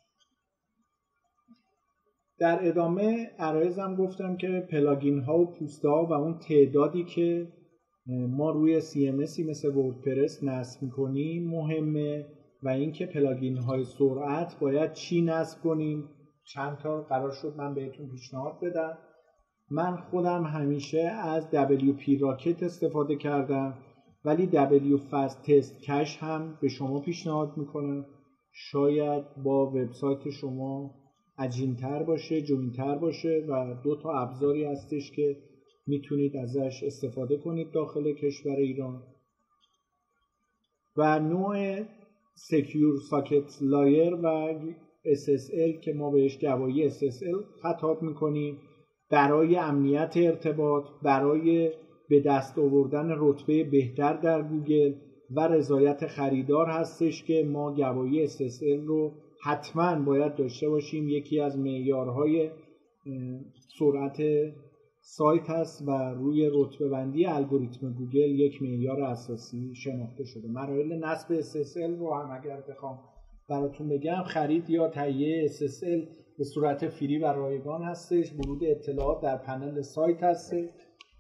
در 2.39 2.67
ادامه 2.67 3.31
عرایزم 3.39 3.95
گفتم 3.95 4.37
که 4.37 4.67
پلاگین 4.71 5.19
ها 5.19 5.39
و 5.39 5.45
پوسته 5.45 5.89
ها 5.89 6.05
و 6.05 6.13
اون 6.13 6.39
تعدادی 6.39 7.03
که 7.03 7.47
ما 8.07 8.51
روی 8.51 8.81
CMS 8.81 9.25
ی 9.25 9.39
مثل 9.39 9.75
وردپرس 9.75 10.43
نصب 10.43 10.83
می‌کنیم 10.83 11.49
مهمه 11.49 12.25
و 12.63 12.69
اینکه 12.69 13.05
پلاگین 13.05 13.57
های 13.57 13.83
سرعت 13.83 14.59
باید 14.59 14.93
چی 14.93 15.21
نصب 15.21 15.61
کنیم؟ 15.61 16.03
چند 16.53 16.77
تا 16.77 17.01
قرار 17.01 17.31
شد 17.31 17.53
من 17.57 17.73
بهتون 17.73 18.09
پیشنهاد 18.09 18.59
بدم. 18.61 18.97
من 19.71 19.97
خودم 19.97 20.43
همیشه 20.43 21.01
از 21.01 21.47
WP 21.53 22.21
Rocket 22.21 22.63
استفاده 22.63 23.15
کردم 23.15 23.77
ولی 24.25 24.49
WP 24.53 24.99
Fastest 25.11 25.85
Cache 25.85 26.17
هم 26.19 26.57
به 26.61 26.69
شما 26.69 26.99
پیشنهاد 26.99 27.57
می‌کنم. 27.57 28.05
شاید 28.51 29.23
با 29.43 29.67
وبسایت 29.67 30.29
شما 30.29 30.91
عجینتر 31.37 32.03
باشه 32.03 32.41
جوینتر 32.41 32.95
باشه 32.97 33.45
و 33.47 33.73
دو 33.83 33.95
تا 33.95 34.19
ابزاری 34.19 34.63
هستش 34.63 35.11
که 35.11 35.37
می‌تونید 35.87 36.37
ازش 36.37 36.83
استفاده 36.83 37.37
کنید 37.37 37.71
داخل 37.71 38.11
کشور 38.11 38.55
ایران. 38.55 39.03
و 40.97 41.19
نوع 41.19 41.83
Secure 42.35 42.99
Socket 43.09 43.57
Layer 43.61 44.13
و 44.13 44.25
SSL 45.05 45.79
که 45.81 45.93
ما 45.93 46.11
بهش 46.11 46.37
گواهی 46.37 46.89
SSL 46.89 47.61
خطاب 47.61 48.01
می‌کنیم 48.01 48.57
برای 49.11 49.55
امنیت 49.55 50.13
ارتباط 50.15 50.83
برای 51.03 51.71
به 52.09 52.19
دست 52.19 52.59
آوردن 52.59 53.15
رتبه 53.17 53.63
بهتر 53.63 54.13
در 54.13 54.41
گوگل 54.41 54.93
و 55.31 55.47
رضایت 55.47 56.07
خریدار 56.07 56.67
هستش 56.67 57.23
که 57.23 57.43
ما 57.43 57.73
گواهی 57.75 58.27
SSL 58.27 58.85
رو 58.85 59.11
حتما 59.43 60.05
باید 60.05 60.35
داشته 60.35 60.69
باشیم. 60.69 61.09
یکی 61.09 61.39
از 61.39 61.59
معیارهای 61.59 62.49
سرعت 63.79 64.21
سایت 65.01 65.49
هست 65.49 65.87
و 65.87 65.91
روی 65.91 66.49
رتبه 66.53 66.89
بندی 66.89 67.25
الگوریتم 67.25 67.93
گوگل 67.93 68.39
یک 68.39 68.61
معیار 68.61 69.01
اساسی 69.01 69.75
شناخته 69.75 70.23
شده. 70.23 70.47
مراحل 70.47 70.99
نصب 71.05 71.41
SSL 71.41 71.99
رو 71.99 72.13
هم 72.13 72.41
اگر 72.41 72.63
بخوام 72.69 72.99
براتون 73.49 73.89
بگم 73.89 74.23
خرید 74.23 74.69
یا 74.69 74.87
تهیه 74.87 75.47
SSL 75.47 76.07
به 76.37 76.43
صورت 76.43 76.87
فری 76.87 77.17
و 77.17 77.25
رایگان 77.25 77.83
هستش. 77.83 78.33
ورود 78.33 78.63
اطلاعات 78.63 79.21
در 79.21 79.37
پنل 79.37 79.81
سایت 79.81 80.23
هستش. 80.23 80.69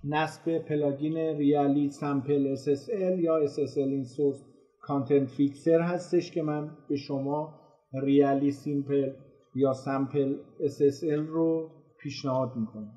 نصب 0.03 0.57
پلاگین 0.57 1.17
Really 1.17 1.89
Simple 1.89 2.55
SSL 2.55 3.19
یا 3.19 3.47
SSL 3.47 3.77
Insecure 3.77 4.45
Content 4.81 5.29
Fixer 5.29 5.79
هستش 5.81 6.31
که 6.31 6.41
من 6.41 6.71
به 6.89 6.95
شما 6.95 7.59
ریالی 7.93 8.51
سیمپل 8.51 9.11
یا 9.55 9.73
سمپل 9.73 10.35
SSL 10.59 11.27
رو 11.27 11.69
پیشنهاد 11.99 12.55
می‌کنم. 12.55 12.93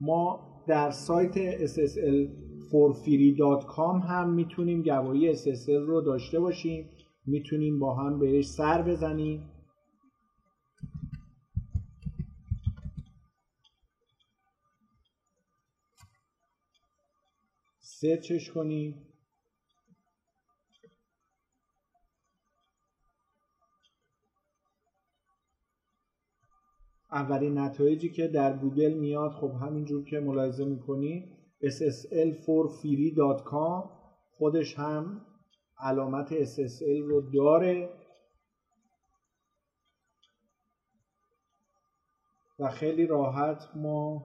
ما 0.00 0.40
در 0.68 0.90
سایت 0.90 1.66
ssl 1.66 2.28
forfree.com 2.70 4.04
هم 4.08 4.34
می‌تونیم 4.34 4.82
گواهی 4.82 5.34
SSL 5.34 5.86
رو 5.86 6.00
داشته 6.00 6.40
باشیم. 6.40 6.90
می‌تونیم 7.26 7.78
با 7.78 7.94
هم 7.94 8.18
بهش 8.18 8.46
سر 8.46 8.82
بزنیم. 8.82 9.42
سرچش 17.80 18.50
کنیم. 18.50 18.94
اولین 27.12 27.58
نتایجی 27.58 28.08
که 28.08 28.28
در 28.28 28.56
گوگل 28.56 28.92
میاد 28.92 29.30
خب 29.30 29.52
همینجور 29.60 30.04
که 30.04 30.20
ملاحظه 30.20 30.64
می‌کنید 30.64 31.24
ssl4free.com 31.62 33.84
خودش 34.38 34.78
هم 34.78 35.25
علامت 35.78 36.44
SSL 36.44 37.02
رو 37.02 37.20
داره. 37.20 37.90
و 42.58 42.70
خیلی 42.70 43.06
راحت 43.06 43.68
ما 43.74 44.24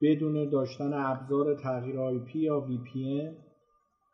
بدون 0.00 0.50
داشتن 0.50 0.92
ابزار 0.92 1.54
تغییر 1.54 2.18
IP 2.18 2.36
یا 2.36 2.66
VPN 2.68 3.34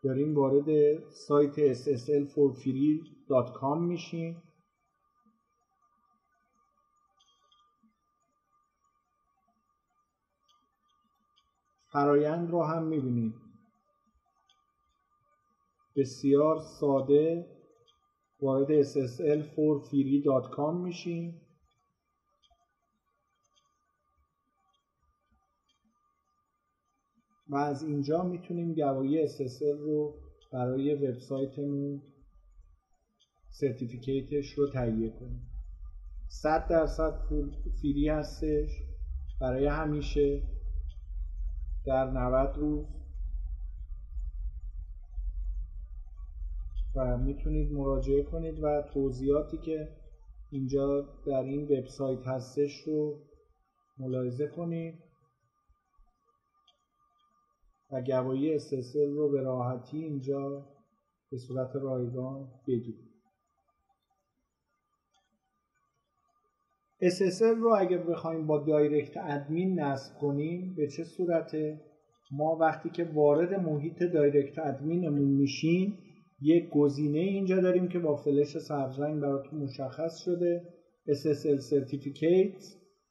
داریم 0.02 0.34
وارد 0.34 0.98
سایت 1.10 1.74
ssl4free.com 1.74 3.78
میشیم. 3.78 4.42
فرایند 11.92 12.50
رو 12.50 12.62
هم 12.62 12.82
می‌بینید. 12.82 13.49
بسیار 15.96 16.60
ساده. 16.60 17.46
وارد 18.42 18.82
ssl4free.com 18.82 20.74
میشیم 20.84 21.40
و 27.48 27.56
از 27.56 27.82
اینجا 27.82 28.22
می‌تونیم 28.22 28.74
گواهی 28.74 29.28
SSL 29.28 29.78
رو 29.78 30.14
برای 30.52 30.94
وبسایتمون 30.94 32.02
سرتیفیکیتش 33.50 34.52
رو 34.52 34.70
تهیه 34.70 35.10
کنیم. 35.10 35.50
100 36.28 36.68
درصد 36.68 37.24
پول 37.28 37.50
فری 37.82 38.08
هستش. 38.08 38.70
برای 39.40 39.66
همیشه. 39.66 40.42
در 41.86 42.10
90 42.10 42.56
روز. 42.56 42.99
و 47.00 47.16
می‌تونید 47.16 47.72
مراجعه 47.72 48.22
کنید 48.22 48.62
و 48.62 48.82
توضیحاتی 48.92 49.58
که 49.58 49.88
اینجا 50.50 51.08
در 51.26 51.42
این 51.42 51.64
وبسایت 51.64 52.26
هستش 52.26 52.82
رو 52.86 53.18
ملاحظه 53.98 54.46
کنید. 54.46 54.94
و 57.92 58.00
گواهی 58.00 58.58
SSL 58.58 59.08
رو 59.16 59.30
به 59.30 59.42
راحتی 59.42 59.98
اینجا 59.98 60.66
به 61.30 61.38
صورت 61.38 61.76
رایگان 61.76 62.48
بگیرید 62.66 63.10
SSL 67.02 67.56
رو 67.56 67.74
اگر 67.78 67.98
بخوایم 67.98 68.46
با 68.46 68.58
DirectAdmin 68.58 69.80
نصب 69.80 70.18
کنیم 70.18 70.74
به 70.74 70.88
چه 70.88 71.04
صورته؟ 71.04 71.80
ما 72.32 72.56
وقتی 72.56 72.90
که 72.90 73.04
وارد 73.04 73.54
محیط 73.54 74.02
DirectAdmin 74.02 74.58
مون 74.58 75.28
میشیم 75.28 75.98
یک 76.40 76.68
گزینه 76.68 77.18
اینجا 77.18 77.60
داریم 77.60 77.88
که 77.88 77.98
با 77.98 78.16
فلش 78.16 78.58
سبزرنگ 78.58 79.20
براتون 79.20 79.58
مشخص 79.58 80.18
شده. 80.24 80.62
SSL 81.08 81.60
Certificate 81.70 82.64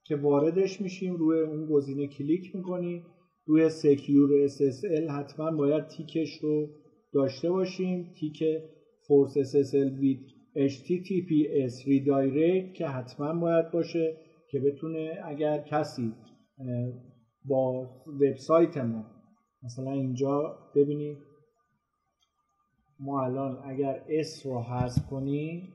که 0.03 0.15
واردش 0.15 0.81
میشیم 0.81 1.15
روی 1.15 1.39
اون 1.39 1.65
گزینه 1.65 2.07
کلیک 2.07 2.55
می‌کنیم 2.55 3.05
روی 3.45 3.69
Secure 3.69 4.47
SSL 4.47 5.09
حتما 5.09 5.51
باید 5.51 5.87
تیکش 5.87 6.37
رو 6.37 6.69
داشته 7.13 7.49
باشیم. 7.49 8.13
تیک 8.19 8.43
Force 9.07 9.37
SSL 9.37 9.89
with 10.01 10.39
HTTPS 10.55 11.87
Redirect 11.87 12.73
که 12.73 12.85
حتما 12.87 13.33
باید 13.33 13.71
باشه 13.71 14.17
که 14.49 14.59
بتونه 14.59 15.19
اگر 15.25 15.57
کسی 15.57 16.13
با 17.45 17.89
وبسایت 18.07 18.77
ما 18.77 19.05
مثلا 19.63 19.91
اینجا 19.91 20.57
ببینید 20.75 21.28
ما 22.99 23.23
الان 23.23 23.61
اگر 23.65 24.05
S 24.09 24.45
رو 24.45 24.61
حذف 24.61 25.07
کنیم 25.09 25.73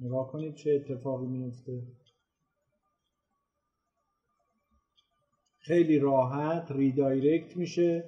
نگاه 0.00 0.32
کنید 0.32 0.54
چه 0.54 0.70
اتفاقی 0.70 1.26
میفته 1.26 1.82
خیلی 5.58 5.98
راحت 5.98 6.72
redirect 6.72 7.56
میشه 7.56 8.04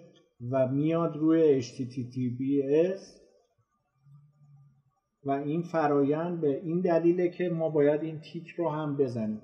و 0.51 0.69
میاد 0.69 1.17
روی 1.17 1.63
HTTPS 1.63 3.21
و 5.25 5.31
این 5.31 5.63
فرایند 5.63 6.41
به 6.41 6.61
این 6.65 6.81
دلیله 6.81 7.29
که 7.29 7.49
ما 7.49 7.69
باید 7.69 8.01
این 8.01 8.21
تیک 8.21 8.49
رو 8.49 8.71
هم 8.71 8.97
بزنیم. 8.97 9.43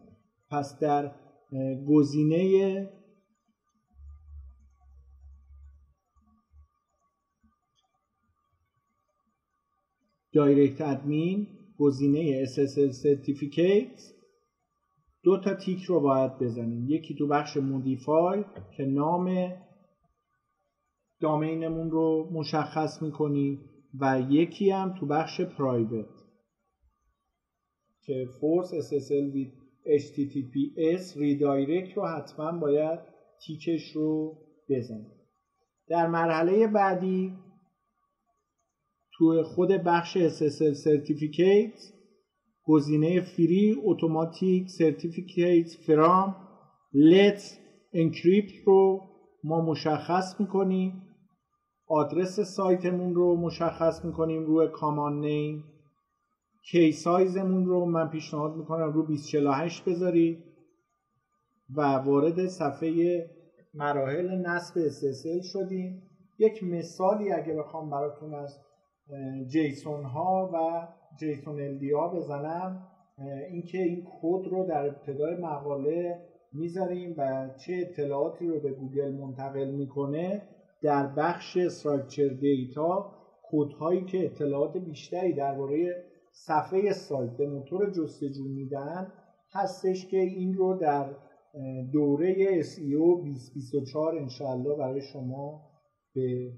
پس 0.50 0.78
در 0.78 1.14
گزینه 1.88 2.88
دایرکت 10.36 10.80
ادمین 10.80 11.46
گزینه 11.78 12.44
SSL 12.44 12.92
Certificate 12.92 14.00
دو 15.22 15.38
تا 15.38 15.54
تیک 15.54 15.82
رو 15.82 16.00
باید 16.00 16.38
بزنیم. 16.38 16.86
یکی 16.88 17.14
تو 17.14 17.26
بخش 17.26 17.56
مودیفای 17.56 18.44
که 18.76 18.84
نام 18.84 19.52
domain 21.20 21.67
مون 21.67 21.90
رو 21.90 22.28
مشخص 22.32 23.02
می‌کنیم. 23.02 23.60
و 24.00 24.20
یکی 24.30 24.70
هم 24.70 24.94
تو 25.00 25.06
بخش 25.06 25.40
private 25.40 26.08
که 28.02 28.28
Force 28.40 28.74
SSL 28.74 29.34
with 29.34 29.56
HTTPS 30.02 31.16
Redirect 31.16 31.96
رو 31.96 32.06
حتما 32.06 32.58
باید 32.58 33.00
تیکش 33.46 33.90
رو 33.90 34.38
بزنیم. 34.68 35.12
در 35.88 36.06
مرحله 36.06 36.66
بعدی 36.66 37.32
تو 39.18 39.42
خود 39.42 39.68
بخش 39.68 40.18
SSL 40.18 40.74
Certificate 40.84 41.96
گزینه 42.64 43.20
free 43.20 43.76
automatic 43.84 44.68
certificate 44.70 45.68
from 45.86 46.36
لت 46.94 47.58
انکریپت 47.92 48.52
رو 48.66 49.00
ما 49.44 49.60
مشخص 49.60 50.40
می‌کنیم. 50.40 51.02
آدرس 51.88 52.40
سایتمون 52.40 53.14
رو 53.14 53.36
مشخص 53.36 54.04
می‌کنیم 54.04 54.46
روی 54.46 54.68
کامان 54.68 55.20
نیم. 55.20 55.64
کی 56.70 56.92
سایزمون 56.92 57.66
رو 57.66 57.84
من 57.84 58.08
پیشنهاد 58.08 58.56
می‌کنم 58.56 58.92
رو 58.92 59.02
2048 59.02 59.84
بذارید 59.84 60.44
و 61.76 61.80
وارد 61.80 62.46
صفحه 62.46 63.26
مراحل 63.74 64.30
نصب 64.46 64.88
SSL 64.88 65.46
شدیم. 65.52 66.02
یک 66.38 66.62
مثالی 66.64 67.32
اگه 67.32 67.54
بخوام 67.54 67.90
براتون 67.90 68.34
از 68.34 68.58
جیسون 69.46 70.04
ها 70.04 70.50
و 70.54 70.88
جیسون 71.18 71.60
ال 71.60 71.90
ها 71.94 72.08
بزنم 72.08 72.88
اینکه 73.50 73.78
این 73.78 74.04
کد 74.04 74.48
رو 74.48 74.66
در 74.66 74.86
ابتدای 74.86 75.36
مقاله 75.36 76.20
می‌ذاریم 76.52 77.14
و 77.18 77.50
چه 77.66 77.72
اطلاعاتی 77.76 78.46
رو 78.46 78.60
به 78.60 78.72
گوگل 78.72 79.12
منتقل 79.12 79.70
می‌کنه 79.70 80.42
در 80.82 81.06
بخش 81.06 81.56
structure 81.56 82.28
data 82.28 83.12
کدهایی 83.50 84.04
که 84.04 84.24
اطلاعات 84.24 84.76
بیشتری 84.76 85.32
درباره 85.32 86.04
صفحه 86.32 86.92
سایت 86.92 87.30
به 87.30 87.46
موتور 87.46 87.90
جستجو 87.90 88.44
میدن 88.44 89.12
هستش 89.52 90.06
که 90.06 90.18
این 90.18 90.54
رو 90.54 90.78
در 90.78 91.14
دوره 91.92 92.62
SEO 92.62 93.22
2024 93.24 94.16
انشاءالله 94.16 94.76
برای 94.76 95.00
شما 95.00 95.60
به 96.14 96.52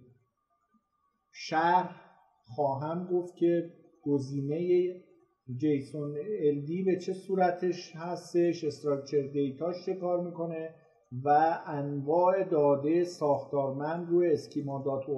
شرح 1.33 2.08
خواهم 2.55 3.07
گفت 3.13 3.37
که 3.37 3.71
گزینه 4.03 4.89
JSON 5.57 6.15
LD 6.55 6.85
به 6.87 6.99
چه 6.99 7.13
صورتش 7.13 7.97
هستش 7.97 8.65
structure 8.65 9.23
data 9.23 9.66
ش 9.66 9.87
چه 9.87 9.95
کار 9.95 10.21
می‌کنه 10.21 10.75
و 11.25 11.59
انواع 11.67 12.45
داده 12.45 13.05
ساختارمند 13.05 14.09
روی 14.09 14.33
schema 14.33 14.83
dot 14.83 15.09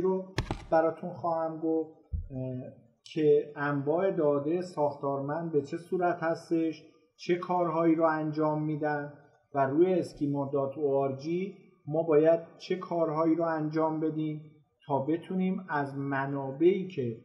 رو 0.00 0.34
براتون 0.70 1.10
خواهم 1.10 1.60
گفت 1.60 1.90
که 3.04 3.52
انواع 3.56 4.10
داده 4.10 4.62
ساختارمند 4.62 5.52
به 5.52 5.62
چه 5.62 5.76
صورت 5.76 6.22
هستش 6.22 6.84
چه 7.16 7.36
کارهایی 7.36 7.94
رو 7.94 8.04
انجام 8.04 8.64
میدن 8.64 9.12
و 9.54 9.66
روی 9.66 9.94
schema 9.94 10.50
dot 10.52 10.78
ما 11.86 12.02
باید 12.02 12.40
چه 12.58 12.76
کارهایی 12.76 13.34
رو 13.34 13.44
انجام 13.44 14.00
بدیم. 14.00 14.49
بتونیم 14.98 15.64
از 15.68 15.98
منابعی 15.98 16.88
که 16.88 17.16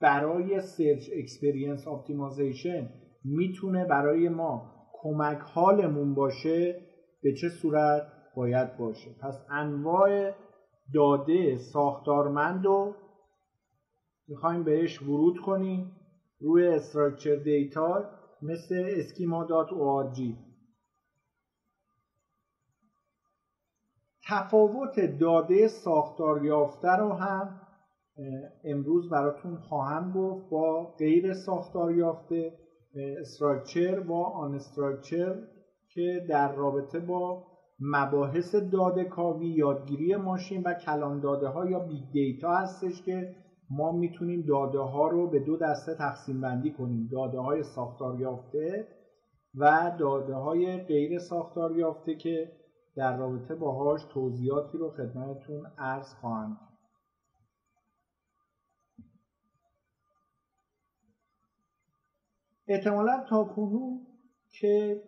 برای 0.00 0.60
search 0.60 1.10
experience 1.18 1.86
optimization 1.88 2.88
می‌تونه 3.24 3.84
برای 3.84 4.28
ما 4.28 4.72
کمک 4.92 5.38
حالمون 5.38 6.14
باشه 6.14 6.80
به 7.22 7.34
چه 7.34 7.48
صورت؟ 7.48 8.02
باید 8.36 8.76
باشه. 8.76 9.10
پس 9.22 9.46
انواع 9.50 10.32
داده 10.94 11.56
ساختارمند 11.56 12.64
رو 12.64 12.94
می‌خوایم 14.28 14.64
بهش 14.64 15.02
ورود 15.02 15.38
کنیم. 15.38 15.92
روی 16.40 16.66
structure 16.66 17.36
data 17.36 18.04
مثل 18.42 18.86
schema.org 18.98 20.20
تفاوت 24.28 25.18
داده 25.20 25.68
ساختار 25.68 26.44
یافته 26.44 26.96
رو 26.96 27.12
هم 27.12 27.60
امروز 28.64 29.10
براتون 29.10 29.56
خواهم 29.56 30.12
گفت 30.12 30.50
با 30.50 30.94
غیر 30.98 31.34
ساختار 31.34 31.94
یافته 31.94 32.52
structure 33.20 34.00
و 34.00 34.12
unstructure 34.12 35.34
که 35.94 36.26
در 36.28 36.54
رابطه 36.54 36.98
با 37.00 37.44
مباحث 37.80 38.54
داده 38.54 39.04
کاوی 39.04 39.46
یادگیری 39.46 40.16
ماشین 40.16 40.62
و 40.62 40.74
کلان 40.74 41.20
داده 41.20 41.48
ها 41.48 41.66
یا 41.66 41.78
big 41.78 42.12
data 42.12 42.56
هستش 42.56 43.02
که 43.02 43.34
ما 43.70 43.92
می‌تونیم 43.92 44.44
داده 44.48 44.78
ها 44.78 45.08
رو 45.08 45.30
به 45.30 45.38
دو 45.38 45.56
دسته 45.56 45.94
تقسیم 45.94 46.40
بندی 46.40 46.72
کنیم. 46.72 47.08
داده 47.12 47.38
های 47.38 47.62
ساختار 47.62 48.20
یافته 48.20 48.86
و 49.54 49.92
داده 49.98 50.34
های 50.34 50.76
غیر 50.76 51.18
ساختار 51.18 51.76
یافته 51.76 52.14
که 52.14 52.52
در 52.96 53.16
رابطه 53.16 53.54
باهاش 53.54 54.00
توضیحاتی 54.12 54.78
رو 54.78 54.90
خدمتتون 54.90 55.66
عرض 55.78 56.14
خواهم 56.14 56.56
احتمالا 62.68 63.24
تا 63.28 63.44
کنون 63.44 64.06
که 64.60 65.02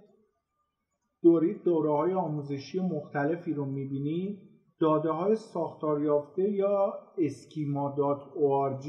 دورید 1.22 1.62
دوره 1.62 1.90
های 1.90 2.12
آموزشی 2.12 2.80
مختلفی 2.80 3.54
رو 3.54 3.64
می‌بینید 3.64 4.38
داده 4.80 5.10
های 5.10 5.36
ساختار 5.36 6.02
یافته 6.02 6.50
یا 6.50 6.92
اسکیما.org 7.18 8.86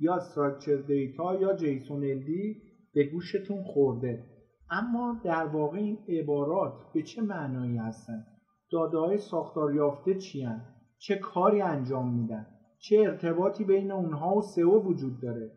یا 0.00 0.14
استراکچر 0.14 0.76
دیتا 0.76 1.34
یا 1.34 1.56
جیسون 1.56 2.04
الدی 2.04 2.62
به 2.94 3.04
گوشتون 3.04 3.62
خورده. 3.62 4.29
اما 4.70 5.20
در 5.24 5.46
واقع 5.46 5.78
این 5.78 5.98
عبارات 6.08 6.72
به 6.94 7.02
چه 7.02 7.22
معنایی 7.22 7.76
هستن 7.76 8.26
داده 8.72 8.98
های 8.98 9.18
ساختار 9.18 9.74
یافته 9.74 10.14
چی 10.14 10.48
چه 10.98 11.18
کاری 11.18 11.62
انجام 11.62 12.14
میدن؟ 12.14 12.46
چه 12.78 12.98
ارتباطی 12.98 13.64
بین 13.64 13.92
اونها 13.92 14.36
و 14.36 14.42
سئو 14.42 14.82
وجود 14.82 15.20
داره؟ 15.22 15.50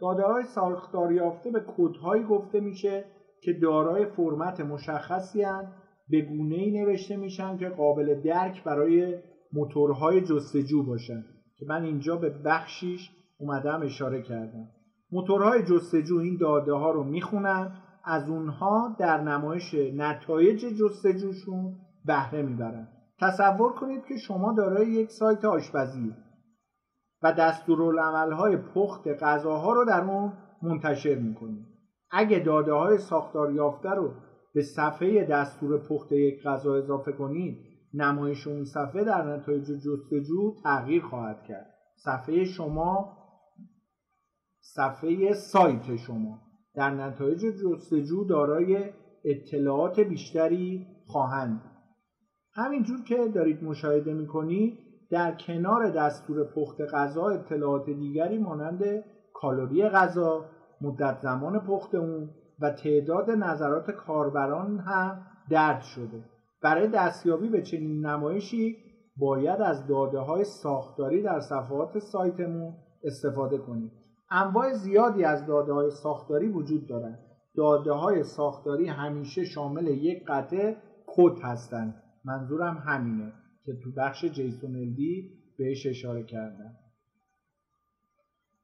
داده 0.00 0.22
های 0.22 0.44
ساختار 0.44 1.12
یافته 1.12 1.50
به 1.50 1.60
کودهایی 1.60 2.24
گفته 2.24 2.60
میشه 2.60 3.04
که 3.42 3.52
دارای 3.52 4.06
فرمت 4.06 4.60
مشخصی 4.60 5.42
هن 5.42 5.72
به 6.08 6.20
گونه 6.20 6.54
ای 6.54 6.70
نوشته 6.70 7.16
میشن 7.16 7.56
که 7.56 7.68
قابل 7.68 8.20
درک 8.20 8.64
برای 8.64 9.18
موتورهای 9.52 10.20
جستجو 10.20 10.82
باشن 10.82 11.24
که 11.56 11.66
من 11.68 11.84
اینجا 11.84 12.16
به 12.16 12.30
بخشیش 12.30 13.10
اومدم 13.38 13.82
اشاره 13.82 14.22
کردم. 14.22 14.68
موتورهای 15.14 15.62
جستجو 15.62 16.18
این 16.18 16.36
داده 16.40 16.72
ها 16.72 16.90
رو 16.90 17.04
می‌خونن 17.04 17.72
از 18.04 18.28
اونها 18.28 18.96
در 18.98 19.20
نمایش 19.20 19.74
نتایج 19.74 20.66
جستجوشون 20.66 21.76
بهره 22.04 22.42
می‌برن. 22.42 22.88
تصور 23.20 23.72
کنید 23.72 24.04
که 24.04 24.16
شما 24.16 24.52
دارای 24.52 24.86
یک 24.86 25.10
سایت 25.10 25.44
آشپزی 25.44 26.14
و 27.22 27.32
دستورالعملهای 27.32 28.56
پخت 28.56 29.08
غذاها 29.08 29.72
رو 29.72 29.84
در 29.84 30.04
اون 30.04 30.32
منتشر 30.62 31.14
می‌کنید. 31.14 31.66
اگه 32.10 32.38
داده 32.38 32.72
های 32.72 32.98
ساختار 32.98 33.52
یافته 33.52 33.90
رو 33.90 34.10
به 34.54 34.62
صفحه 34.62 35.24
دستور 35.24 35.78
پخت 35.88 36.12
یک 36.12 36.42
غذا 36.42 36.74
اضافه 36.74 37.12
کنید 37.12 37.58
نمایش 37.94 38.46
اون 38.46 38.64
صفحه 38.64 39.04
در 39.04 39.36
نتایج 39.36 39.64
جستجو 39.64 40.54
تغییر 40.64 41.02
خواهد 41.02 41.42
کرد. 41.42 41.74
صفحه 41.96 42.44
شما 42.44 43.23
صفحه 44.64 45.32
سایت 45.32 45.96
شما. 45.96 46.38
در 46.74 46.90
نتایج 46.90 47.40
جستجو 47.40 48.24
دارای 48.24 48.90
اطلاعات 49.24 50.00
بیشتری 50.00 50.86
خواهند 51.06 51.60
همینجور 52.52 53.02
که 53.02 53.28
دارید 53.34 53.64
مشاهده 53.64 54.12
می‌کنید 54.12 54.78
در 55.10 55.34
کنار 55.34 55.90
دستور 55.90 56.44
پخت 56.44 56.80
غذا 56.80 57.28
اطلاعات 57.28 57.90
دیگری 57.90 58.38
مانند 58.38 59.04
کالری 59.34 59.88
غذا 59.88 60.44
مدت 60.80 61.18
زمان 61.18 61.66
پخت 61.66 61.94
اون 61.94 62.30
و 62.60 62.70
تعداد 62.70 63.30
نظرات 63.30 63.90
کاربران 63.90 64.78
هم 64.78 65.26
درد 65.50 65.82
شده. 65.82 66.24
برای 66.62 66.88
دستیابی 66.88 67.48
به 67.48 67.62
چنین 67.62 68.06
نمایشی 68.06 68.76
باید 69.16 69.60
از 69.60 69.86
داده 69.86 70.18
های 70.18 70.44
ساختاری 70.44 71.22
در 71.22 71.40
صفحات 71.40 71.98
سایتمون 71.98 72.74
استفاده 73.04 73.58
کنید. 73.58 74.03
انواع 74.30 74.72
زیادی 74.72 75.24
از 75.24 75.46
داده 75.46 75.72
های 75.72 75.90
ساختاری 75.90 76.48
وجود 76.48 76.88
دارند. 76.88 77.18
داده 77.56 77.92
های 77.92 78.24
ساختاری 78.24 78.86
همیشه 78.86 79.44
شامل 79.44 79.86
یک 79.86 80.24
قطعه 80.28 80.76
کد 81.06 81.38
هستند. 81.42 82.02
منظورم 82.24 82.82
همینه 82.86 83.32
که 83.64 83.72
تو 83.84 83.90
بخش 83.96 84.24
جیسون 84.24 84.76
الدی 84.76 85.30
بهش 85.58 85.86
اشاره 85.86 86.22
کردم. 86.22 86.76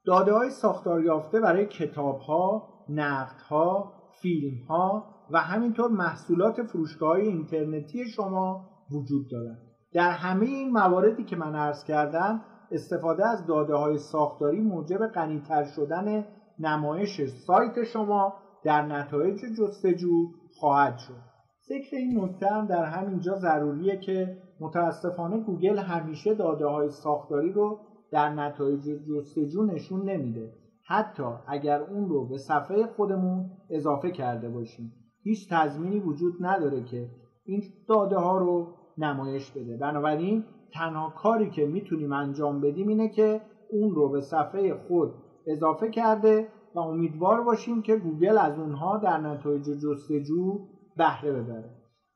داده 0.05 0.33
های 0.33 0.51
ساختار 0.51 1.05
یافته 1.05 1.41
برای 1.41 1.67
کتاب 1.67 2.19
ها، 2.19 2.69
نقد 2.89 3.41
ها، 3.41 3.93
فیلم 4.23 4.65
ها 4.69 5.15
و 5.31 5.41
همینطور 5.41 5.91
محصولات 5.91 6.63
فروشگاه 6.63 7.09
های 7.09 7.23
اینترنتی 7.23 8.05
شما 8.05 8.71
وجود 8.91 9.31
دارد. 9.31 9.59
در 9.93 10.11
همه 10.11 10.47
این 10.47 10.71
مواردی 10.71 11.25
که 11.25 11.37
من 11.37 11.55
عرض 11.55 11.85
کردم 11.85 12.43
استفاده 12.71 13.29
از 13.29 13.47
داده 13.47 13.75
های 13.75 13.99
ساختاری 13.99 14.61
موجب 14.61 15.07
غنیتر 15.07 15.65
شدن 15.65 16.25
نمایش 16.59 17.21
سایت 17.47 17.83
شما 17.85 18.35
در 18.65 18.83
نتایج 18.83 19.41
جستجو 19.59 20.29
خواهد 20.61 20.99
شد. 20.99 21.31
ذکر 21.69 21.97
این 21.97 22.21
نکته 22.21 22.47
هم 22.47 22.67
در 22.67 22.85
همینجا 22.85 23.35
ضروریه 23.35 24.01
که 24.01 24.37
متاسفانه 24.61 25.41
گوگل 25.41 25.79
همیشه 25.79 26.35
داده 26.35 26.67
های 26.67 26.89
ساختاری 26.89 27.53
رو 27.53 27.79
در 28.13 28.29
نتایج 28.35 28.81
جستجو 29.09 29.65
نشون 29.65 30.11
نمیده 30.11 30.53
حتی 30.87 31.23
اگر 31.49 31.83
اون 31.83 32.09
رو 32.09 32.29
به 32.29 32.39
صفحه 32.39 32.87
خودمون 32.97 33.51
اضافه 33.71 34.11
کرده 34.11 34.49
باشیم 34.49 34.93
هیچ 35.23 35.49
تضمینی 35.51 36.01
وجود 36.01 36.35
نداره 36.41 36.85
که 36.85 37.09
این 37.45 37.63
داده 37.89 38.17
ها 38.17 38.39
رو 38.39 38.75
نمایش 38.99 39.51
بده 39.51 39.77
بنابراین 39.77 40.45
تنها 40.75 41.11
کاری 41.11 41.51
که 41.51 41.67
می‌تونیم 41.67 42.13
انجام 42.13 42.61
بدیم 42.61 42.89
اینه 42.89 43.09
که 43.09 43.41
اون 43.71 43.95
رو 43.95 44.09
به 44.09 44.21
صفحه 44.21 44.75
خود 44.75 45.15
اضافه 45.47 45.91
کرده 45.91 46.49
و 46.75 46.79
امیدوار 46.79 47.43
باشیم 47.43 47.83
که 47.83 47.97
گوگل 47.97 48.39
از 48.39 48.59
اونها 48.59 48.97
در 48.97 49.19
نتایج 49.19 49.65
جستجو 49.65 50.59
بهره 50.97 51.33
ببره. 51.33 51.71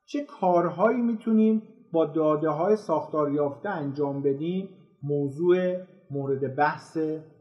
چه 0.07 0.24
کارهایی 0.40 1.02
می‌تونیم 1.02 1.62
با 1.92 2.05
داده 2.05 2.48
های 2.48 2.76
ساختار 2.76 3.32
یافته 3.32 3.68
انجام 3.68 4.22
بدیم؟ 4.22 4.68
موضوع 5.02 5.76
مورد 6.11 6.57
بحث 6.57 6.98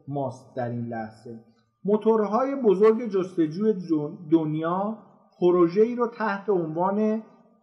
ماست 0.08 0.56
در 0.56 0.68
این 0.68 0.86
لحظه. 0.86 1.40
موتورهای 1.84 2.54
بزرگ 2.64 3.08
جستجوی 3.08 3.74
دنیا 4.32 4.98
پروژه 5.40 5.82
ای 5.82 5.94
رو 5.94 6.06
تحت 6.06 6.48
عنوان 6.48 7.22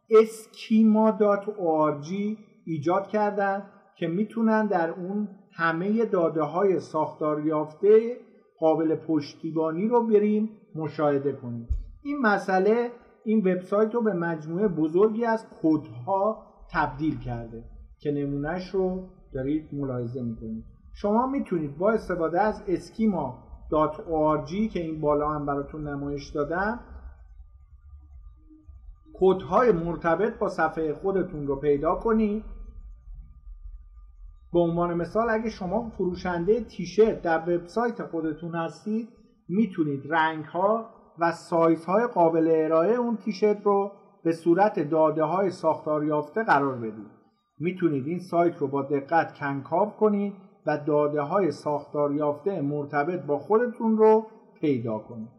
اسکیما.org 0.09 2.07
ایجاد 2.65 3.07
کردند 3.07 3.63
که 3.95 4.07
می‌تونن 4.07 4.67
در 4.67 4.89
اون 4.89 5.27
همه 5.53 6.05
داده 6.05 6.41
های 6.41 6.79
ساختار 6.79 7.45
یافته 7.45 8.17
قابل 8.59 8.95
پشتیبانی 8.95 9.87
رو 9.87 10.07
بریم 10.07 10.49
مشاهده 10.75 11.33
کنیم. 11.33 11.67
این 12.03 12.21
مسئله 12.21 12.91
این 13.25 13.39
وبسایت 13.39 13.95
رو 13.95 14.01
به 14.01 14.13
مجموعه 14.13 14.67
بزرگی 14.67 15.25
از 15.25 15.45
کدها 15.63 16.45
تبدیل 16.71 17.19
کرده 17.19 17.63
که 17.99 18.11
نمونهش 18.11 18.69
رو 18.69 19.03
دارید 19.33 19.69
ملاحظه 19.73 20.21
می‌کنید. 20.21 20.65
شما 20.93 21.27
می‌تونید 21.27 21.77
با 21.77 21.91
استفاده 21.91 22.41
از 22.41 22.63
اسکیما.org 22.67 24.69
که 24.73 24.79
این 24.79 25.01
بالا 25.01 25.29
هم 25.29 25.45
براتون 25.45 25.87
نمایش 25.87 26.29
دادم 26.29 26.79
کودهای 29.21 29.71
مرتبط 29.71 30.37
با 30.39 30.49
صفحه 30.49 30.93
خودتون 30.93 31.47
رو 31.47 31.55
پیدا 31.55 31.95
کنید 31.95 32.43
به 34.53 34.59
عنوان 34.59 34.93
مثال 34.93 35.29
اگه 35.29 35.49
شما 35.49 35.89
فروشنده 35.89 36.63
تیشرت 36.63 37.21
در 37.21 37.39
وبسایت 37.39 38.03
خودتون 38.03 38.55
هستید 38.55 39.09
می‌تونید 39.49 40.03
رنگ 40.09 40.45
ها 40.45 40.89
و 41.19 41.31
سایز 41.31 41.85
های 41.85 42.07
قابل 42.07 42.47
ارائه 42.51 42.95
اون 42.95 43.17
تیشرت 43.17 43.61
رو 43.63 43.91
به 44.23 44.31
صورت 44.31 44.79
داده 44.79 45.23
های 45.23 45.49
ساختار 45.49 46.03
قرار 46.43 46.75
بدید. 46.75 47.11
می‌تونید 47.59 48.07
این 48.07 48.19
سایت 48.19 48.57
رو 48.57 48.67
با 48.67 48.81
دقت 48.81 49.33
کندوکاو 49.33 49.89
کنید 49.89 50.33
و 50.65 50.77
داده 50.77 51.21
های 51.21 51.51
ساختار 51.51 52.11
مرتبط 52.61 53.25
با 53.25 53.39
خودتون 53.39 53.97
رو 53.97 54.27
پیدا 54.61 54.99
کنید. 54.99 55.29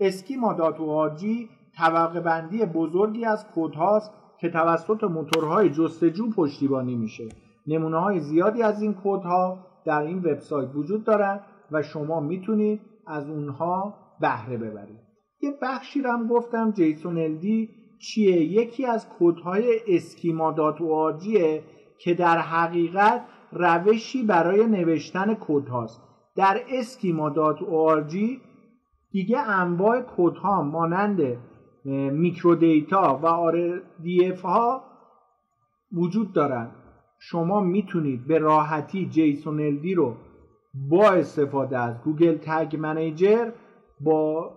schema 0.00 0.52
dot 0.52 0.80
org 0.80 1.48
طبقه 1.78 2.20
بندی 2.20 2.64
بزرگی 2.64 3.24
از 3.24 3.46
کد 3.54 3.74
هاست 3.74 4.10
که 4.40 4.50
توسط 4.50 5.04
موتورهای 5.04 5.70
جستجو 5.70 6.30
پشتیبانی 6.30 6.96
میشه. 6.96 7.28
نمونه 7.66 7.98
های 7.98 8.20
زیادی 8.20 8.62
از 8.62 8.82
این 8.82 8.94
کد 9.04 9.22
ها 9.22 9.66
در 9.84 10.02
این 10.02 10.18
وبسایت 10.18 10.68
وجود 10.74 11.04
دارن 11.04 11.40
و 11.72 11.82
شما 11.82 12.20
می‌تونید 12.20 12.80
از 13.06 13.30
اونها 13.30 13.94
بهره 14.20 14.56
ببرید. 14.56 14.98
یه 15.42 15.54
بخشی 15.62 16.02
رو 16.02 16.10
هم 16.10 16.26
گفتم 16.26 16.70
JSON 16.70 17.18
LD 17.18 17.68
چیه؟ 17.98 18.42
یکی 18.42 18.86
از 18.86 19.08
کدهای 19.08 19.80
schema 19.88 20.52
dot 20.52 20.80
که 21.98 22.14
در 22.14 22.38
حقیقت 22.38 23.24
روشی 23.52 24.22
برای 24.22 24.66
نوشتن 24.66 25.34
کد 25.34 25.68
هاست. 25.68 26.02
در 26.36 26.60
schema 26.70 27.30
dot 27.30 27.62
دیگه 29.10 29.38
انواع 29.38 30.00
کد 30.16 30.36
ها 30.36 30.62
مانند 30.62 31.36
microdata 31.84 33.20
و 33.22 33.26
RDF 33.26 34.40
ها 34.40 34.84
وجود 35.92 36.32
دارن. 36.32 36.70
شما 37.18 37.60
می‌تونید 37.60 38.26
به 38.26 38.38
راحتی 38.38 39.06
JSON 39.06 39.60
LD 39.60 39.94
رو 39.94 40.14
با 40.74 41.10
استفاده 41.10 41.78
از 41.78 41.94
Google 42.04 42.36
Tag 42.36 42.76
Manager 42.76 43.50
با 44.00 44.50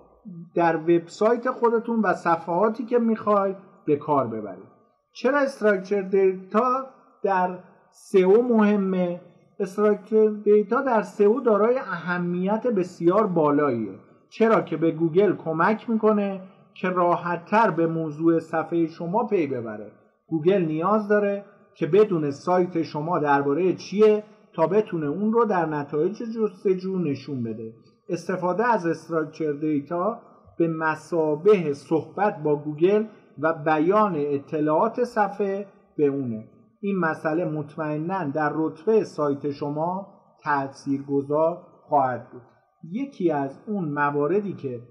در 0.56 0.76
وبسایت 0.76 1.52
خودتون 1.52 2.00
و 2.00 2.14
صفحاتی 2.14 2.86
که 2.86 3.00
می‌خواید 3.00 3.56
به 3.86 3.96
کار 3.96 4.28
ببرید. 4.28 4.76
چرا 5.14 5.40
structure 5.40 6.02
data 6.02 6.86
در 7.24 7.60
سئو 7.92 8.42
مهمه؟ 8.42 9.22
structure 9.60 10.28
data 10.28 10.82
در 10.82 11.02
سئو 11.02 11.40
دارای 11.40 11.78
اهمیت 11.78 12.68
بسیار 12.68 13.28
بالاییه. 13.28 14.00
چرا 14.30 14.62
که 14.62 14.78
به 14.78 14.92
گوگل 14.92 15.36
کمک 15.36 15.90
می‌کنه 15.90 16.42
که 16.76 16.90
راحتتر 16.90 17.72
به 17.72 17.88
موضوع 17.88 18.40
صفحه 18.40 18.88
شما 18.88 19.28
پی 19.28 19.48
ببره. 19.48 19.92
گوگل 20.28 20.66
نیاز 20.66 21.08
داره 21.08 21.46
که 21.76 21.88
بدونه 21.88 22.32
سایت 22.32 22.82
شما 22.82 23.20
درباره 23.20 23.74
چیه 23.74 24.24
تا 24.54 24.68
بتونه 24.68 25.06
اون 25.06 25.34
رو 25.34 25.46
در 25.46 25.66
نتایج 25.66 26.18
جستجو 26.18 27.00
نشون 27.00 27.44
بده. 27.44 27.74
استفاده 28.10 28.68
از 28.68 28.86
structure 28.86 29.52
data 29.52 30.20
به 30.58 30.68
مثابه 30.68 31.74
صحبت 31.74 32.44
با 32.44 32.56
گوگل 32.56 33.06
و 33.40 33.54
بیان 33.54 34.16
اطلاعات 34.18 35.04
صفحه 35.04 35.68
به 35.98 36.06
اونه. 36.06 36.48
این 36.82 37.00
مسئله 37.00 37.46
مطمئنا 37.46 38.24
در 38.24 38.52
رتبه 38.56 39.04
سایت 39.04 39.52
شما 39.52 40.08
تاثیرگذار 40.44 41.58
خواهد 41.82 42.32
بود. 42.32 42.42
یکی 42.92 43.32
از 43.32 43.60
اون 43.68 43.90
مواردی 43.90 44.54
که 44.54 44.82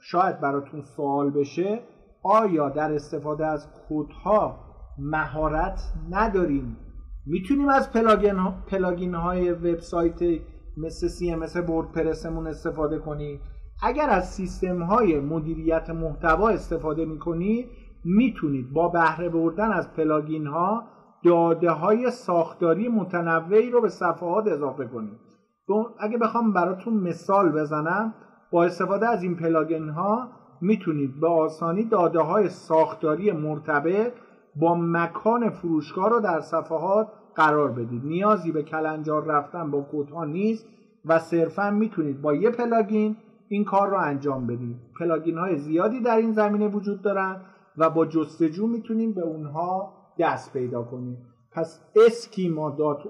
شاید 0.00 0.40
براتون 0.40 0.80
سوال 0.80 1.30
بشه 1.30 1.80
آیا 2.22 2.68
در 2.68 2.92
استفاده 2.92 3.46
از 3.46 3.68
کدها 3.88 4.58
مهارت 4.98 5.80
نداریم؟ 6.10 6.76
می‌تونیم 7.26 7.68
از 7.68 7.92
پلاگین, 7.92 8.36
پلاگین 8.70 9.14
های 9.14 9.52
وبسایت 9.52 10.40
مثل 10.76 11.08
ام 11.32 11.70
وردپرسمون 11.70 12.46
استفاده 12.46 12.98
کنیم. 12.98 13.40
اگر 13.82 14.10
از 14.10 14.30
سیستم 14.30 14.82
های 14.82 15.20
مدیریت 15.20 15.90
محتوا 15.90 16.48
استفاده 16.48 17.04
می‌کنید 17.04 17.66
می‌تونید 18.04 18.72
با 18.72 18.88
بهره 18.88 19.28
بردن 19.28 19.72
از 19.72 19.92
پلاگین 19.92 20.46
ها 20.46 20.82
داده 21.24 21.70
های 21.70 22.10
ساختاری 22.10 22.88
متنوعی 22.88 23.70
رو 23.70 23.80
به 23.80 23.88
صفحات 23.88 24.46
اضافه 24.46 24.84
کنید. 24.86 25.18
اگه 26.00 26.18
بخوام 26.18 26.52
براتون 26.52 26.94
مثال 26.94 27.52
بزنم 27.52 28.14
با 28.56 28.64
استفاده 28.64 29.08
از 29.08 29.22
این 29.22 29.36
پلاگین 29.36 29.88
ها 29.88 30.28
می‌تونید 30.60 31.20
به 31.20 31.28
آسانی 31.28 31.84
داده 31.84 32.20
های 32.20 32.48
ساختاری 32.48 33.32
مرتبط 33.32 34.12
با 34.56 34.74
مکان 34.74 35.50
فروشگاه 35.50 36.10
رو 36.10 36.20
در 36.20 36.40
صفحات 36.40 37.08
قرار 37.34 37.72
بدید. 37.72 38.04
نیازی 38.04 38.52
به 38.52 38.62
کلنجار 38.62 39.24
رفتن 39.24 39.70
با 39.70 39.80
کدها 39.80 40.24
نیست 40.24 40.66
و 41.04 41.18
صرفا 41.18 41.70
می‌تونید 41.70 42.22
با 42.22 42.34
یه 42.34 42.50
پلاگین 42.50 43.16
این 43.48 43.64
کار 43.64 43.88
رو 43.88 43.98
انجام 43.98 44.46
بدید. 44.46 44.76
پلاگین 44.98 45.38
های 45.38 45.56
زیادی 45.56 46.00
در 46.00 46.16
این 46.16 46.32
زمینه 46.32 46.68
وجود 46.68 47.02
دارن 47.02 47.40
و 47.76 47.90
با 47.90 48.06
جستجو 48.06 48.66
می‌تونیم 48.66 49.14
به 49.14 49.22
اونها 49.22 49.92
دست 50.18 50.52
پیدا 50.52 50.82
کنیم. 50.82 51.18
پس 51.52 51.80
schema 52.06 52.70
dot 52.70 53.02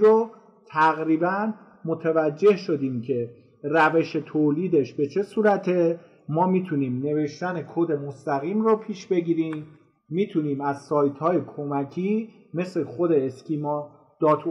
رو 0.00 0.30
تقریبا 0.66 1.52
متوجه 1.84 2.56
شدیم 2.56 3.00
که 3.00 3.39
روش 3.62 4.12
تولیدش 4.12 4.92
به 4.92 5.06
چه 5.06 5.22
صورته؟ 5.22 6.00
ما 6.28 6.46
می‌تونیم 6.46 7.02
نوشتن 7.02 7.62
کد 7.62 7.92
مستقیم 7.92 8.62
رو 8.62 8.76
پیش 8.76 9.06
بگیریم. 9.06 9.66
می‌تونیم 10.08 10.60
از 10.60 10.82
سایت 10.82 11.18
های 11.18 11.40
کمکی 11.56 12.28
مثل 12.54 12.84
خود 12.84 13.12
schema 13.12 13.90
dot 14.20 14.46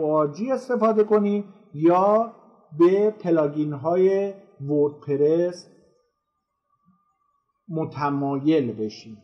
استفاده 0.52 1.04
کنیم 1.04 1.44
یا 1.74 2.34
به 2.80 3.10
پلاگین 3.10 3.74
های 3.74 4.34
وردپرس 4.62 5.70
متمایل 7.70 8.74
بشیم. 8.74 9.18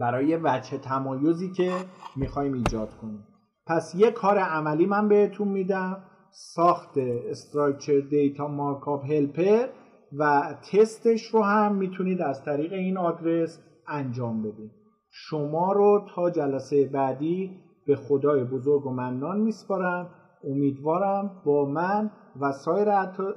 برای 0.00 0.36
وجه 0.36 0.78
تمایزی 0.78 1.52
که 1.52 1.72
می‌خوایم 2.16 2.52
ایجاد 2.52 2.96
کنیم. 2.96 3.26
پس 3.66 3.94
یه 3.94 4.10
کار 4.10 4.38
عملی 4.38 4.86
من 4.86 5.08
بهتون 5.08 5.48
میدم. 5.48 6.04
ساخت 6.38 6.98
استراکچر 6.98 8.00
دیتا 8.00 8.48
مارکاپ 8.48 9.04
هلپر 9.04 9.66
و 10.12 10.54
تستش 10.72 11.22
رو 11.22 11.42
هم 11.42 11.74
می‌تونید 11.74 12.22
از 12.22 12.42
طریق 12.44 12.72
این 12.72 12.98
آدرس 12.98 13.60
انجام 13.88 14.42
بدید 14.42 14.70
شما 15.10 15.72
رو 15.72 16.04
تا 16.14 16.30
جلسه 16.30 16.86
بعدی 16.86 17.50
به 17.86 17.96
خدای 17.96 18.44
بزرگ 18.44 18.86
و 18.86 18.90
منان 18.90 19.38
میسپارم. 19.40 20.08
امیدوارم 20.44 21.30
با 21.44 21.64
من 21.64 22.10
و 22.40 22.52
سایر 22.52 22.88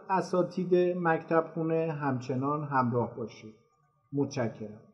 اساتید 0.10 0.76
مکتب 0.98 1.46
خونه 1.54 1.92
همچنان 1.92 2.64
همراه 2.64 3.16
باشید. 3.16 3.54
متشکرم. 4.14 4.89